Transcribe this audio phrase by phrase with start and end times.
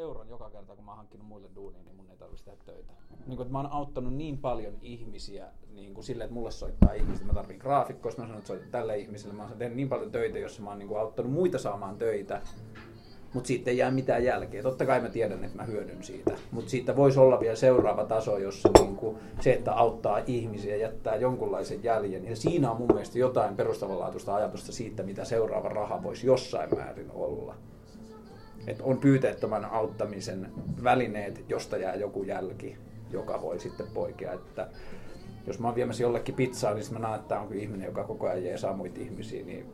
[0.00, 2.92] euron joka kerta, kun mä oon hankkinut muille duunia, niin mun ei tarvitse tehdä töitä.
[3.26, 6.92] Niin kun, että mä oon auttanut niin paljon ihmisiä niin kuin sille, että mulle soittaa
[6.92, 9.34] ihmiset, mä tarvitsen graafikkoa, mä sanon, että soitan tälle ihmiselle.
[9.34, 12.42] Mä oon tehnyt niin paljon töitä, jossa mä oon niin kuin auttanut muita saamaan töitä,
[13.34, 14.62] mutta siitä ei jää mitään jälkeä.
[14.62, 18.38] Totta kai mä tiedän, että mä hyödyn siitä, mutta siitä voisi olla vielä seuraava taso,
[18.38, 22.24] jossa niin kuin se, että auttaa ihmisiä, jättää jonkunlaisen jäljen.
[22.24, 27.10] Ja siinä on mun mielestä jotain perustavanlaatuista ajatusta siitä, mitä seuraava raha voisi jossain määrin
[27.10, 27.54] olla.
[28.66, 30.52] Että on pyyteettömän auttamisen
[30.84, 32.76] välineet, josta jää joku jälki,
[33.10, 34.32] joka voi sitten poikea.
[34.32, 34.68] Että
[35.46, 38.44] jos mä oon viemässä jollekin pizzaa, niin mä näen, että onko ihminen, joka koko ajan
[38.44, 39.66] jeesaa muita ihmisiä, niin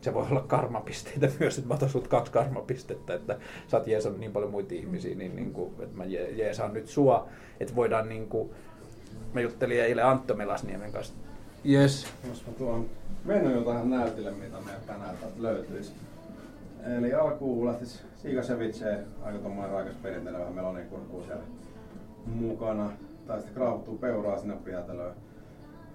[0.00, 4.20] se voi olla karmapisteitä myös, että mä otan sut kaksi karmapistettä, että sä oot jeesannut
[4.20, 7.28] niin paljon muita ihmisiä, niin, niin kuin, että mä jeesaan nyt sua,
[7.60, 8.50] että voidaan niin kuin,
[9.32, 11.14] mä juttelin eilen Antto Melasniemen kanssa.
[11.70, 12.06] Yes.
[12.28, 12.90] Jos mä tuon
[13.24, 15.92] mennyt jo tähän näytille, mitä meidän tänään löytyisi.
[16.86, 21.42] Eli alkuun lähtisi Siika Ceviche, aika tuommoinen raikas perinteinen vähän melonin kurkkuu siellä
[22.26, 22.92] mukana.
[23.26, 25.14] Tai sitten kraavuttuu peuraa sinne piätelöön.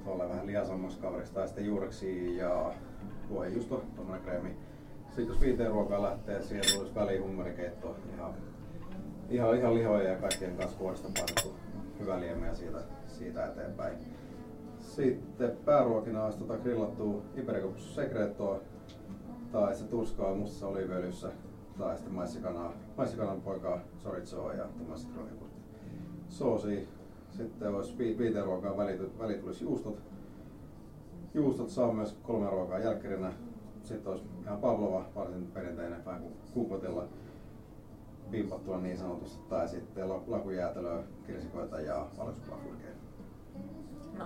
[0.04, 1.36] Tuolle vähän liasammas kaverista.
[1.36, 2.74] Tai sitten juureksi ja
[3.30, 4.50] vuohenjuusto, tuommoinen kreemi.
[5.08, 7.96] Sitten jos viiteen ruokaa lähtee, siihen tulisi väliin hummerikeitto.
[8.16, 8.34] Ihan,
[9.30, 11.54] ihan, ihan lihoja ja kaikkien kanssa kuorista painettu
[12.00, 13.98] hyvä liemeä siitä, siitä eteenpäin.
[14.80, 18.60] Sitten pääruokina olisi tota grillattua Ibericus Secretoa,
[19.52, 21.32] tai se tuskaa mustassa oliiviöljyssä,
[21.78, 25.10] tai sitten maissikanaa, maissikanan poikaa chorizoa ja tuommoista
[26.28, 26.88] soosi.
[27.32, 30.02] Sitten olisi viiteen ruokaa väli tulisi juustot.
[31.34, 33.34] Juustot saa myös kolme ruokaa jälkkärinä.
[33.84, 37.06] Sitten olisi ihan pavlova, varsin perinteinen vähän kuin kuupotilla
[38.32, 39.50] pimpattuna niin sanotusti.
[39.50, 42.94] Tai sitten lakujäätelöä, kirsikoita ja valkosuklaakurkeja.
[44.18, 44.26] No.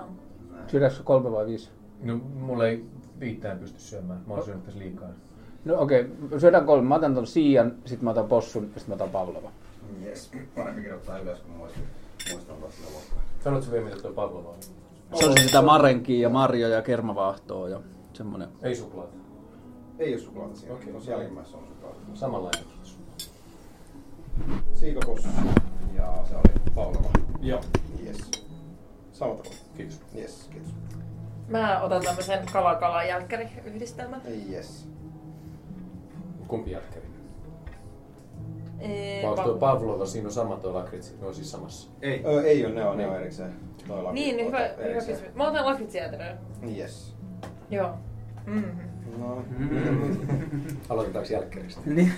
[0.67, 1.69] Syödäänkö kolme vai viisi?
[2.03, 2.85] No, mulla ei
[3.21, 4.21] viittään pysty syömään.
[4.27, 5.09] Mä oon syönyt tässä liikaa.
[5.65, 6.39] No okei, okay.
[6.39, 6.87] syödään kolme.
[6.87, 9.51] Mä otan ton Siian, sitten mä otan Possun ja sitten mä otan Pavlova.
[10.05, 11.83] Jes, parempi kirjoittaa ylös, kun muistan,
[12.31, 13.23] muistan luokkaa.
[13.43, 14.55] Sanotko vielä, mitä tuo Pavlova on?
[15.13, 17.81] Se on sitä marenkia ja marjoja ja kermavaahtoa ja
[18.13, 18.49] semmonen.
[18.61, 19.13] Ei suklaata.
[19.99, 20.75] Ei ole suklaata siinä.
[20.75, 20.93] Okei.
[20.95, 21.09] Okay.
[21.09, 21.99] jälkimmäisessä on suklaata.
[22.13, 22.63] Samanlainen.
[24.73, 25.27] Siikapossu
[25.95, 27.09] ja se oli Pavlova.
[27.41, 27.61] Joo.
[28.05, 28.31] Yes.
[29.11, 30.01] Samalta Kiitos.
[30.15, 30.71] Yes, kiitos.
[31.51, 34.21] Mä otan tämmösen kalakala jälkkäri yhdistelmän.
[34.51, 34.87] Yes.
[36.47, 37.05] Kumpi jälkkäri?
[38.79, 41.89] Ee, Vai onko tuo Pavlova, siinä on sama tuo lakritsi, ne on siis samassa?
[42.01, 42.23] Ei.
[42.25, 43.53] Ö, ei ole, ne on, ne on erikseen.
[43.87, 45.35] Toi lakritsi Niin, hyvä, hyvä kysymys.
[45.35, 46.37] Mä otan lakritsijäätelöä.
[46.77, 47.15] Yes.
[47.69, 47.93] Joo.
[48.45, 48.91] Mm-hmm.
[49.17, 49.37] No,
[50.89, 51.81] Aloitetaanko jälkkäristä?
[51.85, 52.13] Niin.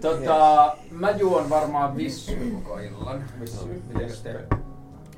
[0.00, 3.24] Tota, mä juon varmaan vissyä koko illan.
[3.40, 3.82] Vissy.
[3.94, 4.44] Mites te?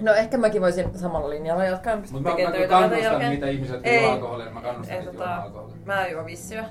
[0.01, 1.97] No ehkä mäkin voisin samalla linjalla jatkaa.
[1.97, 5.37] Mutta mä, mä kannustan niitä ihmisiä, jotka juo alkoholia, niin mä kannustan ei, niitä tota,
[5.37, 5.77] alkoholia.
[5.85, 6.65] Mä juon vissyä.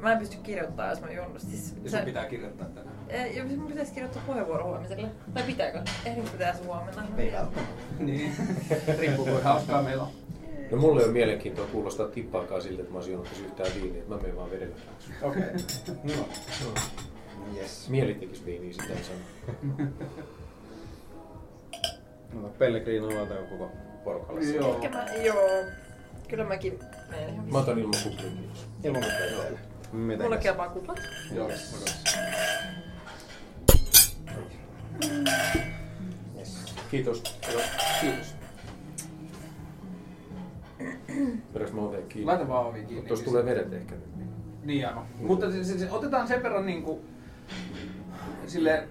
[0.00, 1.30] Mä en pysty kirjoittamaan, jos mä juon.
[1.36, 2.96] Siis, Ja sun pitää kirjoittaa tänään.
[3.08, 5.08] Ei, ja mun pitäisi kirjoittaa puheenvuoro huomiselle.
[5.34, 5.80] Tai pitääkö?
[6.04, 7.02] Ehdinkö pitäisi huomenna?
[7.18, 7.82] ei välttämättä.
[7.98, 8.32] Niin.
[8.98, 10.08] Riippuu kuin hauskaa meillä on.
[10.70, 14.14] No mulle ei ole mielenkiintoa kuulostaa tippaakaan siltä, että mä olisin juonut yhtään viiniä, että
[14.14, 14.76] mä menen vaan vedellä.
[15.22, 15.42] Okei.
[16.04, 16.28] No.
[17.56, 17.88] Yes.
[17.88, 19.88] Mieli tekisi viiniä, sitä ei sano.
[22.32, 23.70] No, Pellegrino on joku koko
[24.04, 24.40] porukalle.
[24.40, 24.74] Joo.
[24.74, 25.48] Ehkä mä, joo.
[26.28, 26.78] Kyllä mäkin
[27.10, 28.66] menen ihan Mä otan ilman kuplin, kiitos.
[28.84, 29.58] Ilman mitään teille.
[29.92, 30.22] Miten?
[30.22, 31.00] Mulla kelpaa kuplat.
[31.34, 31.48] Joo.
[31.48, 31.84] Yes.
[36.36, 36.74] Yes.
[36.90, 37.22] Kiitos.
[37.52, 37.62] Joo,
[38.00, 38.34] kiitos.
[41.52, 42.26] Pidäks mä otan kiinni?
[42.26, 43.08] Laita vaan ovi kiinni.
[43.08, 44.16] Tuossa tulee vedet ehkä nyt.
[44.16, 44.28] Niin.
[44.64, 45.06] Niin aivan.
[45.18, 47.00] Mutta se, se, se, otetaan sen verran niin kuin,
[48.46, 48.88] sille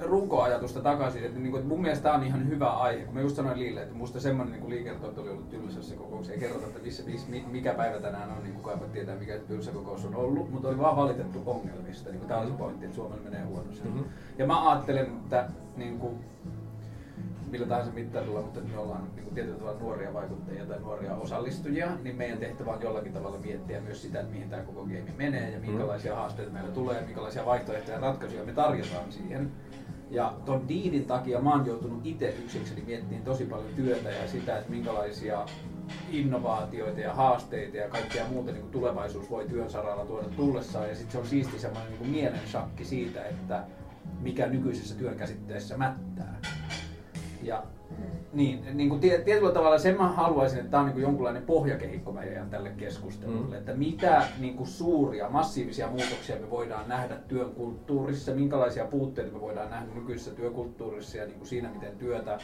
[0.00, 3.04] runkoajatusta takaisin, että, niin kuin, että mun mielestä tämä on ihan hyvä aihe.
[3.04, 6.32] Kun mä just sanoin Liille, että musta semmoinen niin liikerto oli ollut tylsässä kokouksessa.
[6.32, 9.70] Ei kerrota, että missä, missä, mikä päivä tänään on, niin kukaan voi tietää, mikä tylsä
[9.70, 10.50] kokous on ollut.
[10.50, 12.10] Mutta oli vaan valitettu ongelmista.
[12.10, 13.88] Niin tämä oli se pointti, että Suomella menee huonosti.
[13.88, 14.02] Mhm.
[14.38, 16.18] Ja mä ajattelen, että niin kuin,
[17.50, 21.88] millä tahansa mittarilla, mutta me ollaan niin kuin tietyllä tavalla nuoria vaikuttajia tai nuoria osallistujia,
[22.02, 25.50] niin meidän tehtävä on jollakin tavalla miettiä myös sitä, että mihin tämä koko game menee
[25.50, 29.52] ja minkälaisia haasteita meillä tulee ja minkälaisia vaihtoehtoja ja ratkaisuja me tarjotaan siihen.
[30.10, 34.58] Ja ton diidin takia mä oon joutunut itse yksikseni miettimään tosi paljon työtä ja sitä,
[34.58, 35.46] että minkälaisia
[36.10, 40.88] innovaatioita ja haasteita ja kaikkea muuta niin kuin tulevaisuus voi työn saralla tuoda tullessaan.
[40.88, 43.64] Ja sitten se on siisti semmoinen niin kuin mielen shakki siitä, että
[44.20, 46.40] mikä nykyisessä työn käsitteessä mättää.
[47.42, 47.62] Ja
[48.32, 51.42] niin, niin kuin tie- tietyllä tavalla sen mä haluaisin, että tämä on niin kuin jonkunlainen
[51.42, 53.58] pohjakehikko meidän tälle keskustelulle, Mm.
[53.58, 59.40] että mitä niin kuin suuria, massiivisia muutoksia me voidaan nähdä työn kulttuurissa, minkälaisia puutteita me
[59.40, 62.38] voidaan nähdä nykyisessä työkulttuurissa ja niin kuin siinä, miten työtä,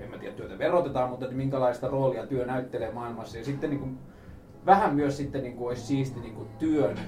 [0.00, 3.38] en mä tiedä, työtä verotetaan, mutta että minkälaista roolia työ näyttelee maailmassa.
[3.38, 3.98] Ja sitten niin kuin,
[4.66, 6.98] vähän myös sitten niin kuin olisi siisti niin kuin työn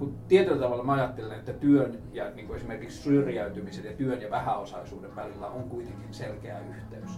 [0.00, 4.30] kun tietyllä tavalla mä ajattelen, että työn ja niin kuin esimerkiksi syrjäytymisen ja työn ja
[4.30, 7.10] vähäosaisuuden välillä on kuitenkin selkeä yhteys.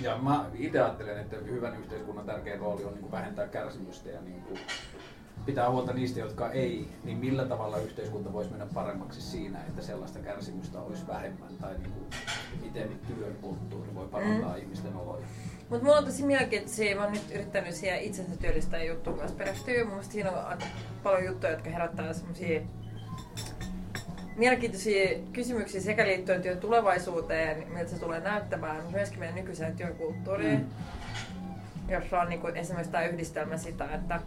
[0.00, 4.20] Ja mä itse ajattelen, että hyvän yhteiskunnan tärkein rooli on niin kuin vähentää kärsimystä ja
[4.20, 4.58] niin kuin
[5.46, 10.18] pitää huolta niistä, jotka ei, niin millä tavalla yhteiskunta voisi mennä paremmaksi siinä, että sellaista
[10.18, 12.06] kärsimystä olisi vähemmän, tai niin kuin,
[12.62, 14.58] miten työn kulttuuri voi parantaa mm.
[14.58, 15.26] ihmisten oloja.
[15.74, 19.78] Mutta mulla on tosi mielenkiintoisia, mä oon nyt yrittänyt siihen itsensä työllistää juttuun kanssa perehtyä.
[19.78, 20.64] Mun mielestä siinä on aika
[21.02, 22.60] paljon juttuja, jotka herättää semmosia
[24.36, 30.58] mielenkiintoisia kysymyksiä sekä liittyen työn tulevaisuuteen, miltä se tulee näyttämään, mutta myöskin meidän nykyiseen työkulttuuriin.
[30.58, 30.68] Mm.
[31.88, 34.20] Jossa on niin kuin esimerkiksi tämä yhdistelmä sitä, että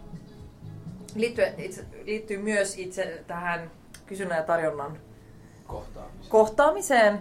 [1.14, 3.70] liittyy, itse, liittyy myös itse tähän
[4.06, 4.98] kysynnän ja tarjonnan
[5.66, 6.30] kohtaamiseen.
[6.30, 7.20] kohtaamiseen.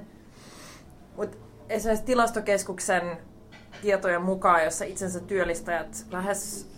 [1.18, 1.38] Mutta
[1.70, 3.27] esimerkiksi tilastokeskuksen
[3.82, 6.70] tietojen mukaan, jossa itsensä työllistäjät lähes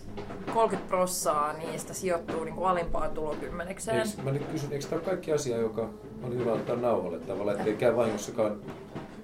[0.54, 3.96] 30 prossaa niistä sijoittuu niin kuin alimpaan tulokymmenekseen.
[3.96, 5.88] Eikö, mä nyt kysyn, eikö tämä ole kaikki asia, joka
[6.22, 8.56] on hyvä ottaa nauhalle tavallaan, ettei käy vahingossakaan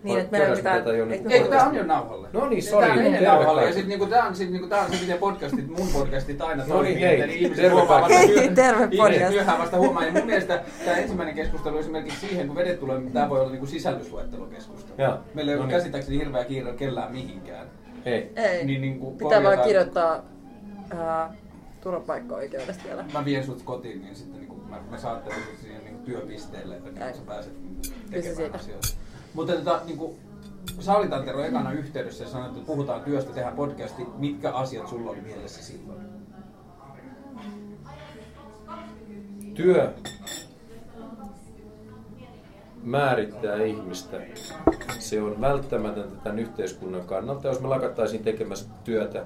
[0.03, 0.79] Niin, että pitää...
[0.79, 2.29] tätä jo eikö tää on jo nauhalle?
[2.33, 2.91] No niin, sori.
[2.91, 3.61] on ennen terve nauhalle.
[3.61, 3.81] Ja kaikki.
[3.81, 6.83] sit niinku tää on, sit, niinku, tää on se, miten podcastit, mun podcastit aina No
[6.83, 9.31] niin, toimii, hei, että ihmiset terve huomaa vasta työ- Terve ihmiset podcast.
[9.35, 10.05] myöhään vasta huomaa.
[10.05, 13.67] Ja mun mielestä tämä ensimmäinen keskustelu esimerkiksi siihen, kun vedet tulee, tää voi olla niinku
[13.67, 14.97] sisällysluettelokeskustelu.
[15.35, 15.77] Meillä ei No ole niin.
[15.79, 17.67] käsittääkseni hirveä kiire kellään mihinkään.
[18.05, 18.33] Ei.
[18.37, 20.23] Ei, Niin, niin kuin pitää vaan kirjoittaa
[20.99, 21.35] ää,
[21.81, 23.05] turvapaikka-oikeudesta vielä.
[23.13, 27.15] Mä vien sut kotiin, niin sitten niin mä, mä saattelen siihen niin työpisteelle, että niin
[27.17, 27.53] sä pääset
[28.13, 28.89] Kysy tekemään asioita.
[29.37, 30.17] Mutta tota, niin kuin,
[30.81, 34.07] sä olit Antero ekana yhteydessä ja sanoit, että puhutaan työstä, tehdään podcasti.
[34.19, 36.01] Mitkä asiat sulla oli mielessä silloin?
[39.55, 39.93] Työ
[42.83, 44.17] määrittää ihmistä.
[44.99, 47.49] Se on välttämätöntä tämän yhteiskunnan kannalta.
[47.49, 49.25] Jos me lakattaisiin tekemässä työtä,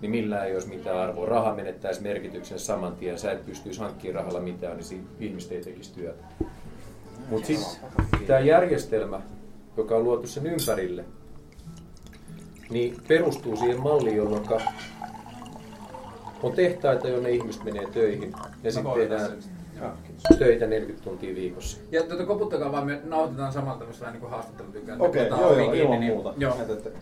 [0.00, 1.26] niin millään ei olisi mitään arvoa.
[1.26, 3.18] Raha menettäisi merkityksen saman tien.
[3.18, 6.24] Sä et pystyisi hankkimaan rahalla mitään, niin ihmiset ei tekisi työtä.
[7.30, 7.90] Mutta sitten
[8.26, 9.20] tämä järjestelmä,
[9.76, 11.04] joka on luotu sen ympärille,
[12.70, 14.42] niin perustuu siihen malliin, jolloin
[16.42, 18.32] on tehtaita, jonne ihmiset menee töihin
[18.62, 19.30] ja sitten tehdään
[19.80, 19.90] Joo.
[20.38, 21.78] töitä 40 tuntia viikossa.
[21.90, 25.00] Ja tuota, koputtakaa vaan, me nauhoitetaan samalla tämmöistä vähän niin kuin haastattelutykkään.
[25.00, 26.34] Okei, joo, ovi joo, kiinni, ilman niin- muuta.
[26.36, 26.56] Joo.
[26.62, 26.94] Et, et,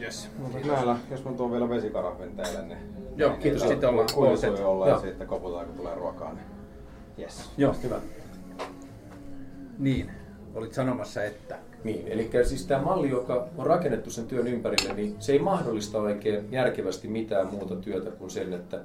[0.00, 0.30] Yes.
[0.38, 2.78] mutta näillä, jos mä tuon vielä vesikarahvin teille, niin...
[3.16, 3.62] Joo, niin kiitos.
[3.62, 5.00] niin Sitten ollaan sujuu olla ja Joo.
[5.00, 6.46] sitten koputaan, kun tulee ruokaa, niin...
[7.18, 7.50] Yes.
[7.56, 8.00] Joo, hyvä.
[9.78, 10.10] Niin,
[10.56, 11.58] olit sanomassa, että...
[11.84, 15.98] Niin, eli siis tämä malli, joka on rakennettu sen työn ympärille, niin se ei mahdollista
[15.98, 18.80] oikein järkevästi mitään muuta työtä kuin sen, että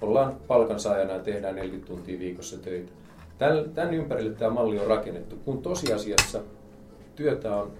[0.00, 2.92] ollaan palkansaajana ja tehdään 40 tuntia viikossa töitä.
[3.38, 6.40] Tän, tämän ympärille tämä malli on rakennettu, kun tosiasiassa
[7.16, 7.72] työtä on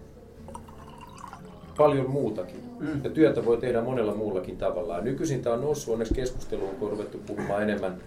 [1.77, 2.61] paljon muutakin.
[2.81, 3.01] Mm.
[3.05, 4.97] Ja työtä voi tehdä monella muullakin tavalla.
[4.97, 8.01] Ja Nykyisin tämä on noussut onneksi keskusteluun, kun on ruvettu puhumaan enemmän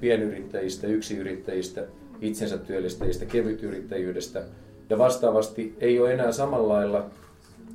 [0.00, 1.86] pienyrittäjistä, yksiyrittäjistä,
[2.20, 4.42] itsensä työllistäjistä, kevytyrittäjyydestä.
[4.90, 7.10] Ja vastaavasti ei ole enää samalla lailla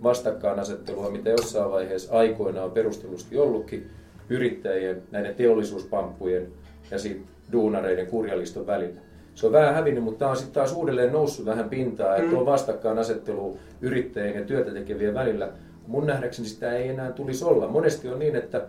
[0.03, 3.89] vastakkainasettelua, mitä jossain vaiheessa aikoinaan on perustellusti ollutkin
[4.29, 6.47] yrittäjien, näiden teollisuuspamppujen
[6.91, 8.99] ja sitten duunareiden kurjaliston välillä.
[9.35, 12.45] Se on vähän hävinnyt, mutta tämä on sitten taas uudelleen noussut vähän pintaa, että on
[12.45, 15.49] vastakkainasettelu yrittäjien ja työtä tekevien välillä.
[15.87, 17.67] Mun nähdäkseni sitä ei enää tulisi olla.
[17.67, 18.61] Monesti on niin, että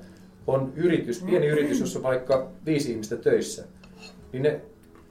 [0.47, 3.65] on yritys, pieni yritys, jossa on vaikka viisi ihmistä töissä,
[4.33, 4.61] niin ne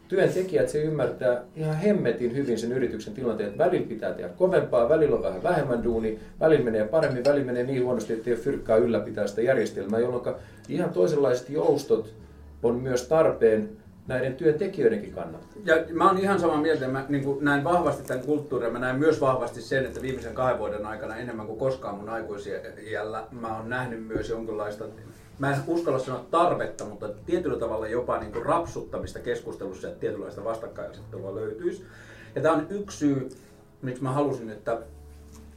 [0.07, 5.15] työntekijät se ymmärtää ihan hemmetin hyvin sen yrityksen tilanteen, että välillä pitää tehdä kovempaa, välillä
[5.15, 8.77] on vähän vähemmän duuni, välillä menee paremmin, välillä menee niin huonosti, että ei ole fyrkkaa
[8.77, 10.36] ylläpitää sitä järjestelmää, jolloin
[10.70, 12.13] ihan toisenlaiset joustot
[12.63, 13.70] on myös tarpeen
[14.08, 15.48] näiden työntekijöidenkin kannalta.
[15.65, 18.96] Ja mä oon ihan samaa mieltä, mä niin kuin näen vahvasti tämän kulttuurin, mä näen
[18.96, 23.70] myös vahvasti sen, että viimeisen kahden vuoden aikana enemmän kuin koskaan mun aikuisiällä mä oon
[23.70, 24.86] nähnyt myös jonkinlaista,
[25.39, 30.44] mä en uskalla sanoa tarvetta, mutta tietyllä tavalla jopa niin kuin rapsuttamista keskustelussa, että tietynlaista
[30.44, 31.86] vastakkainasettelua löytyisi.
[32.36, 33.30] Ja tämä on yksi syy,
[33.82, 34.82] miksi mä halusin, että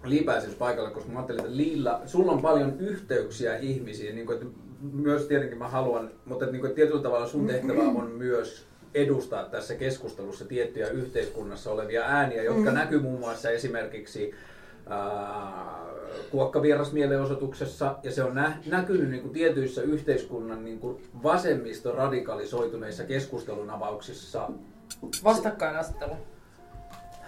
[0.05, 4.39] Li pääsisi paikalle, koska mä ajattelin, että Liilla, sulla on paljon yhteyksiä ihmisiin, niin kuin,
[4.39, 4.49] että
[4.93, 8.67] myös tietenkin mä haluan, mutta että, niin kuin, että tietyllä tavalla sun tehtävä on myös
[8.95, 14.35] edustaa tässä keskustelussa tiettyjä yhteiskunnassa olevia ääniä, jotka näkyy muun muassa esimerkiksi
[14.89, 15.79] ää,
[16.31, 23.71] kuokkavierasmielenosoituksessa, ja se on nä- näkynyt niin kuin tietyissä yhteiskunnan niin kuin vasemmisto radikalisoituneissa keskustelun
[23.71, 24.51] avauksissa
[25.25, 26.17] Vastakkainasettelu.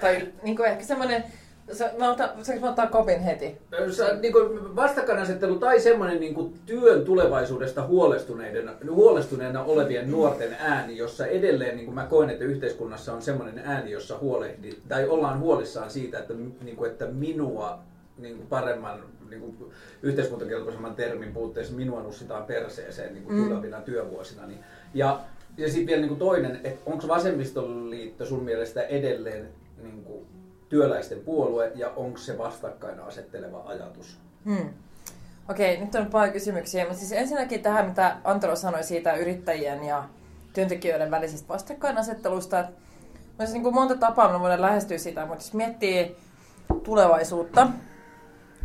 [0.01, 1.25] Tai niin kuin ehkä semmoinen,
[1.73, 3.59] sa- mä otan, saanko mä ottaa kopin heti?
[3.91, 10.97] Sä, niin kuin vastakkainasettelu tai semmoinen niin kuin työn tulevaisuudesta huolestuneiden, huolestuneena olevien nuorten ääni,
[10.97, 15.41] jossa edelleen niin kuin mä koen, että yhteiskunnassa on semmoinen ääni, jossa huolehdi, tai ollaan
[15.41, 16.35] huolissaan siitä, että,
[16.65, 17.79] niin kuin, että minua
[18.19, 19.01] niin kuin paremman
[19.31, 19.57] niin kuin
[20.03, 23.45] yhteiskuntakelpoisemman termin puutteessa minua nussitaan perseeseen niin kuin Mm.
[23.49, 24.47] tulevina työvuosina.
[24.47, 24.59] Niin,
[24.95, 25.21] ja
[25.57, 29.49] ja sitten vielä niin toinen, että onko vasemmistoliitto sun mielestä edelleen
[29.83, 30.27] niin kuin
[30.71, 34.19] työläisten puolue ja onko se vastakkain asetteleva ajatus?
[34.45, 34.71] Hmm.
[35.51, 36.85] Okei, nyt on paljon kysymyksiä.
[36.85, 40.05] Mutta siis ensinnäkin tähän, mitä Antero sanoi siitä yrittäjien ja
[40.53, 42.65] työntekijöiden välisestä vastakkainasettelusta.
[43.39, 46.17] Olisi niin kuin monta tapaa, millä voidaan lähestyä sitä, mutta jos miettii
[46.83, 47.69] tulevaisuutta,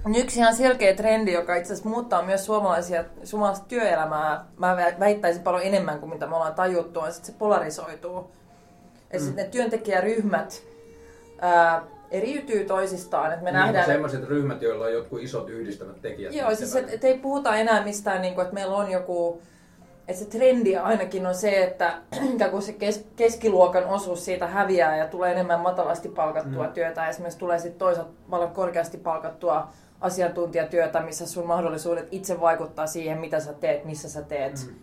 [0.05, 5.43] niin yksi ihan selkeä trendi, joka itse asiassa muuttaa myös suomalaisia, suomalaista työelämää, mä väittäisin
[5.43, 8.31] paljon enemmän kuin mitä me ollaan tajuttu, on, että se polarisoituu.
[9.13, 9.35] Ja mm.
[9.35, 10.63] ne työntekijäryhmät
[11.41, 13.31] ää, eriytyy toisistaan.
[13.31, 13.85] Että me niin, nähdään...
[13.85, 16.33] Sellaiset ryhmät, joilla on jotkut isot yhdistävät tekijät.
[16.33, 19.41] Joo, siis et, et ei puhuta enää mistään, niin kuin, että meillä on joku
[20.07, 21.97] että se trendi ainakin on se, että
[22.51, 26.73] kun se kes, keskiluokan osuus siitä häviää ja tulee enemmän matalasti palkattua mm.
[26.73, 29.69] työtä, esimerkiksi tulee sitten toisaalta paljon korkeasti palkattua
[30.01, 34.65] asiantuntijatyötä, missä sun mahdollisuudet itse vaikuttaa siihen, mitä sä teet, missä sä teet.
[34.67, 34.75] Mm.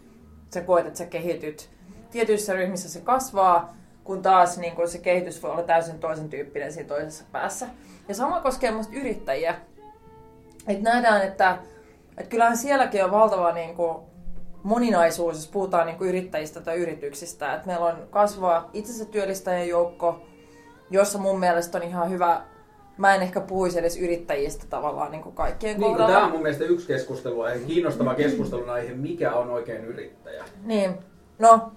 [0.55, 1.71] Sä koet, että sä kehityt.
[2.11, 6.73] Tietyissä ryhmissä se kasvaa, kun taas niin kun se kehitys voi olla täysin toisen tyyppinen
[6.73, 7.67] siinä toisessa päässä.
[8.09, 9.55] Ja sama koskee musta yrittäjiä.
[10.69, 11.59] Et nähdään, että,
[12.19, 13.97] että kyllähän sielläkin on valtava niin kuin,
[14.63, 17.55] moninaisuus, jos puhutaan niin yrittäjistä tai yrityksistä.
[17.55, 20.23] Et meillä on kasvava itsensä työllistäjien joukko,
[20.91, 22.43] jossa mun mielestä on ihan hyvä
[22.97, 26.13] mä en ehkä puhuisi edes yrittäjistä tavallaan niin kuin kaikkien niin, kohdalla.
[26.13, 30.45] Tämä on mun mielestä yksi keskustelu, kiinnostava keskustelun aihe, mikä on oikein yrittäjä.
[30.65, 30.95] Niin,
[31.39, 31.73] no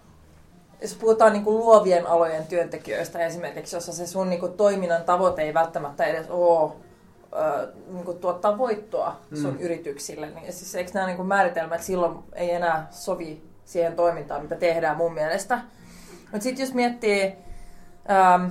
[0.82, 5.42] jos puhutaan niin kuin luovien alojen työntekijöistä esimerkiksi, jossa se sun niin kuin toiminnan tavoite
[5.42, 6.72] ei välttämättä edes ole
[7.36, 9.60] äh, niin kuin tuottaa voittoa sun mm.
[9.60, 14.56] yrityksille, niin siis eikö nämä niin kuin määritelmät silloin ei enää sovi siihen toimintaan, mitä
[14.56, 15.62] tehdään mun mielestä.
[16.32, 17.36] Mutta sitten jos miettii,
[18.10, 18.46] ähm,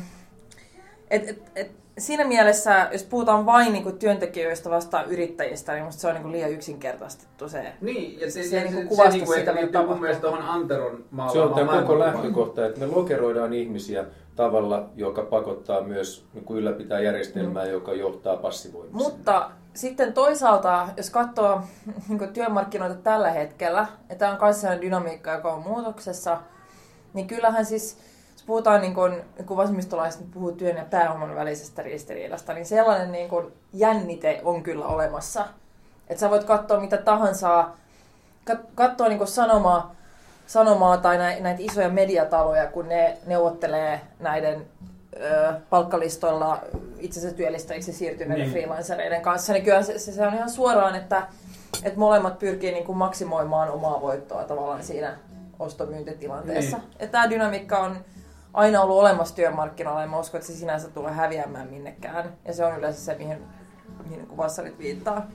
[1.11, 6.01] että et, et, siinä mielessä, jos puhutaan vain niin kuin työntekijöistä vastaan yrittäjistä, niin musta
[6.01, 7.73] se on niin kuin liian yksinkertaistettu se.
[7.81, 10.43] Niin, ja se, se, se, se, niin se, niin kuin sitä, mitä mun mielestä tuohon
[10.43, 11.33] Anteron maalaamaan.
[11.33, 14.05] Se on tämä koko lähtökohta, että me lokeroidaan ihmisiä
[14.37, 17.71] tavalla, joka pakottaa myös niin kuin ylläpitää järjestelmää, mm.
[17.71, 19.13] joka johtaa passivoimiseen.
[19.13, 21.61] Mutta sitten toisaalta, jos katsoo
[22.09, 26.39] niin työmarkkinoita tällä hetkellä, ja tämä on myös sellainen dynamiikka, joka on muutoksessa,
[27.15, 27.99] niin kyllähän siis
[28.47, 33.53] puhutaan, niin kun, kun vasemmistolaiset puhuu työn ja pääoman välisestä ristiriidasta, niin sellainen niin kun
[33.73, 35.47] jännite on kyllä olemassa.
[36.09, 37.69] Että sä voit katsoa mitä tahansa,
[38.75, 39.95] katsoa niin sanomaa,
[40.47, 44.67] sanomaa tai näitä isoja mediataloja, kun ne neuvottelee näiden
[45.21, 46.59] ö, palkkalistoilla
[46.99, 48.53] itsensä työllistäjiksi siirtyneiden niin.
[48.53, 51.27] freelancereiden kanssa, niin kyllä se, se on ihan suoraan, että,
[51.85, 55.17] että molemmat pyrkii niin kuin maksimoimaan omaa voittoa tavallaan siinä
[55.59, 56.77] ostomyyntitilanteessa.
[56.77, 56.89] Niin.
[57.01, 57.97] Ja tämä dynamiikka on
[58.55, 62.33] aina ollut olemassa työmarkkinoilla ja mä uskon, että se sinänsä tulee häviämään minnekään.
[62.45, 63.39] Ja se on yleensä se, mihin,
[64.05, 65.27] mihin kuvassa nyt viittaa.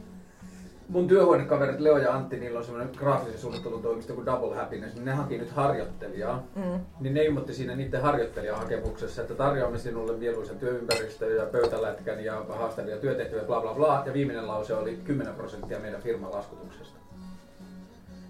[0.90, 5.06] Mun työhuonekaverit Leo ja Antti, niillä on semmoinen graafisen suunnittelun toimisto kuin Double Happiness, niin
[5.06, 6.44] ne haki nyt harjoittelijaa.
[6.56, 6.80] Mm.
[7.00, 12.98] Niin ne ilmoitti siinä niiden harjoittelijahakemuksessa, että tarjoamme sinulle mieluisen työympäristön ja pöytälätkän ja haastavia
[12.98, 14.04] työtehtäviä, bla bla bla.
[14.06, 17.00] Ja viimeinen lause oli 10 prosenttia meidän firman laskutuksesta.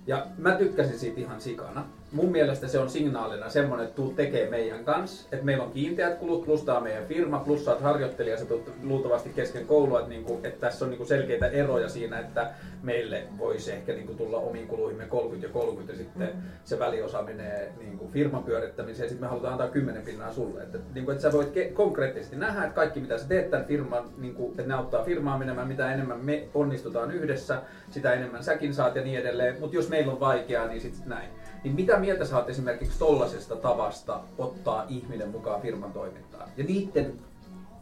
[0.08, 4.50] Ja mä tykkäsin siitä ihan sikana mun mielestä se on signaalina semmoinen, että tuu tekee
[4.50, 8.38] meidän kanssa, että meillä on kiinteät kulut, plus tämä meidän firma, plus sä oot harjoittelija,
[8.38, 12.51] sä tulet luultavasti kesken koulua, että, niinku, että tässä on niinku selkeitä eroja siinä, että
[12.84, 16.42] meille voisi ehkä niinku tulla omiin kuluihimme 30 ja 30 ja sitten mm.
[16.63, 20.62] se väliosa menee niinku firman pyörittämiseen ja sitten me halutaan antaa 10 pinnaa sulle.
[20.63, 24.10] Että, niinku, että sä voit ke- konkreettisesti nähdä, että kaikki mitä sä teet tämän firman,
[24.18, 27.62] niinku, että ne auttaa firmaa menemään, mitä enemmän me onnistutaan yhdessä,
[27.92, 29.60] sitä enemmän säkin saat ja niin edelleen.
[29.60, 31.38] Mutta jos meillä on vaikeaa, niin sitten näin.
[31.63, 36.50] Niin mitä mieltä saat esimerkiksi tollasesta tavasta ottaa ihminen mukaan firman toimintaan?
[36.58, 37.20] Ja niiden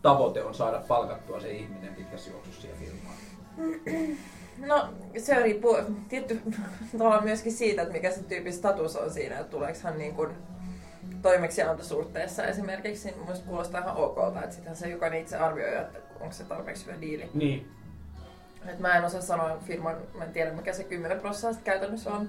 [0.01, 3.15] tavoite on saada palkattua se ihminen pitkässä juoksussa siihen firmaan.
[4.57, 5.77] No se riippuu
[6.09, 6.41] tietty
[6.97, 10.29] tavallaan myöskin siitä, että mikä se tyypin status on siinä, että tuleeko hän niin kuin
[11.21, 16.33] toimeksiantosuhteessa esimerkiksi, niin mun kuulostaa ihan okolta, että sittenhän se jokainen itse arvioi, että onko
[16.33, 17.29] se tarpeeksi hyvä diili.
[17.33, 17.71] Niin.
[18.67, 22.27] Et mä en osaa sanoa firman, mä en tiedä mikä se 10 prosenttia käytännössä on.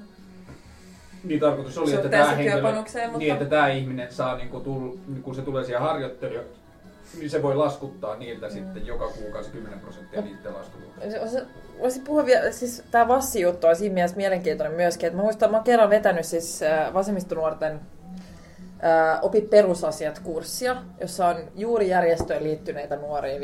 [1.25, 3.19] Niin tarkoitus oli, että tämä, henkilö, mutta...
[3.19, 6.47] niin, että tämä ihminen saa, niin kun, tull, niin kun se tulee siihen harjoittelijoon,
[7.19, 8.53] niin se voi laskuttaa niiltä mm.
[8.53, 11.47] sitten joka kuukausi 10 prosenttia niiden laskutuksesta.
[11.79, 15.53] Voisin puhua vielä, siis tämä Vassi-juttu on siinä mielessä mielenkiintoinen myöskin, että mä muistan, että
[15.53, 16.61] mä oon kerran vetänyt siis
[16.95, 17.81] vasemmistonuorten
[19.23, 23.43] opi perusasiat kurssia, jossa on juuri järjestöön liittyneitä nuoria 15-20.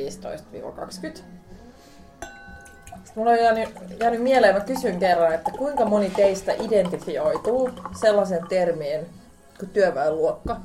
[3.14, 3.68] Mulla on jäänyt,
[4.00, 9.06] jäänyt mieleen, mä kysyn kerran, että kuinka moni teistä identifioituu sellaisen termiin
[9.58, 10.60] kuin työväenluokka?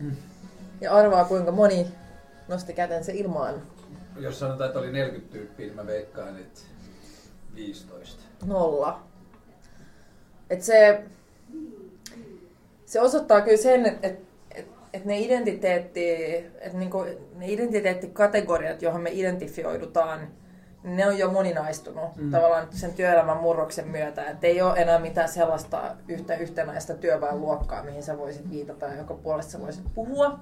[0.00, 0.16] Mm.
[0.80, 1.86] Ja arvaa kuinka moni
[2.48, 3.62] nosti kätensä ilmaan.
[4.16, 6.60] Jos sanotaan, että oli 40 tyyppiä, niin mä veikkaan, että
[7.54, 8.22] 15.
[8.46, 9.02] Nolla.
[10.50, 11.04] Et se,
[12.86, 14.18] se osoittaa kyllä sen, että et,
[14.54, 16.14] et, et ne, identiteetti,
[16.60, 20.28] et niinku, ne identiteettikategoriat, johon me identifioidutaan,
[20.84, 22.30] ne on jo moninaistunut mm.
[22.30, 24.24] tavallaan sen työelämän murroksen myötä.
[24.24, 29.14] Että ei ole enää mitään sellaista yhtä yhtenäistä työväenluokkaa, mihin sä voisit viitata ja joka
[29.14, 30.40] puolesta sä voisit puhua,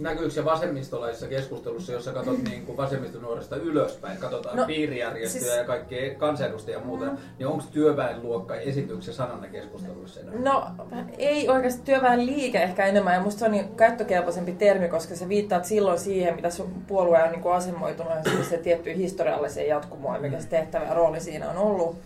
[0.00, 5.56] näkyykö se vasemmistolaisessa keskustelussa, jossa katsot niin kuin vasemmistonuoresta ylöspäin, katsotaan no, piirijärjestöjä siis...
[5.56, 7.16] ja kaikkia kansanedustajia ja muuta, mm.
[7.38, 10.34] niin onko työväenluokka esityksen sanana keskusteluissa enää?
[10.34, 10.70] No
[11.18, 15.28] ei oikeasti työväen liike ehkä enemmän, ja musta se on niin käyttökelpoisempi termi, koska se
[15.28, 16.48] viittaa silloin siihen, mitä
[16.86, 21.20] puolue on niin kuin asemoitunut ja se tiettyyn historialliseen jatkumoon, mikä se tehtävä ja rooli
[21.20, 21.96] siinä on ollut.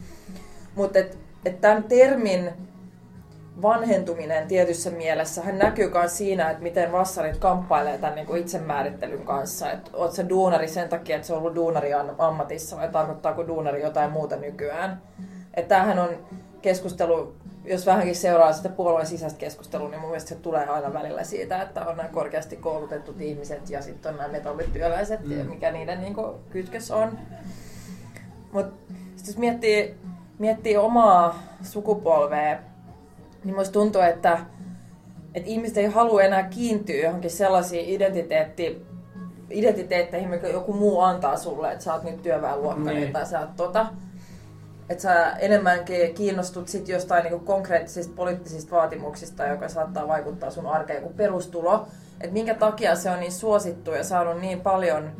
[0.74, 2.50] Mutta et, et tämän termin
[3.62, 9.24] vanhentuminen tietyssä mielessä hän näkyy myös siinä, että miten vassarit kamppailee tämän niin kuin itsemäärittelyn
[9.24, 9.70] kanssa.
[9.70, 13.82] Että oot se duunari sen takia, että se on ollut duunari ammatissa vai tarkoittaako duunari
[13.82, 15.02] jotain muuta nykyään.
[15.54, 16.08] Että tämähän on
[16.62, 17.34] keskustelu,
[17.64, 21.62] jos vähänkin seuraa sitä puolueen sisäistä keskustelua, niin mun mielestä se tulee aina välillä siitä,
[21.62, 25.34] että on nämä korkeasti koulutetut ihmiset ja sitten on nämä metallityöläiset, mm.
[25.34, 27.18] mikä niiden niin kuin, kytkös on.
[28.52, 28.92] Mutta
[29.26, 29.94] jos miettii,
[30.38, 32.58] miettii omaa sukupolvea,
[33.44, 34.38] niin musta tuntuu, että,
[35.34, 38.86] että ihmiset ei halua enää kiintyä johonkin sellaisiin identiteetti,
[39.50, 43.12] identiteetteihin, mikä joku muu antaa sulle, että sä oot nyt työväenluokkainen niin.
[43.12, 43.86] tai sä oot tota.
[44.88, 51.02] Että sä enemmänkin kiinnostut sit jostain niinku konkreettisista poliittisista vaatimuksista, joka saattaa vaikuttaa sun arkeen
[51.02, 51.86] kuin perustulo.
[52.20, 55.10] Että minkä takia se on niin suosittu ja saanut niin paljon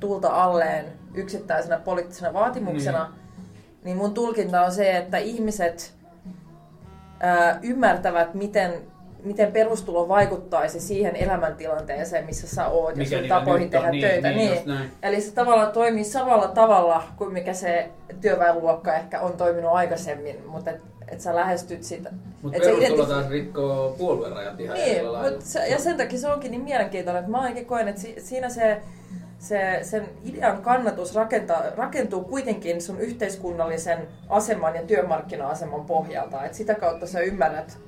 [0.00, 3.44] tulta alleen yksittäisenä poliittisena vaatimuksena, niin,
[3.84, 5.94] niin mun tulkinta on se, että ihmiset
[7.20, 8.72] ää, ymmärtävät, miten,
[9.24, 14.30] miten perustulo vaikuttaisi siihen elämäntilanteeseen, missä sä oot, ja sun tapoihin tehdä niin, töitä.
[14.30, 14.90] Niin, niin.
[15.02, 20.70] Eli se tavallaan toimii samalla tavalla kuin mikä se työväenluokka ehkä on toiminut aikaisemmin, mutta
[20.70, 22.10] et, et sä lähestyt sitä.
[22.42, 26.50] Mutta perustulo identif- taas rikkoo puoluerajat ihan niin, mut se, ja sen takia se onkin
[26.50, 28.82] niin mielenkiintoinen, että mä ainakin koen, että si, siinä se
[29.48, 36.44] se, sen idean kannatus rakentaa, rakentuu kuitenkin sun yhteiskunnallisen aseman ja työmarkkina-aseman pohjalta.
[36.44, 37.78] Et sitä kautta sä ymmärrät,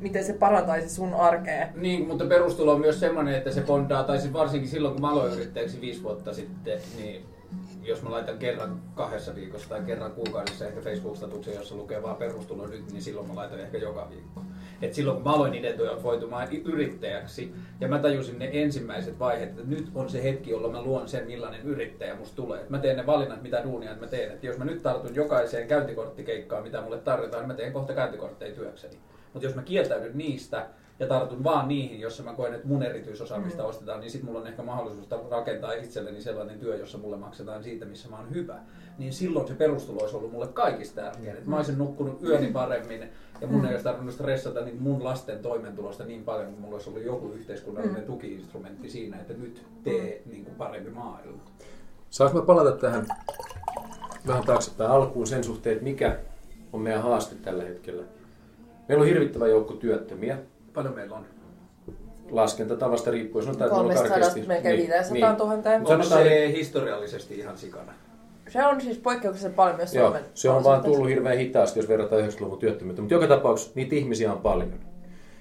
[0.00, 1.68] miten se parantaisi sun arkea.
[1.74, 5.10] Niin, mutta perustulo on myös semmoinen, että se bondaa, tai siis varsinkin silloin kun mä
[5.10, 7.24] aloin yrittäjäksi viisi vuotta sitten, niin
[7.82, 12.66] jos mä laitan kerran kahdessa viikossa tai kerran kuukaudessa ehkä Facebook-statuksen, jossa lukee vaan perustulo
[12.66, 14.42] nyt, niin silloin mä laitan ehkä joka viikko.
[14.82, 19.90] Et silloin kun mä aloin identitoitumaan yrittäjäksi ja mä tajusin ne ensimmäiset vaiheet, että nyt
[19.94, 22.60] on se hetki, jolloin mä luon sen, millainen yrittäjä musta tulee.
[22.60, 24.32] Et mä teen ne valinnat, mitä duunia mä teen.
[24.32, 28.54] Et jos mä nyt tartun jokaiseen käyntikorttikeikkaan, mitä mulle tarjotaan, niin mä teen kohta käyntikortteja
[28.54, 28.98] työkseni.
[29.32, 30.66] Mutta jos mä kieltäydyn niistä,
[30.98, 33.68] ja tartun vaan niihin, jossa mä koen, että mun erityisosaamista mm.
[33.68, 37.84] ostetaan, niin sitten mulla on ehkä mahdollisuus rakentaa itselleni sellainen työ, jossa mulle maksetaan siitä,
[37.84, 38.58] missä mä oon hyvä.
[38.98, 41.36] Niin silloin se perustulo olisi ollut mulle kaikista tärkein.
[41.36, 41.50] Mm.
[41.50, 43.08] Mä olisin nukkunut yöni paremmin
[43.40, 43.64] ja mun mm.
[43.64, 47.32] ei olisi tarvinnut stressata niin mun lasten toimeentulosta niin paljon, että mulla olisi ollut joku
[47.32, 48.06] yhteiskunnallinen mm.
[48.06, 51.42] tukiinstrumentti siinä, että nyt tee niin kuin parempi maailma.
[52.10, 53.06] Saanko mä palata tähän
[54.26, 56.18] vähän taaksepäin alkuun sen suhteen, että mikä
[56.72, 58.02] on meidän haaste tällä hetkellä?
[58.88, 60.38] Meillä on hirvittävä joukko työttömiä,
[60.74, 61.26] Paljon meillä on?
[62.30, 63.44] Laskentatavasta riippuen.
[63.44, 65.38] Sanotaan, että 300 karkeasti, melkein niin, 500 niin.
[65.38, 65.92] 000.
[65.94, 67.92] Onko se historiallisesti ihan sikana?
[68.48, 70.24] Se on siis poikkeuksellisen paljon myös Joo, Suomen.
[70.34, 73.02] Se on vaan tullut hirveän hitaasti, jos verrataan 90-luvun työttömyyttä.
[73.02, 74.72] Mutta joka tapauksessa niitä ihmisiä on paljon.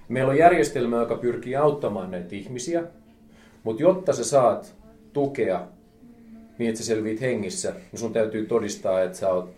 [0.08, 2.84] Meillä on järjestelmä, joka pyrkii auttamaan näitä ihmisiä,
[3.64, 4.76] mutta jotta sä saat
[5.14, 5.68] tukea
[6.58, 9.50] niin, että sä selviit hengissä, niin sun täytyy todistaa, että sä oot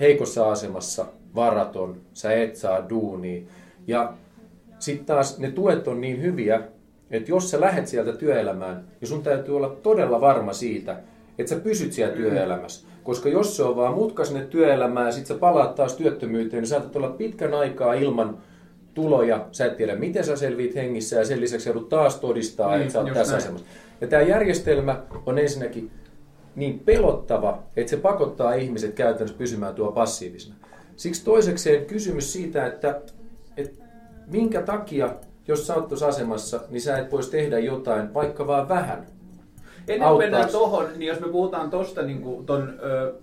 [0.00, 3.42] heikossa asemassa, varaton, sä et saa duunia.
[3.86, 4.12] Ja
[4.84, 6.60] sitten taas ne tuet on niin hyviä,
[7.10, 10.96] että jos sä lähet sieltä työelämään, niin sun täytyy olla todella varma siitä,
[11.38, 12.86] että sä pysyt siellä työelämässä.
[13.02, 16.68] Koska jos se on vaan mutka sinne työelämään ja sitten sä palaat taas työttömyyteen, niin
[16.68, 18.38] saatat olla pitkän aikaa ilman
[18.94, 22.80] tuloja, sä et tiedä miten sä selviit hengissä ja sen lisäksi joudut taas todistaa, niin,
[22.80, 23.42] että sä oot tässä näin.
[23.42, 23.66] asemassa.
[24.00, 25.90] Ja tämä järjestelmä on ensinnäkin
[26.56, 30.54] niin pelottava, että se pakottaa ihmiset käytännössä pysymään tuo passiivisena.
[30.96, 33.00] Siksi toisekseen kysymys siitä, että
[34.26, 35.14] minkä takia,
[35.48, 39.06] jos sä oot tuossa asemassa, niin sä et voisi tehdä jotain, vaikka vaan vähän.
[39.88, 43.14] Ennen kuin mennään tohon, niin jos me puhutaan tuosta niin ton, ö,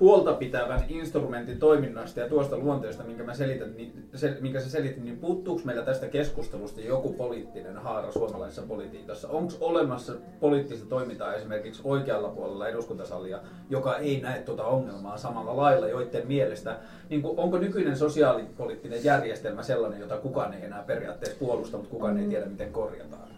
[0.00, 5.04] huolta pitävän instrumentin toiminnasta ja tuosta luonteesta, minkä, mä selitän, niin, se, minkä sä selitin,
[5.04, 9.28] niin puuttuuko meillä tästä keskustelusta joku poliittinen haara suomalaisessa politiikassa?
[9.28, 13.38] Onko olemassa poliittista toimintaa esimerkiksi oikealla puolella eduskuntasalia,
[13.70, 19.62] joka ei näe tuota ongelmaa samalla lailla, joiden mielestä, niin kuin, onko nykyinen sosiaalipoliittinen järjestelmä
[19.62, 23.28] sellainen, jota kukaan ei enää periaatteessa puolusta, mutta kukaan ei tiedä, miten korjataan?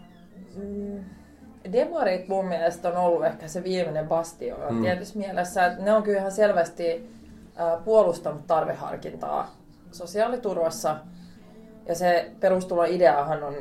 [0.55, 1.03] Mm
[1.71, 4.81] demarit mun mielestä on ollut ehkä se viimeinen bastio mm.
[4.81, 5.65] tietyssä mielessä.
[5.65, 7.09] Että ne on kyllä ihan selvästi
[7.85, 9.55] puolustanut tarveharkintaa
[9.91, 10.95] sosiaaliturvassa.
[11.87, 13.55] Ja se perustulon ideahan on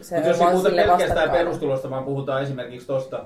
[0.00, 1.46] se Mutta jos ei puhuta pelkästään vastakkainen.
[1.46, 3.24] perustulosta, vaan puhutaan esimerkiksi tuosta,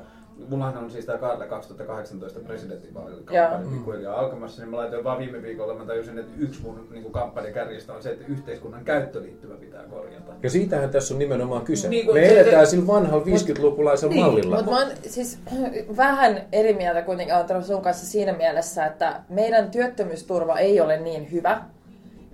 [0.49, 2.47] mullahan on siis tämä Kaarle 2018 Joo.
[2.47, 7.13] presidentinvaalikampanja pikkuhiljaa alkamassa, niin mä laitoin vaan viime viikolla, mä tajusin, että yksi mun niin
[7.13, 10.33] kampanjakärjestä on se, että yhteiskunnan käyttöliittymä pitää korjata.
[10.43, 11.89] Ja siitähän tässä on nimenomaan kyse.
[11.89, 14.57] Niin kuin Me se- eletään se- sillä vanhalla 50-lukulaisella Niin, mallilla.
[14.57, 15.39] Mutta mä oon siis
[15.97, 21.33] vähän eri mieltä kuitenkin Antero sun kanssa siinä mielessä, että meidän työttömyysturva ei ole niin
[21.33, 21.63] hyvä,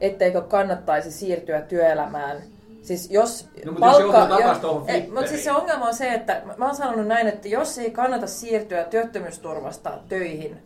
[0.01, 2.37] etteikö kannattaisi siirtyä työelämään.
[2.83, 6.09] Siis jos No, mutta jos joutuu takas tuohon Eh, Mutta siis se ongelma on se,
[6.15, 10.57] että mä- oon sanonut näin, että jos ei kannata siirtyä työttömyysturvasta töihin,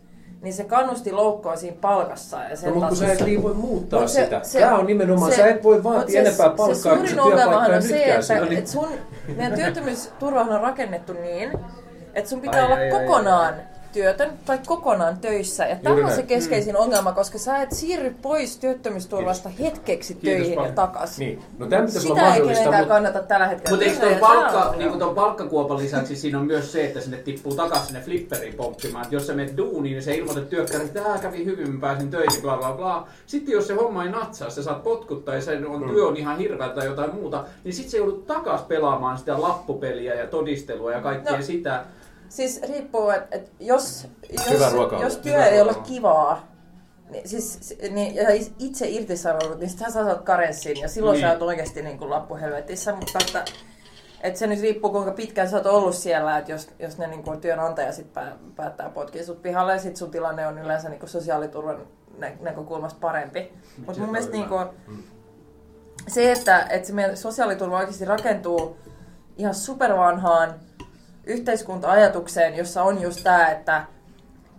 [0.41, 3.53] niin se kannustiloukko on siinä palkassa ja sen No, mutta kun sä et niin voi
[3.53, 4.39] muuttaa Mut se- sitä.
[4.43, 7.15] se- Tämä on nimenomaan, se- sä et voi vaatia se- enempää palkkaa, se kun se
[7.15, 8.57] suurin ongelmahan on se, että, siinä.
[8.57, 8.87] että sun,
[9.35, 11.51] meidän työttömyysturvahan on rakennettu niin,
[12.13, 13.53] että sun pitää Ai, olla ai, ai, kokonaan
[13.93, 15.65] työtön tai kokonaan töissä.
[15.65, 20.51] Ja tämä on se keskeisin ongelma, koska sä et siirry pois työttömyysturvasta hetkeksi Kiitos töihin
[20.51, 20.75] ja paljon.
[20.75, 21.25] takaisin.
[21.27, 21.43] Niin.
[21.57, 23.69] No tämä olla Sitä ei kenenkään mutta kannata tällä hetkellä.
[23.77, 27.01] Mutta eikö ja se palkka, on- niin ton palkkakuopan lisäksi siinä on myös se, että
[27.01, 29.03] sinne tippuu takaisin sinne flipperiin poppimaan.
[29.03, 32.09] Että jos sä menet duuniin, niin se ilmoitat työkkärille, että tää kävi hyvin, mä pääsin
[32.09, 33.07] töihin, bla bla bla.
[33.25, 36.37] Sitten jos se homma ei natsaa, sä saat potkut tai sen on, työ on ihan
[36.37, 41.01] hirveä tai jotain muuta, niin sitten se joudut takas pelaamaan sitä lappupeliä ja todistelua ja
[41.01, 41.43] kaikkea No.
[41.43, 41.83] sitä.
[42.29, 44.07] Siis riippuu, että et jos,
[44.49, 46.47] jos, jos työ ei ole kivaa,
[47.09, 48.23] niin, siis, niin, ja
[48.59, 51.21] itse irtisanoudut, niin sitten sä saat karenssin ja silloin Niin.
[51.27, 53.45] sä oot oikeasti niin kuin lappuhelvetissä, mutta että,
[54.21, 57.23] että se nyt riippuu kuinka pitkään sä oot ollut siellä, että jos, jos ne niin
[57.23, 60.99] kuin työnantaja sit pää, päättää potkia sut pihalle ja sit sun tilanne on yleensä niin
[60.99, 61.87] kuin sosiaaliturvan
[62.17, 63.53] nä- näkökulmasta parempi.
[63.85, 64.65] Mutta mun mielestä niin kuin,
[66.07, 68.77] se, että, että se meidän sosiaaliturva oikeasti rakentuu
[69.37, 70.53] ihan supervanhaan
[71.27, 73.85] yhteiskunta-ajatukseen, jossa on just tämä, että,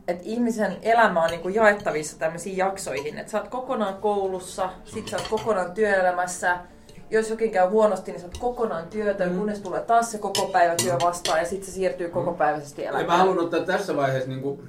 [0.09, 3.19] että ihmisen elämä on niinku jaettavissa tämmöisiin jaksoihin.
[3.19, 6.57] Että sä oot kokonaan koulussa, sit sä oot kokonaan työelämässä,
[7.11, 9.39] jos jokin käy huonosti, niin sä oot kokonaan työtön, Mm.
[9.39, 13.07] kunnes tulee taas se koko päivä työ vastaan ja sitten se siirtyy kokopäiväisesti Ja elämään.
[13.11, 14.69] mä haluan ottaa tässä vaiheessa, niin kuin,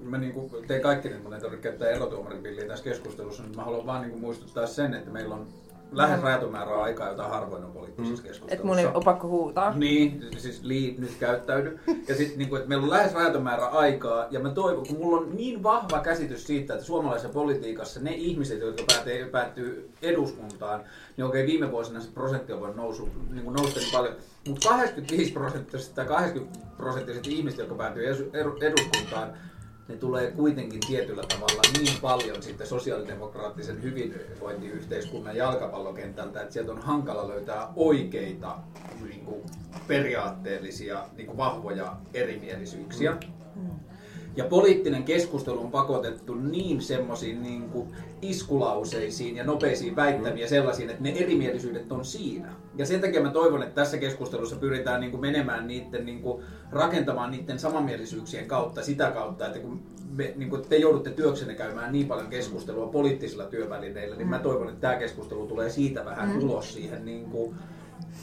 [0.00, 3.58] mä niin kuin, tein kaikki, niin mun ei tarvitse käyttää erotuomarin pilliä tässä keskustelussa, mutta
[3.58, 5.46] mä haluan vaan niin kuin, muistuttaa sen, että meillä on
[5.96, 8.54] lähes rajaton määrä aikaa, jota harvoin on poliittisessa keskustelussa.
[8.54, 9.74] Että mun ei ole pakko huutaa.
[9.74, 11.78] Niin, siis lii, nyt käyttäydy.
[12.08, 15.20] Ja sitten niinku, että meillä on lähes rajaton määrä aikaa, ja mä toivon, kun mulla
[15.20, 20.84] on niin vahva käsitys siitä, että suomalaisessa politiikassa ne ihmiset, jotka päätyy, päätyy eduskuntaan,
[21.16, 24.14] niin okei, viime vuosina se prosentti on voinut nousu, niin kuin nousta niin paljon,
[24.48, 28.06] mutta 85 prosenttisesti tai 80 prosenttiset ihmiset, jotka päätyy
[28.60, 29.32] eduskuntaan,
[29.88, 37.28] ne tulee kuitenkin tietyllä tavalla niin paljon sitten sosiaalidemokraattisen hyvinvointiyhteiskunnan jalkapallokentältä, että sieltä on hankala
[37.28, 38.58] löytää oikeita
[39.08, 39.42] niin kuin,
[39.88, 43.16] periaatteellisia niin kuin, vahvoja erimielisyyksiä.
[44.36, 47.88] Ja poliittinen keskustelu on pakotettu niin semmoisiin niin kuin
[48.22, 52.52] iskulauseisiin ja nopeisiin väittämiin ja sellaisiin, että ne erimielisyydet on siinä.
[52.76, 56.42] Ja sen takia mä toivon, että tässä keskustelussa pyritään niin kuin menemään niiden, niin kuin
[56.70, 59.80] rakentamaan niiden samanmielisyyksien kautta sitä kautta, että kun
[60.16, 64.68] me, niin kuin te joudutte työksenne käymään niin paljon keskustelua poliittisilla työvälineillä, niin mä toivon,
[64.68, 67.54] että tämä keskustelu tulee siitä vähän ulos siihen niin kuin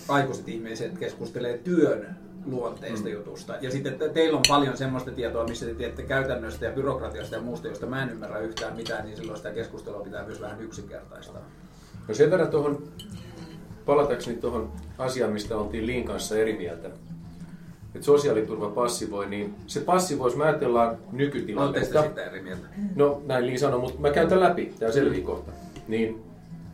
[0.07, 2.15] aikuiset ihmiset keskustelee työn
[2.45, 3.13] luonteista mm.
[3.13, 3.55] jutusta.
[3.61, 7.41] Ja sitten te- teillä on paljon semmoista tietoa, missä te tiedätte käytännöstä ja byrokratiasta ja
[7.41, 11.41] muusta, josta mä en ymmärrä yhtään mitään, niin silloin sitä keskustelua pitää myös vähän yksinkertaistaa.
[12.07, 12.83] No sen verran tuohon,
[13.85, 16.89] palatakseni tuohon asiaan, mistä oltiin Liin kanssa eri mieltä.
[17.95, 22.03] Että sosiaaliturva passivoi, niin se passivoi, jos me ajatellaan nykytilannetta.
[22.03, 22.67] sitä eri mieltä?
[22.95, 25.51] No näin Liin sanoi, mutta mä käyn tämän läpi, tämä selvii kohta.
[25.87, 26.23] Niin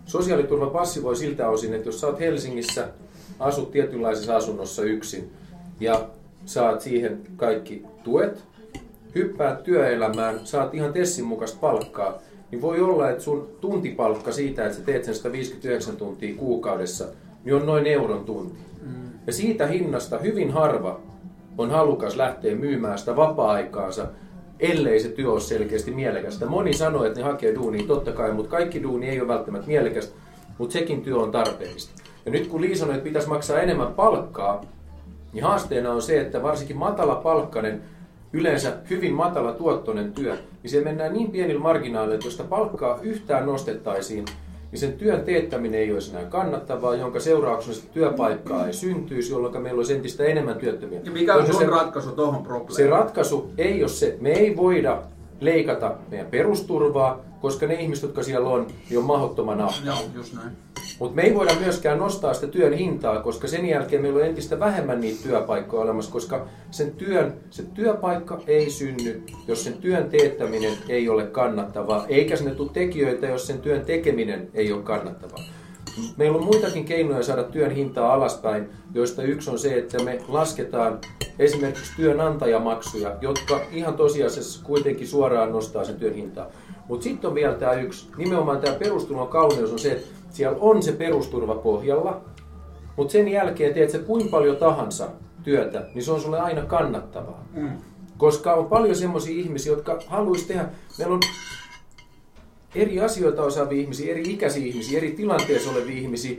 [0.06, 2.88] sosiaaliturva passivoi siltä osin, että jos sä oot Helsingissä,
[3.40, 5.32] asut tietynlaisessa asunnossa yksin
[5.80, 6.10] ja
[6.46, 8.44] saat siihen kaikki tuet,
[9.16, 12.18] hyppäät työelämään, saat ihan Tessin mukaista palkkaa,
[12.52, 17.06] niin voi olla, että sun tuntipalkka siitä, että sä teet sen 159 tuntia kuukaudessa,
[17.44, 18.60] niin on noin euron tunti.
[19.28, 21.00] Ja siitä hinnasta hyvin harva
[21.58, 24.08] on halukas lähteä myymään sitä vapaa-aikaansa,
[24.60, 26.46] ellei se työ ole selkeästi mielekästä.
[26.46, 30.16] Moni sanoo, että ne hakee duunia, totta kai, mutta kaikki duuni ei ole välttämättä mielekästä,
[30.58, 32.02] mutta sekin työ on tarpeellista.
[32.26, 34.66] Ja nyt kun Lii sanoi, että pitäisi maksaa enemmän palkkaa,
[35.34, 37.82] niin haasteena on se, että varsinkin matala palkkainen,
[38.34, 43.00] yleensä hyvin matala tuottoinen työ, niin se mennään niin pienillä marginaaleilla, että jos sitä palkkaa
[43.02, 44.26] yhtään nostettaisiin,
[44.72, 49.62] niin sen työn teettäminen ei olisi enää kannattavaa, jonka seurauksena sitä työpaikkaa ei syntyisi, jolloin
[49.62, 51.00] meillä olisi entistä enemmän työttömiä.
[51.04, 52.90] Ja mikä on sun se, ratkaisu tuohon se probleemiin?
[52.90, 55.02] ratkaisu ei ole se, me ei voida
[55.40, 59.60] leikata meidän perusturvaa, koska ne ihmiset, jotka siellä on, niin on mahdottoman.
[59.86, 60.52] Joo, just näin.
[61.00, 64.60] Mutta me ei voida myöskään nostaa sitä työn hintaa, koska sen jälkeen meillä on entistä
[64.60, 70.74] vähemmän niitä työpaikkoja olemassa, koska sen työn, se työpaikka ei synny, jos sen työn teettäminen
[70.90, 75.44] ei ole kannattavaa, eikä sinne tule tekijöitä, jos sen työn tekeminen ei ole kannattavaa.
[76.18, 81.00] Meillä on muitakin keinoja saada työn hintaa alaspäin, joista yksi on se, että me lasketaan
[81.40, 86.52] esimerkiksi työnantajamaksuja, jotka ihan tosiasiassa kuitenkin suoraan nostaa sen työn hintaa.
[86.90, 90.84] Mutta sitten on vielä tämä yksi, nimenomaan tämä perusturvan kauneus on se, että siellä on
[90.84, 92.22] se perusturva pohjalla,
[92.96, 95.08] mutta sen jälkeen teet se kuinka paljon tahansa
[95.44, 97.46] työtä, niin se on sulle aina kannattavaa.
[97.54, 97.70] Mm.
[98.18, 100.66] Koska on paljon semmoisia ihmisiä, jotka haluaisi tehdä,
[100.98, 101.20] meillä on
[102.76, 106.38] eri asioita osaavia ihmisiä, eri ikäisiä ihmisiä, eri tilanteessa olevia ihmisiä,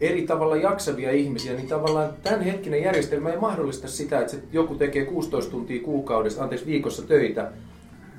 [0.00, 5.50] eri tavalla jaksavia ihmisiä, niin tavallaan tämänhetkinen järjestelmä ei mahdollista sitä, että joku tekee 16
[5.50, 7.52] tuntia kuukaudessa, anteeksi viikossa töitä,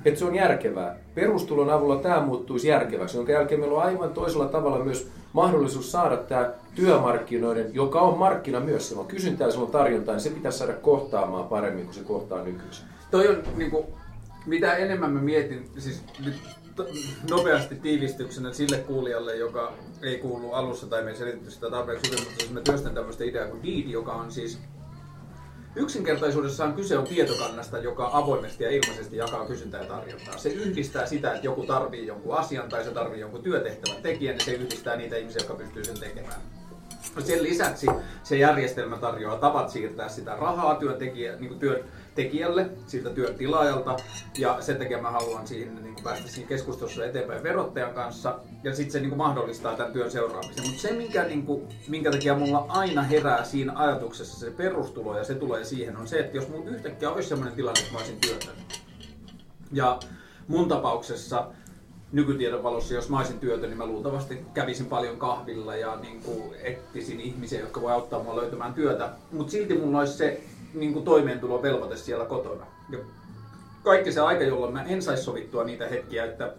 [0.04, 0.96] että se on järkevää.
[1.14, 6.16] Perustulon avulla tämä muuttuisi järkeväksi, jonka jälkeen meillä on aivan toisella tavalla myös mahdollisuus saada
[6.16, 10.72] tämä työmarkkinoiden, joka on markkina myös, silloin kysyntää ja silloin tarjontaa, niin se pitäisi saada
[10.72, 12.84] kohtaamaan paremmin kuin se kohtaa nykyisin.
[13.10, 13.86] Toi on niin kuin,
[14.46, 16.02] mitä enemmän mä mietin, siis
[17.30, 22.24] nopeasti tiivistyksenä sille kuulijalle, joka ei kuulu alussa tai me ei selitetty sitä tarpeeksi hyvin,
[22.24, 24.58] mutta siis mä työstän tämmöistä ideaa kuin Deed, joka on siis
[25.76, 30.38] Yksinkertaisuudessaan kyse on tietokannasta, joka avoimesti ja ilmaisesti jakaa kysyntää ja tarjontaa.
[30.38, 34.44] Se yhdistää sitä, että joku tarvii jonkun asian tai se tarvii jonkun työtehtävän tekijän, ja
[34.44, 36.40] se yhdistää niitä ihmisiä, jotka pystyy sen tekemään.
[37.18, 37.86] Sen lisäksi
[38.22, 41.84] se järjestelmä tarjoaa tavat siirtää sitä rahaa työntekijä, niin kuin työn,
[42.14, 43.96] tekijälle, siltä työn tilaajalta.
[44.38, 48.38] Ja sen takia mä haluan siihen, niin kuin päästä siinä keskustelussa eteenpäin verottajan kanssa.
[48.64, 50.66] Ja sitten se niin kuin mahdollistaa tämän työn seuraamisen.
[50.66, 55.24] Mutta se, minkä, niin kuin, minkä takia mulla aina herää siinä ajatuksessa se perustulo ja
[55.24, 58.20] se tulee siihen, on se, että jos mun yhtäkkiä olisi sellainen tilanne, että mä olisin
[58.20, 58.54] työtön.
[59.72, 59.98] Ja
[60.48, 61.46] mun tapauksessa
[62.12, 66.54] nykytiedon valossa, jos mä olisin työtön, niin mä luultavasti kävisin paljon kahvilla ja niin kuin
[67.20, 69.10] ihmisiä, jotka voi auttaa mua löytämään työtä.
[69.32, 70.40] Mutta silti mulla olisi se
[70.74, 72.66] niin kuin toimeentulovelvoite siellä kotona.
[72.90, 72.98] Ja
[73.82, 76.54] kaikki se aika, jolloin mä en saisi sovittua niitä hetkiä, että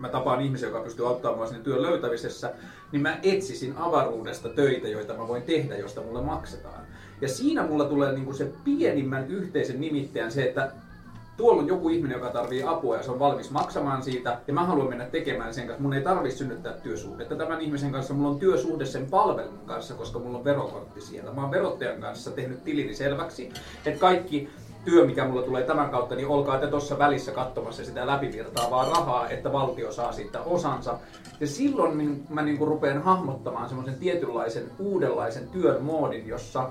[0.00, 2.52] mä tapaan ihmisiä, joka pystyy auttamaan sinne työn löytämisessä,
[2.92, 6.80] niin mä etsisin avaruudesta töitä, joita mä voin tehdä, josta mulle maksetaan.
[7.20, 10.72] Ja siinä mulla tulee niin kuin se pienimmän yhteisen nimittäjän se, että
[11.36, 14.64] tuolla on joku ihminen, joka tarvii apua ja se on valmis maksamaan siitä, ja mä
[14.64, 15.82] haluan mennä tekemään sen kanssa.
[15.82, 20.18] Mun ei tarvitse synnyttää työsuhdetta tämän ihmisen kanssa, mulla on työsuhde sen palvelun kanssa, koska
[20.18, 21.32] mulla on verokortti siellä.
[21.32, 23.52] Mä oon verottajan kanssa tehnyt tilini selväksi,
[23.86, 24.48] että kaikki
[24.84, 29.28] työ, mikä mulla tulee tämän kautta, niin olkaa te tuossa välissä katsomassa sitä läpivirtaavaa rahaa,
[29.28, 30.98] että valtio saa siitä osansa.
[31.40, 36.68] Ja silloin mä niin kuin rupean hahmottamaan semmoisen tietynlaisen uudenlaisen työn moodin, jossa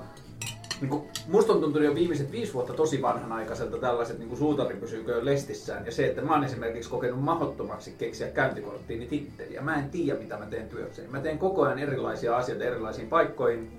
[0.80, 5.24] niin kuin, musta on tuntunut jo viimeiset viisi vuotta tosi vanhanaikaiselta tällaiset niin suutari pysyykö
[5.24, 5.86] lestissään.
[5.86, 9.60] Ja se, että mä oon esimerkiksi kokenut mahdottomaksi keksiä käyntikorttiini titteliä.
[9.60, 11.08] Mä en tiedä, mitä mä teen työkseni.
[11.08, 13.70] Mä teen koko ajan erilaisia asioita erilaisiin paikkoihin.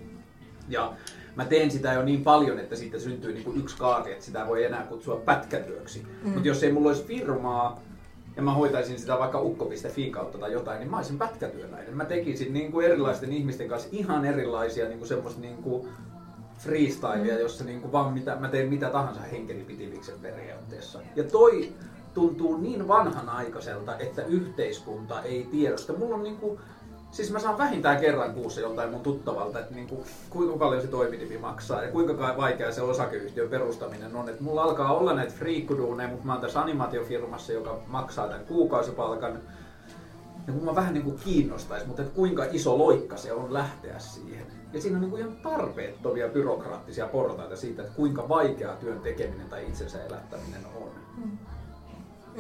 [0.70, 0.94] Ja
[1.36, 4.48] mä teen sitä jo niin paljon, että siitä syntyy niin kuin yksi kaari, että sitä
[4.48, 6.08] voi enää kutsua pätkätyöksi.
[6.24, 6.30] Mm.
[6.30, 7.82] Mutta jos ei mulla olisi firmaa,
[8.36, 11.98] ja mä hoitaisin sitä vaikka ukko.fi kautta tai jotain, niin mä olisin pätkätyöläinen.
[11.98, 15.88] Mä tekisin niin kuin erilaisten ihmisten kanssa ihan erilaisia niin kuin semmoista niin kuin
[16.58, 21.00] freestylea, jossa niinku vaan mitä, mä teen mitä tahansa henkelipitiviksen periaatteessa.
[21.16, 21.74] Ja toi
[22.14, 25.94] tuntuu niin vanhanaikaiselta, että yhteiskunta ei tiedosta.
[25.94, 26.60] Mulla on niinku,
[27.12, 31.38] siis mä saan vähintään kerran kuussa joltain mun tuttavalta, että niinku, kuinka paljon se toiminimi
[31.38, 34.30] maksaa ja kuinka vaikea se osakeyhtiön perustaminen on.
[34.30, 39.40] Et mulla alkaa olla näitä friikkuduuneja, mutta mä oon tässä animaatiofirmassa, joka maksaa tämän kuukausipalkan.
[40.48, 44.46] Ja kun mä vähän niinku kiinnostais, mutta et kuinka iso loikka se on lähteä siihen.
[44.74, 49.50] Ja siinä on niin kuin ihan tarpeettomia byrokraattisia portaita siitä, että kuinka vaikeaa työn tekeminen
[49.50, 50.90] tai itsensä elättäminen on.
[51.18, 51.38] Mm.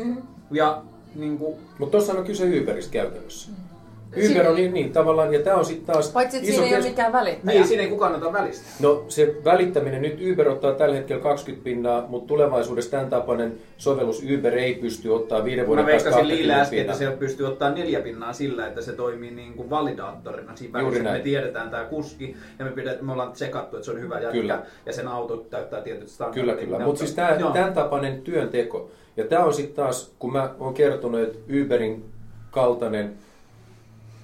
[0.03, 0.21] Mm.
[0.51, 0.83] Ja
[1.15, 1.59] niin kuin...
[1.79, 3.51] Mutta tuossa on kyse Uberistä käytännössä.
[3.51, 3.70] Mm.
[4.17, 6.83] Uber on niin, niin tavallaan, ja tämä on sitten taas Paitsi että siinä ei ole
[6.83, 7.53] mikään välittäjä.
[7.53, 8.65] Niin, siinä ei kukaan ota välistä.
[8.79, 14.23] No se välittäminen, nyt Uber ottaa tällä hetkellä 20 pinnaa, mutta tulevaisuudessa tämän tapainen sovellus
[14.37, 18.01] Uber ei pysty ottaa viiden vuoden päästä 20 Liillä äsken, että se pystyy ottaa neljä
[18.01, 21.03] pinnaa sillä, että se toimii niin kuin validaattorina siinä välissä.
[21.03, 24.31] Me tiedetään tämä kuski ja me, pidet, me ollaan tsekattu, että se on hyvä jätkä
[24.31, 24.61] kyllä.
[24.85, 26.43] ja sen auto täyttää tietyt standardit.
[26.43, 26.79] Kyllä, kyllä.
[26.79, 28.91] Mutta siis tämä, tämän tapainen työnteko.
[29.17, 32.05] Ja tämä on sitten taas, kun mä oon kertonut, että Uberin
[32.51, 33.13] kaltainen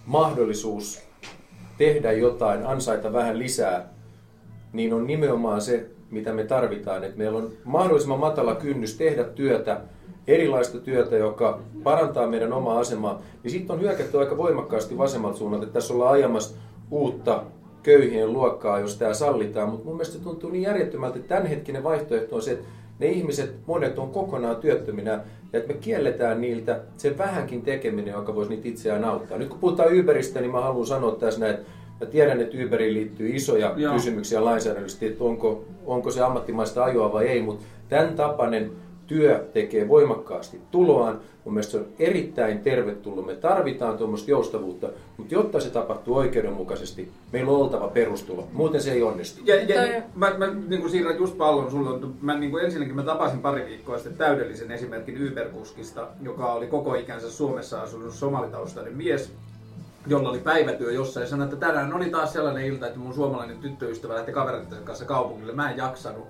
[0.08, 1.02] mahdollisuus
[1.78, 3.90] tehdä jotain, ansaita vähän lisää,
[4.74, 7.04] niin on nimenomaan se, mitä me tarvitaan.
[7.04, 9.82] Että meillä on mahdollisimman matala kynnys tehdä työtä,
[10.28, 13.22] erilaista työtä, joka parantaa meidän omaa asemaa.
[13.44, 16.56] Niin sitten on hyökätty aika voimakkaasti vasemmalta suunnalta, että tässä ollaan ajamassa
[16.92, 17.44] uutta
[17.84, 19.70] köyhien luokkaa, jos tämä sallitaan.
[19.70, 22.66] Mutta mun mielestä se tuntuu niin järjettömältä, että tämänhetkinen vaihtoehto on se, että
[23.00, 25.12] ne ihmiset, monet on kokonaan työttöminä,
[25.54, 29.38] ja että me kielletään niiltä se vähänkin tekeminen, joka voisi niitä itseään auttaa.
[29.38, 32.94] Nyt kun puhutaan Uberistä, niin mä haluan sanoa tässä näin, että Mä tiedän, että Uberiin
[32.94, 33.94] liittyy isoja Joo.
[33.94, 38.72] kysymyksiä lainsäädännöllisesti, että onko, onko se ammattimaista ajoa vai ei, mutta tämän tapainen
[39.08, 41.20] työ tekee voimakkaasti tuloaan.
[41.48, 43.26] Mun mielestä se on erittäin tervetullut.
[43.26, 48.48] Me tarvitaan tuommoista joustavuutta, mutta jotta se tapahtuu oikeudenmukaisesti, meillä on oltava perustulo.
[48.54, 49.42] Muuten se ei onnistu.
[49.46, 52.08] Ja, ja mä, mä niin kuin siirrän just pallon sulle.
[52.22, 56.96] Mä, niin kuin ensinnäkin mä tapasin pari viikkoa sitten täydellisen esimerkin Uber-kuskista, joka oli koko
[56.96, 59.32] ikänsä Suomessa asunut somalitaustainen mies,
[60.08, 63.58] jolla oli päivätyö jossain ja sanoi, että tänään oli taas sellainen ilta, että mun suomalainen
[63.58, 65.54] tyttöystävä lähti kavereiden kanssa kaupungille.
[65.54, 66.28] Mä en jaksanut.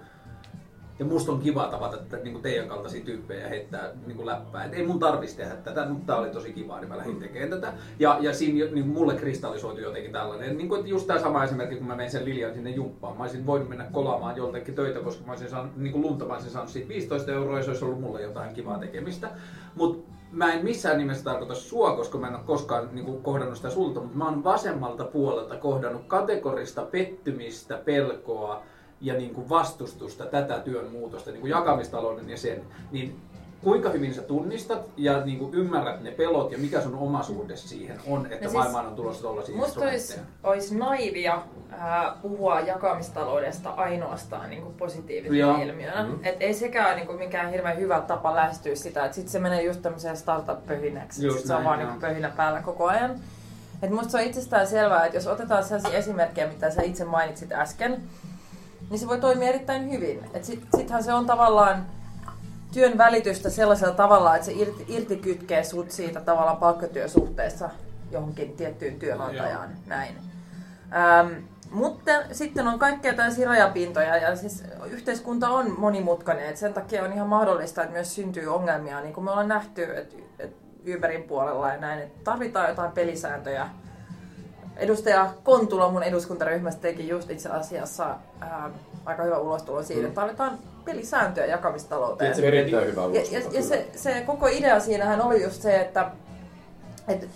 [0.99, 4.25] Ja musta on kiva tavata että, niin kuin teidän kaltaisia tyyppejä ja heittää niin kuin
[4.25, 4.65] läppää.
[4.65, 7.49] Et ei mun tarvitsisi tehdä tätä, mutta tää oli tosi kiva, niin mä lähdin tekemään
[7.49, 7.73] tätä.
[7.99, 10.57] Ja, ja siinä niin kuin mulle kristallisoitu jotenkin tällainen.
[10.57, 13.17] Niin kuin, että just tämä sama esimerkki, kun mä menin sen Lilian sinne jumppaan.
[13.17, 16.33] Mä olisin voinut mennä kolaamaan joltakin töitä, koska mä olisin saanut, niin kuin lunta mä
[16.33, 19.29] olisin saanut siitä 15 euroa ja se olisi ollut mulle jotain kivaa tekemistä.
[19.75, 23.55] Mutta mä en missään nimessä tarkoita sua, koska mä en ole koskaan niin kuin, kohdannut
[23.57, 28.63] sitä sulta, mutta mä oon vasemmalta puolelta kohdannut kategorista pettymistä, pelkoa
[29.01, 33.19] ja niin kuin vastustusta tätä työn muutosta, niin kuin jakamistalouden ja sen, niin
[33.63, 37.55] kuinka hyvin sä tunnistat ja niin kuin ymmärrät ne pelot ja mikä sun oma suhde
[37.55, 42.59] siihen on, että No siis maailmaan on tulossa tuollaisia Musta olisi, olisi naivia ää, puhua
[42.59, 45.61] jakamistaloudesta ainoastaan niin kuin positiivisena Joo.
[45.61, 46.01] ilmiönä.
[46.03, 46.11] Mhm.
[46.11, 46.25] Mm-hmm.
[46.25, 49.63] Et ei sekään niin kuin mikään hirveän hyvä tapa lähestyä sitä, että sitten se menee
[49.63, 51.31] just tämmöiseen startup-pöhinäksi.
[51.31, 53.19] Sit se on vaan niin kuin pöhinä päällä koko ajan.
[53.81, 57.51] Et musta se on itsestään selvää, että jos otetaan sellaisia esimerkkejä, mitä sä itse mainitsit
[57.51, 58.03] äsken,
[58.89, 60.23] niin se voi toimia erittäin hyvin.
[60.33, 61.85] Et sit, sittenhän se on tavallaan
[62.73, 67.69] työn välitystä sellaisella tavalla, että se irti, irtikytkee sut siitä tavallaan palkkatyösuhteessa
[68.11, 69.69] johonkin tiettyyn työnantajaan.
[69.85, 70.17] Näin.
[70.93, 77.03] Ähm, mutta sitten on kaikkea tällaisia rajapintoja ja siis yhteiskunta on monimutkainen, että sen takia
[77.03, 80.57] on ihan mahdollista, että myös syntyy ongelmia, niin kuin me ollaan nähty, että, että
[80.95, 83.69] Uberin puolella ja näin, että tarvitaan jotain pelisääntöjä.
[84.77, 88.69] Edustaja Kontula mun eduskuntaryhmästä teki just itse asiassa ää,
[89.05, 92.35] aika hyvä ulostulo siitä, että tarvitaan pelisääntöjä jakamistalouteen.
[92.35, 93.61] Se on erittäin hyvä Ja, ulostulo, ja, ja kyllä.
[93.61, 96.11] se, se koko idea siinähän oli just se, että
[97.07, 97.27] et,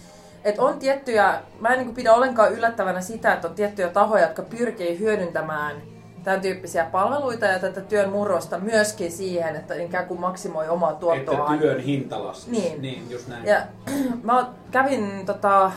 [0.44, 4.42] et on tiettyjä, mä en niin pidä ollenkaan yllättävänä sitä, että on tiettyjä tahoja, jotka
[4.42, 5.76] pyrkii hyödyntämään
[6.24, 11.54] tämän tyyppisiä palveluita ja tätä työn murrosta myöskin siihen, että ikään kuin maksimoi omaa tuottoaan.
[11.54, 12.52] Että työn hinta laskisi.
[12.52, 12.82] Niin.
[12.82, 13.46] niin just näin.
[13.46, 13.62] Ja
[14.24, 15.72] mä kävin tota,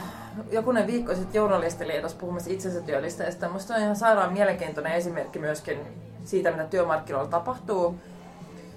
[0.51, 3.49] jokunen viikko sitten journalistiliitossa puhumassa itsensä työllistäjistä.
[3.49, 5.79] Musta on ihan sairaan mielenkiintoinen esimerkki myöskin
[6.25, 7.95] siitä, mitä työmarkkinoilla tapahtuu.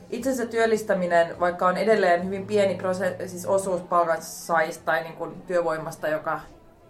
[0.10, 6.08] Itsensä työllistäminen, vaikka on edelleen hyvin pieni prose- siis osuus palkansaajista tai niin kuin työvoimasta,
[6.08, 6.40] joka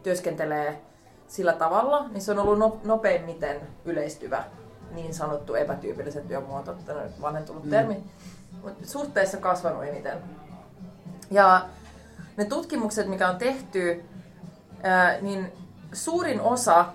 [0.03, 0.82] työskentelee
[1.27, 4.43] sillä tavalla, niin se on ollut no- nopeimmiten yleistyvä
[4.91, 7.69] niin sanottu epätyypillisen työmuoto, tämä on vanhentunut Mm.
[7.69, 8.03] termi,
[8.63, 10.17] mutta suhteessa kasvanut eniten.
[11.32, 11.62] Ja
[12.38, 14.03] ne tutkimukset, mikä on tehty,
[14.84, 15.52] ää, niin
[15.94, 16.86] suurin osa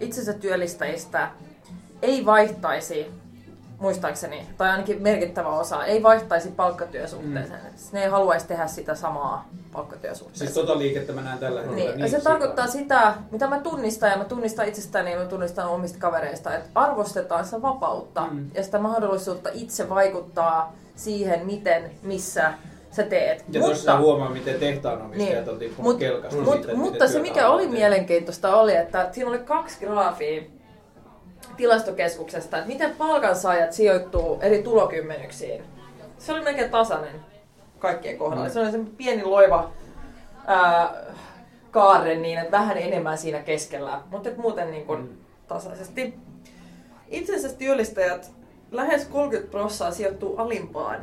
[0.00, 1.30] itsensä työllistäjistä
[2.02, 3.10] ei vaihtaisi,
[3.78, 7.60] muistaakseni, tai ainakin merkittävä osa, ei vaihtaisi palkkatyösuhteeseen.
[7.64, 7.78] Mm.
[7.92, 10.48] Ne ei haluaisi tehdä sitä samaa palkkatyösuhteeseen.
[10.52, 11.90] Siis tota liikettä mä näen tällä hetkellä.
[11.90, 15.68] Niin, ja se tarkoittaa sitä, mitä mä tunnistan, ja mä tunnistan itsestäni ja mä tunnistan
[15.68, 18.50] omista kavereista, että arvostetaan sitä vapautta Mm.
[18.54, 22.54] ja sitä mahdollisuutta itse vaikuttaa siihen, miten, missä
[22.90, 23.44] sä teet.
[23.52, 25.48] Ja tuossa huomaa, miten tehtaanomistajat Niin.
[25.52, 26.40] on tippunut Mut, kelkasta.
[26.40, 30.42] mut, siitä, mutta se mikä oli mielenkiintoista oli, että siinä oli kaksi graafia
[31.56, 35.62] tilastokeskuksesta, että miten palkansaajat sijoittuu eri tulokymmenyksiin.
[36.18, 37.20] Se oli melkein tasainen
[37.78, 38.44] kaikkien kohdalla.
[38.46, 38.50] Mm.
[38.52, 39.70] Se oli se pieni loiva
[40.46, 40.94] ää,
[41.70, 45.08] kaarre niin, että vähän enemmän siinä keskellä, mutta et muuten niin kuin Mm.
[45.48, 46.14] tasaisesti.
[47.08, 48.30] Itsensä työllistäjät
[48.70, 51.00] lähes 30 prosenttia sijoittuu alimpaan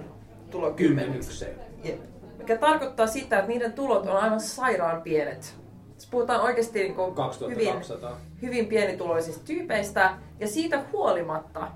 [0.52, 1.56] tulokymmenykseen.
[1.84, 2.00] Jep.
[2.38, 5.56] Mikä tarkoittaa sitä, että niiden tulot on aivan sairaan pienet.
[5.98, 8.18] Siis puhutaan oikeasti niin kuin hyvin, 2200.
[8.42, 11.68] hyvin pienituloisista tyypeistä, ja siitä huolimatta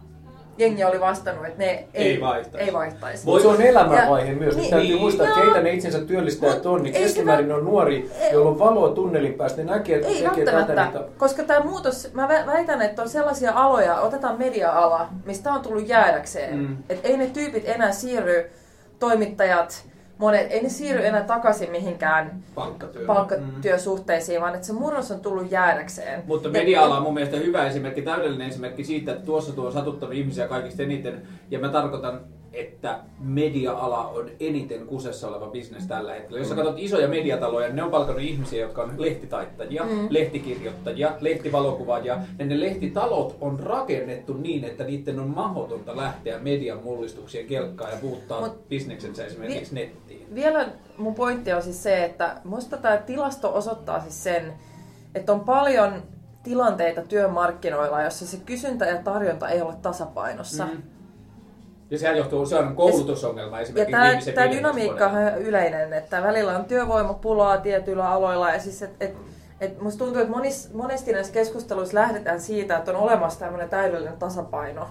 [0.57, 2.67] jengi oli vastannut, että ne ei, Ei vaihtaisi.
[2.67, 3.25] Ei vaihtaisi.
[3.25, 4.55] Mutta se on elämänvaihe Ja- myös.
[4.55, 5.01] Niin- täytyy niin.
[5.01, 8.89] muistaa, että keitä ne itsensä työllistäjät on, niin keskimäärin on nuori, ei- jolla on valoa
[8.89, 9.63] tunnelin päästä.
[9.63, 10.85] Ne näkee, että Ei tekee tätä.
[10.85, 11.03] Niitä...
[11.17, 15.87] koska tämä muutos, mä vä- väitän, että on sellaisia aloja, otetaan media-ala, mistä on tullut
[15.87, 16.57] jäädäkseen.
[16.59, 16.77] Mm.
[16.89, 18.51] Että ei ne tyypit enää siirry,
[18.99, 19.85] toimittajat,
[20.17, 23.05] monet, ei ne siirry enää takaisin mihinkään Palkkatyö.
[23.05, 26.23] Palkkatyösuhteisiin, vaan että se murros on tullut jäädäkseen.
[26.25, 30.47] Mutta media-ala on mun mielestä hyvä esimerkki, täydellinen esimerkki siitä, että tuossa tuo satuttavia ihmisiä
[30.47, 31.21] kaikista eniten.
[31.51, 32.21] Ja mä tarkoitan,
[32.59, 36.39] että media-ala on eniten kusessa oleva bisnes tällä hetkellä.
[36.39, 40.07] Jos sä katsot isoja mediataloja, ne on palkannut ihmisiä, jotka on lehtitaittajia, mm.
[40.09, 42.17] lehtikirjoittajia, lehtivalokuvaajia.
[42.39, 47.97] Ja ne lehtitalot on rakennettu niin, että niiden on mahdotonta lähteä median mullistuksien kelkkaan ja
[48.01, 50.35] muuttaa Mut- bisneksensä esimerkiksi nettiin.
[50.35, 54.53] Vielä mun pointti on siis se, että musta tämä tilasto osoittaa siis sen,
[55.15, 56.03] että on paljon
[56.43, 60.65] tilanteita työmarkkinoilla, jossa se kysyntä ja tarjonta ei ole tasapainossa.
[60.65, 60.96] Mm.
[61.89, 65.93] Ja sehän johtuu, se on koulutusongelma Ja esimerkiksi tämä, viimeisen tämä 15 dynamiikka on yleinen,
[65.93, 69.15] että välillä on työvoimapulaa tietyillä aloilla ja siis et, et,
[69.61, 74.17] et musta tuntuu, että monis, monesti näissä keskusteluissa lähdetään siitä, että on olemassa tämmöinen täydellinen
[74.17, 74.87] tasapaino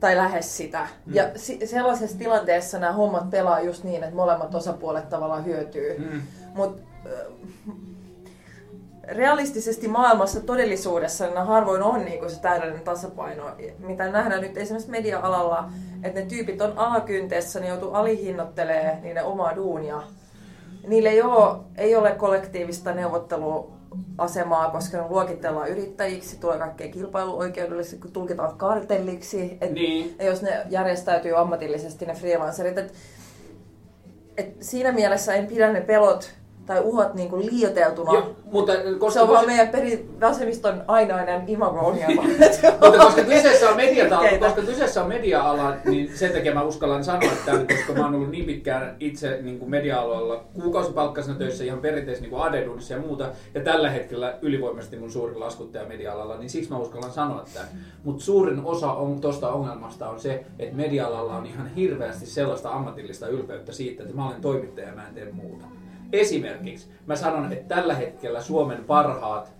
[0.00, 0.86] tai lähes sitä.
[1.06, 1.14] Mm.
[1.14, 5.98] Ja si- sellaisessa tilanteessa nämä hommat pelaa just niin, että molemmat osapuolet tavallaan hyötyy.
[5.98, 6.22] Mm.
[6.54, 6.82] Mutta
[9.08, 13.44] realistisesti maailmassa, todellisuudessa, niin harvoin on niin se täydellinen tasapaino.
[13.78, 15.70] Mitä nähdään nyt esimerkiksi media-alalla,
[16.02, 20.02] että ne tyypit on alakynteessä, ne joutuu alihinnoittelee niiden omaa duunia.
[20.86, 28.12] Niillä ei ole, ei ole kollektiivista neuvotteluasemaa, koska ne luokitellaan yrittäjiksi, tulee kaikkea kilpailuoikeudellisesti, kun
[28.12, 29.58] tulkitaan kartelliksi.
[29.60, 30.16] Et, Niin.
[30.20, 32.78] jos ne järjestäytyy ammatillisesti, ne freelancerit.
[32.78, 32.92] Et,
[34.36, 36.30] et siinä mielessä en pidä ne pelot
[36.66, 38.12] tai uhat niin kuin liioiteltuna.
[38.12, 42.22] Jo, mutta koska se on vaan meidän peri, vasemmiston ainainen imago-ongelma.
[42.82, 44.46] Mutta koska kyseessä on media Keitä?
[44.46, 48.30] koska kyseessä on media-ala, niin sen takia mä uskallan sanoa tämän, koska mä oon ollut
[48.30, 53.60] niin pitkään itse niin kuin media-alalla kuukausipalkkaisena töissä ihan perinteisesti niin kuin ja muuta, ja
[53.60, 57.68] tällä hetkellä ylivoimaisesti mun suurin laskuttaja media-alalla, niin siksi mä uskallan sanoa tämän.
[58.04, 63.28] Mutta suurin osa on, tuosta ongelmasta on se, että media-alalla on ihan hirveästi sellaista ammatillista
[63.28, 65.66] ylpeyttä siitä, että mä olen toimittaja ja mä en tee muuta.
[66.12, 69.56] Esimerkiksi mä sanon, että tällä hetkellä Suomen parhaat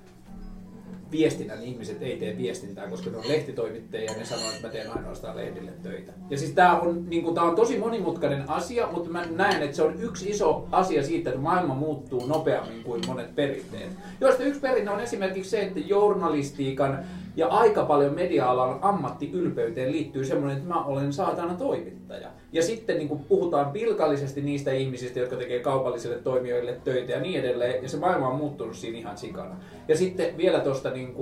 [1.11, 4.91] viestinnän ihmiset ei tee viestintää, koska ne on lehtitoimittajia ja ne sanoo, että mä teen
[4.91, 6.13] ainoastaan lehdille töitä.
[6.31, 9.77] Ja siis tää on, niin kuin, tää on tosi monimutkainen asia, mutta mä näen, että
[9.77, 13.91] se on yksi iso asia siitä, että maailma muuttuu nopeammin kuin monet perinteet.
[14.21, 17.05] Joista yksi perinne on esimerkiksi se, että journalistiikan
[17.37, 22.29] ja aika paljon media-alan ammattiylpeyteen liittyy semmoinen, että mä olen saatana toimittaja.
[22.53, 27.41] Ja sitten niin kuin puhutaan pilkallisesti niistä ihmisistä, jotka tekee kaupallisille toimijoille töitä ja niin
[27.41, 27.83] edelleen.
[27.83, 29.57] Ja se maailma on muuttunut siinä ihan sikana.
[29.89, 31.15] Ja sitten vielä tuosta niin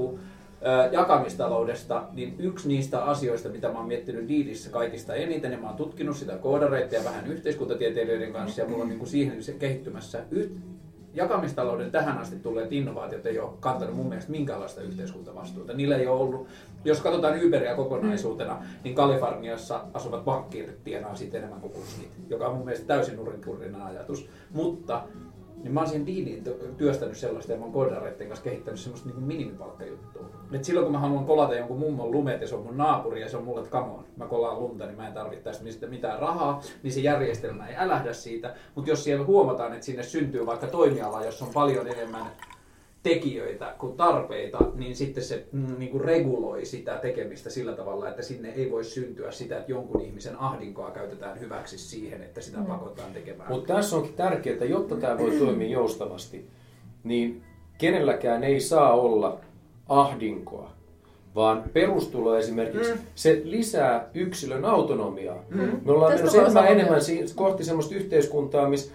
[0.92, 5.76] jakamistaloudesta, niin yksi niistä asioista, mitä mä oon miettinyt Diilissä kaikista eniten, ja mä oon
[5.76, 10.52] tutkinut sitä koodareita ja vähän yhteiskuntatieteilijöiden kanssa, ja mulla on niin kuin siihen kehittymässä yht,
[11.14, 15.72] jakamistalouden tähän asti tulleet innovaatiot ei ole kantanut mun mielestä minkäänlaista yhteiskuntavastuuta.
[15.72, 16.46] Niillä ei ole ollut,
[16.84, 22.56] jos katsotaan Uberia kokonaisuutena, niin Kaliforniassa asuvat pankkiirit tienaa siitä enemmän kuin kuskit, joka on
[22.56, 24.28] mun mielestä täysin nurinkurinen ajatus.
[24.50, 25.02] Mutta
[25.64, 29.08] niin mä oon siihen diiliin ty- työstänyt sellaista ja mä oon koodareiden kanssa kehittänyt semmoista
[29.08, 30.30] niin minimipalkkajuttua.
[30.52, 33.28] Et silloin kun mä haluan kolata jonkun mummon lumet ja se on mun naapuri ja
[33.28, 36.18] se on mulle, että come on, mä kolaan lunta, niin mä en tarvitse tästä mitään
[36.18, 38.54] rahaa, niin se järjestelmä ei älähdä siitä.
[38.74, 42.26] Mutta jos siellä huomataan, että sinne syntyy vaikka toimiala, jossa on paljon enemmän
[43.04, 48.22] tekijöitä kuin tarpeita, niin sitten se mm, niin kuin reguloi sitä tekemistä sillä tavalla, että
[48.22, 53.12] sinne ei voi syntyä sitä, että jonkun ihmisen ahdinkoa käytetään hyväksi siihen, että sitä pakotetaan
[53.12, 53.50] tekemään.
[53.50, 56.46] Mutta tässä onkin tärkeää, että jotta tämä voi toimia joustavasti,
[57.04, 57.42] niin
[57.78, 59.40] kenelläkään ei saa olla
[59.88, 60.70] ahdinkoa,
[61.34, 62.98] vaan perustulo esimerkiksi, mm.
[63.14, 65.44] se lisää yksilön autonomiaa.
[65.50, 65.80] Mm.
[65.84, 68.92] Me ollaan Tästä menossa mä enemmän, enemmän kohti sellaista yhteiskuntaa, missä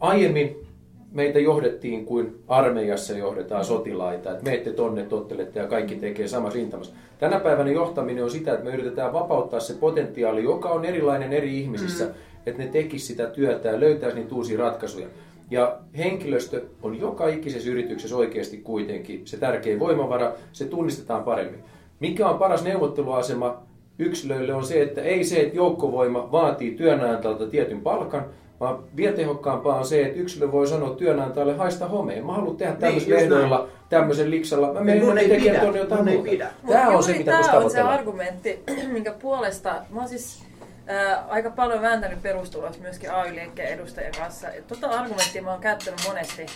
[0.00, 0.66] aiemmin
[1.12, 6.94] meitä johdettiin kuin armeijassa johdetaan sotilaita, että menette tonne, tottelette ja kaikki tekee samassa rintamassa.
[7.18, 11.60] Tänä päivänä johtaminen on sitä, että me yritetään vapauttaa se potentiaali, joka on erilainen eri
[11.60, 12.10] ihmisissä, mm.
[12.46, 15.06] että ne tekisivät sitä työtä ja löytäisi niitä uusia ratkaisuja.
[15.50, 21.60] Ja henkilöstö on joka ikisessä yrityksessä oikeasti kuitenkin se tärkein voimavara, se tunnistetaan paremmin.
[22.00, 23.62] Mikä on paras neuvotteluasema
[23.98, 28.24] yksilöille on se, että ei se, että joukkovoima vaatii työnantajalta tietyn palkan,
[28.62, 32.26] vaan vielä tehokkaampaa on se, että yksilö voi sanoa työnantajalle haista homeen.
[32.26, 33.22] Mä haluan tehdä tämmöisellä just näin.
[33.24, 34.66] ehdoilla, tämmöisellä liksalla.
[34.72, 36.30] Mä Mun menen ei tekemään pidä, tuonne jotain mun ei muuta.
[36.30, 36.50] pidä.
[36.68, 40.42] Tämä on se, mitä tää tuossa on se argumentti, minkä puolesta mä oon siis
[40.86, 44.48] ää, aika paljon vääntänyt perustulossa myöskin AY-liikkeen edustajien kanssa.
[44.48, 46.46] Ja Tota argumenttia mä oon käyttänyt monesti.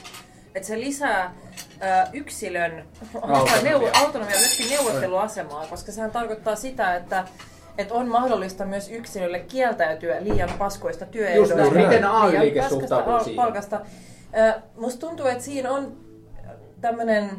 [0.54, 1.34] Että se lisää
[1.80, 2.84] ää, yksilön
[3.22, 3.62] Autonomia.
[3.62, 7.24] neuvo, autonomia myöskin neuvotteluasemaa, koska sehän tarkoittaa sitä, että
[7.78, 11.60] että on mahdollista myös yksilölle kieltäytyä liian paskoista työehdoista.
[11.60, 11.86] Just näin.
[11.86, 13.44] Miten AY-liike suhtautuu siihen?
[13.44, 13.80] Palkasta.
[14.76, 15.96] Musta tuntuu, että siinä on
[16.80, 17.30] tämmöinen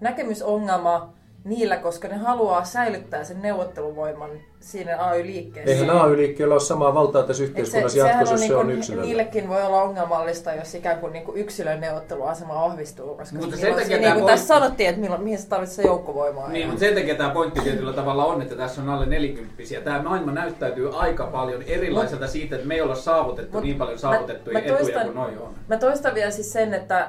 [0.00, 1.12] näkemysongelma
[1.44, 4.30] niillä, koska ne haluaa säilyttää sen neuvotteluvoiman
[4.60, 5.72] siinä AY-liikkeessä.
[5.74, 9.04] Eihän AY-liikkeellä ole samaa valtaa tässä yhteiskunnassa sehän jatkossa, on jos se on yksilöllä.
[9.04, 13.14] Niillekin voi olla ongelmallista, jos ikään kuin niinku yksilön neuvotteluasema vahvistuu.
[13.14, 16.48] Koska Mutta sen takia se, niin kuin tässä sanottiin, että milloin, mihin sä tarvitset joukkovoimaa.
[16.48, 19.80] Niin, mutta sen takia tämä pointti tietyllä tavalla on, että tässä on alle nelikymppisiä.
[19.80, 23.94] Tämä maailma näyttäytyy aika paljon erilaiselta siitä, että me ei olla saavutettu Mut niin paljon
[23.94, 25.54] mä- saavutettuja mä etuja toistan- kuin noi on.
[25.68, 27.08] Mä toistan vielä siis sen, että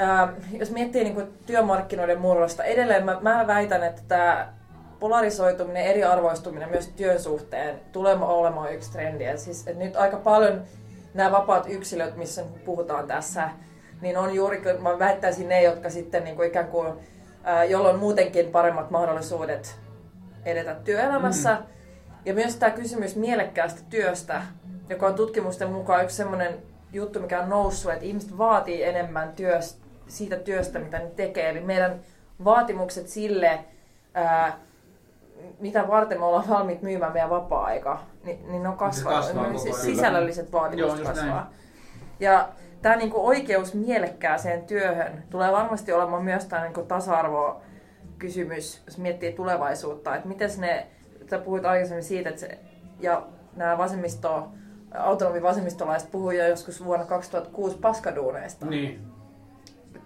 [0.00, 4.52] ää, jos miettii niin työmarkkinoiden murrosta, edelleen mä, mä väitän, että tämä
[5.00, 9.24] polarisoituminen, eriarvoistuminen myös työn suhteen tulee olemaan yksi trendi.
[9.24, 10.62] Et siis, et nyt aika paljon
[11.14, 13.48] nämä vapaat yksilöt, missä puhutaan tässä,
[14.00, 16.92] niin on juuri, mä väittäisin ne, jotka sitten niin kuin ikään kuin,
[17.44, 19.78] ää, jolla on muutenkin paremmat mahdollisuudet
[20.44, 21.80] edetä työelämässä, mm.
[22.24, 24.42] Ja myös tämä kysymys mielekkäästä työstä,
[24.88, 26.54] joka on tutkimusten mukaan yksi semmoinen
[26.92, 31.50] juttu, mikä on noussut, että ihmiset vaatii enemmän työstä, siitä työstä, mitä ne tekee.
[31.50, 32.00] Eli meidän
[32.44, 33.58] vaatimukset sille,
[34.14, 34.58] ää,
[35.60, 39.18] mitä varten me ollaan valmiit myymään meidän vapaa-aika, niin, niin ne on kasvanut.
[39.18, 39.74] kasvaa Ne ajan.
[39.74, 41.16] sisällölliset Joo, vaatimukset näin.
[41.16, 41.50] kasvaa.
[42.20, 42.48] Ja
[42.82, 47.60] tämä niinku oikeus mielekkääseen työhön tulee varmasti olemaan myös tämä niinku tasa-arvo
[48.18, 50.86] kysymys, jos miettii tulevaisuutta, että miten ne,
[51.30, 52.58] sä puhuit aikaisemmin siitä, että se,
[53.00, 54.48] ja nämä vasemmisto,
[54.94, 58.66] autonomi vasemmistolaiset puhui jo joskus vuonna 2006 paskaduuneista.
[58.66, 59.09] Niin.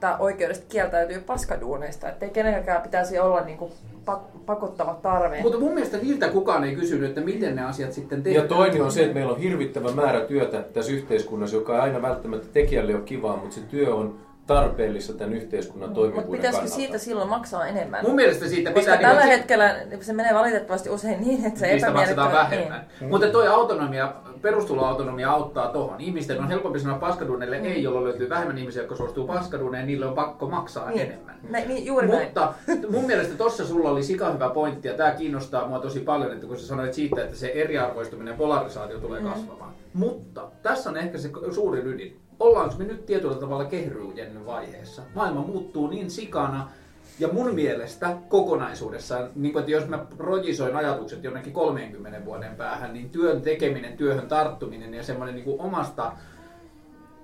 [0.05, 3.71] Että oikeudesta kieltäytyy paskaduuneista, että ei kenenkään pitäisi olla niinku
[4.05, 5.43] pak- pakottava tarve.
[5.43, 8.45] Mutta mun mielestä niiltä kukaan ei kysynyt, että miten ne asiat sitten tehdään.
[8.45, 12.03] Ja toinen on se, että meillä on hirvittävä määrä työtä tässä yhteiskunnassa, joka ei aina
[12.03, 16.75] välttämättä tekijälle ole kivaa, mutta se työ on tarpeellista tämän yhteiskunnan Mutta toimivuuden pitäisikö kannalta.
[16.75, 18.05] siitä silloin maksaa enemmän?
[18.05, 19.09] Mun mielestä siitä Koska pitää...
[19.09, 22.87] tällä niinku- hetkellä se menee valitettavasti usein niin, että se Niistä maksetaan vähemmän.
[23.01, 23.11] Niin.
[23.11, 26.01] Mutta toi autonomia, perustuloautonomia auttaa tohon.
[26.01, 30.15] Ihmisten on helpompi sanoa paskaduuneille ei, jolloin löytyy vähemmän ihmisiä, jotka suostuu paskaduuneen, niille on
[30.15, 31.01] pakko maksaa Niin.
[31.01, 31.35] enemmän.
[31.51, 32.25] Nä, niin, juuri näin.
[32.27, 32.55] Mutta
[32.91, 36.47] mun mielestä tossa sulla oli sika hyvä pointti ja tämä kiinnostaa mua tosi paljon, että
[36.47, 39.29] kun sä sanoit siitä, että se eriarvoistuminen ja polarisaatio tulee Mm.
[39.29, 39.73] kasvamaan.
[39.95, 42.21] Mutta tässä on ehkä se suurin ydin.
[42.41, 45.03] Ollaanko me nyt tietyllä tavalla kehryjen vaiheessa?
[45.15, 46.69] Maailma muuttuu niin sikana
[47.19, 52.93] ja mun mielestä kokonaisuudessaan, niin kuin, että jos mä projisoin ajatukset jonnekin 30 vuoden päähän,
[52.93, 56.13] niin työn tekeminen, työhön tarttuminen ja semmoinen niin kuin omasta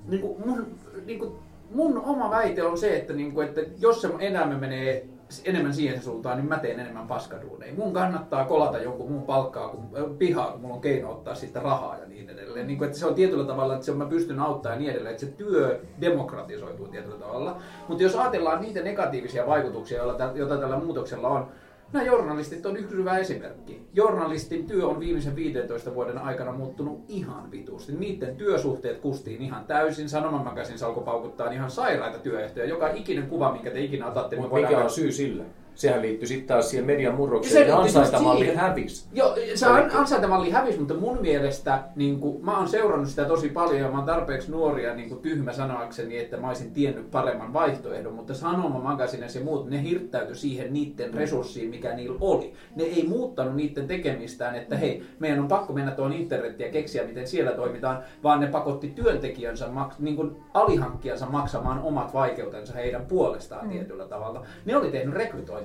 [0.09, 1.32] niin kuin mun, niin kuin
[1.70, 5.07] mun oma väite on se, että, niin kuin, että jos se elämä menee
[5.45, 7.74] enemmän siihen suuntaan, niin mä teen enemmän paskaduuneja.
[7.74, 11.99] Mun kannattaa kolata jonkun muun palkkaa kun, pihaa, kun mulla on keino ottaa siitä rahaa
[11.99, 12.66] ja niin edelleen.
[12.66, 15.14] Niin kuin, että se on tietyllä tavalla, että se, mä pystyn auttamaan ja niin edelleen,
[15.14, 17.57] että se työ demokratisoituu tietyllä tavalla.
[17.89, 20.05] Mutta jos ajatellaan niitä negatiivisia vaikutuksia,
[20.35, 21.49] joita tällä muutoksella on,
[21.93, 23.82] Nämä journalistit on yksi hyvä esimerkki.
[23.95, 27.93] Journalistin työ on viimeisen 15 vuoden aikana muuttunut ihan vitusti.
[27.93, 30.09] Niiden työsuhteet kustiin ihan täysin.
[30.09, 32.66] Sanoman Magasin alkoi paukuttaa ihan sairaita työehtoja.
[32.66, 35.45] Joka ikinen kuva, minkä te ikinä otatte, niin mikä on syy sille?
[35.81, 39.07] Sehän liittyy sitten taas siihen median Se murrokseen ja ansaintamalli hävisi.
[39.12, 43.49] Joo, se an- ansaintamalli hävisi, mutta mun mielestä niin kuin, mä oon seurannut sitä tosi
[43.49, 47.53] paljon ja mä oon tarpeeksi nuoria niin kuin, tyhmä sanoakseni, että mä olisin tiennyt paremman
[47.53, 52.53] vaihtoehdon, mutta Sanoma Magazines ja muut, ne hirttäytyi siihen niiden resurssiin, mikä niillä oli.
[52.76, 57.05] Ne ei muuttanut niiden tekemistään, että hei, meidän on pakko mennä tuon internettiin ja keksiä,
[57.05, 63.07] miten siellä toimitaan, vaan ne pakotti työntekijänsä, maks- niin kuin alihankkijansa maksamaan omat vaikeutensa heidän
[63.07, 63.72] puolestaan mm.
[63.72, 64.47] tietyllä tavalla.
[64.64, 65.14] Ne oli tehnyt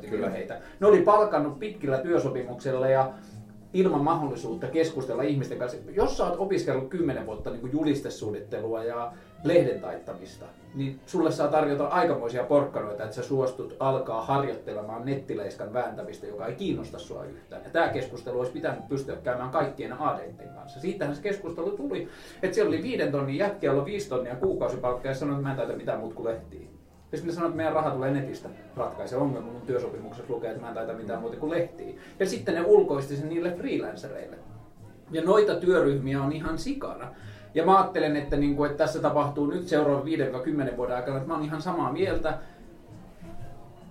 [0.06, 0.60] rekrytointivirheitä.
[0.80, 3.14] Ne oli palkannut pitkillä työsopimuksilla ja
[3.74, 5.78] ilman mahdollisuutta keskustella ihmisten kanssa.
[5.92, 9.12] Jos sä oot opiskellut 10 vuotta niin julistesuunnittelua ja
[9.44, 10.46] lehden taittamista,
[10.76, 16.56] niin sulle saa tarjota aikamoisia porkkanoita, että sä suostut alkaa harjoittelemaan nettileiskan vääntämistä, joka ei
[16.56, 17.64] kiinnosta sua yhtään.
[17.64, 20.80] Ja tämä keskustelu olisi pitänyt pystyä käymään kaikkien ADTin kanssa.
[20.80, 22.08] Siitähän se keskustelu tuli,
[22.44, 25.58] että siellä oli viiden tonnin jätkiä, jolla viisi tonnia kuukausipalkkaa ja sanoi, että mä en
[25.58, 26.75] täytä mitään muuta kuin lehtiä.
[27.12, 29.52] Ja sitten ne sanoo, että meidän raha tulee netistä ratkaise ongelma.
[29.52, 31.94] Mun työsopimuksessa lukee, että mä en taita mitään muuta kuin lehtiä.
[32.20, 34.38] Ja sitten ne ulkoisti sen niille freelancereille.
[35.12, 37.08] Ja noita työryhmiä on ihan sikana.
[37.54, 40.04] Ja mä ajattelen, että, niin kuin, että tässä tapahtuu nyt seuraavan
[40.74, 42.38] 5-10 vuoden aikana, että mä oon ihan samaa mieltä.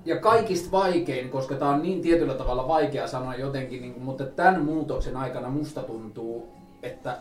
[0.05, 4.25] Ja kaikista vaikein, koska tämä on niin tietyllä tavalla vaikea sanoa jotenkin, niin, kuin, mutta
[4.25, 6.49] tämän muutoksen aikana musta tuntuu,
[6.83, 7.17] että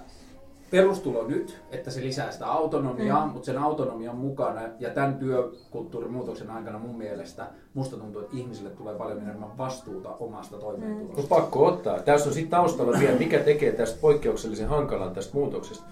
[0.74, 3.32] perustulo nyt, että se lisää sitä autonomiaa, mm.
[3.32, 8.69] mutta sen autonomian mukana ja tämän työkulttuurin muutoksen aikana mun mielestä musta tuntuu, että ihmisille
[8.69, 11.21] tulee paljon enemmän vastuuta omasta toimeentulosta.
[11.21, 11.99] No pakko ottaa.
[11.99, 15.86] Tässä on sitten taustalla vielä, mikä tekee tästä poikkeuksellisen hankalan tästä muutoksesta.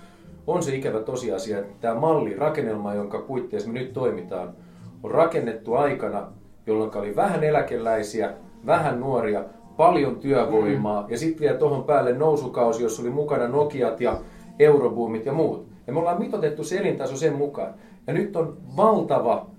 [0.47, 4.53] On se ikävä tosiasia, että tämä malli, rakennelma, jonka puitteissa me nyt toimitaan,
[5.03, 6.27] on rakennettu aikana,
[6.67, 8.33] jolloin oli vähän eläkeläisiä,
[8.65, 9.43] vähän nuoria,
[9.77, 14.17] paljon työvoimaa ja sitten vielä tuohon päälle nousukausi, jossa oli mukana Nokiat ja
[14.59, 15.67] Euroboomit ja muut.
[15.87, 17.73] Ja me ollaan mitotettu se elintaso sen mukaan.
[18.07, 19.49] Ja nyt on valtava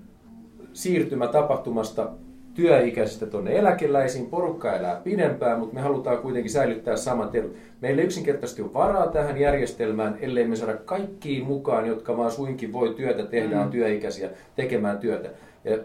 [0.72, 2.08] siirtymä tapahtumasta
[2.54, 4.26] työikäisistä tuonne eläkeläisiin.
[4.26, 7.56] Porukka elää pidempään, mutta me halutaan kuitenkin säilyttää samat edut.
[7.80, 12.72] Meillä ei yksinkertaisesti ole varaa tähän järjestelmään, ellei me saada kaikkiin mukaan, jotka vaan suinkin
[12.72, 15.28] voi työtä tehdä, on työikäisiä tekemään työtä.
[15.64, 15.78] Ja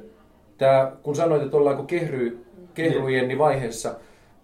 [0.57, 2.37] tämä, kun sanoit, että ollaanko kehry,
[2.73, 3.95] kehrujen niin vaiheessa,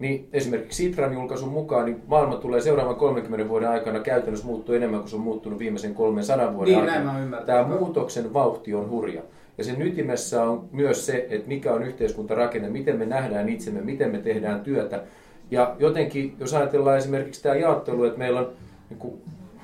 [0.03, 4.99] niin esimerkiksi Sitran julkaisun mukaan niin maailma tulee seuraavan 30 vuoden aikana käytännössä muuttuu enemmän
[4.99, 7.41] kuin se on muuttunut viimeisen 300 vuoden Niin, näin aikana.
[7.41, 9.21] Tämä muutoksen vauhti on hurja.
[9.57, 14.11] Ja sen ytimessä on myös se, että mikä on yhteiskuntarakenne, miten me nähdään itsemme, miten
[14.11, 15.03] me tehdään työtä.
[15.51, 18.49] Ja jotenkin, jos ajatellaan esimerkiksi tämä jaottelu, että meillä on
[18.89, 19.21] niin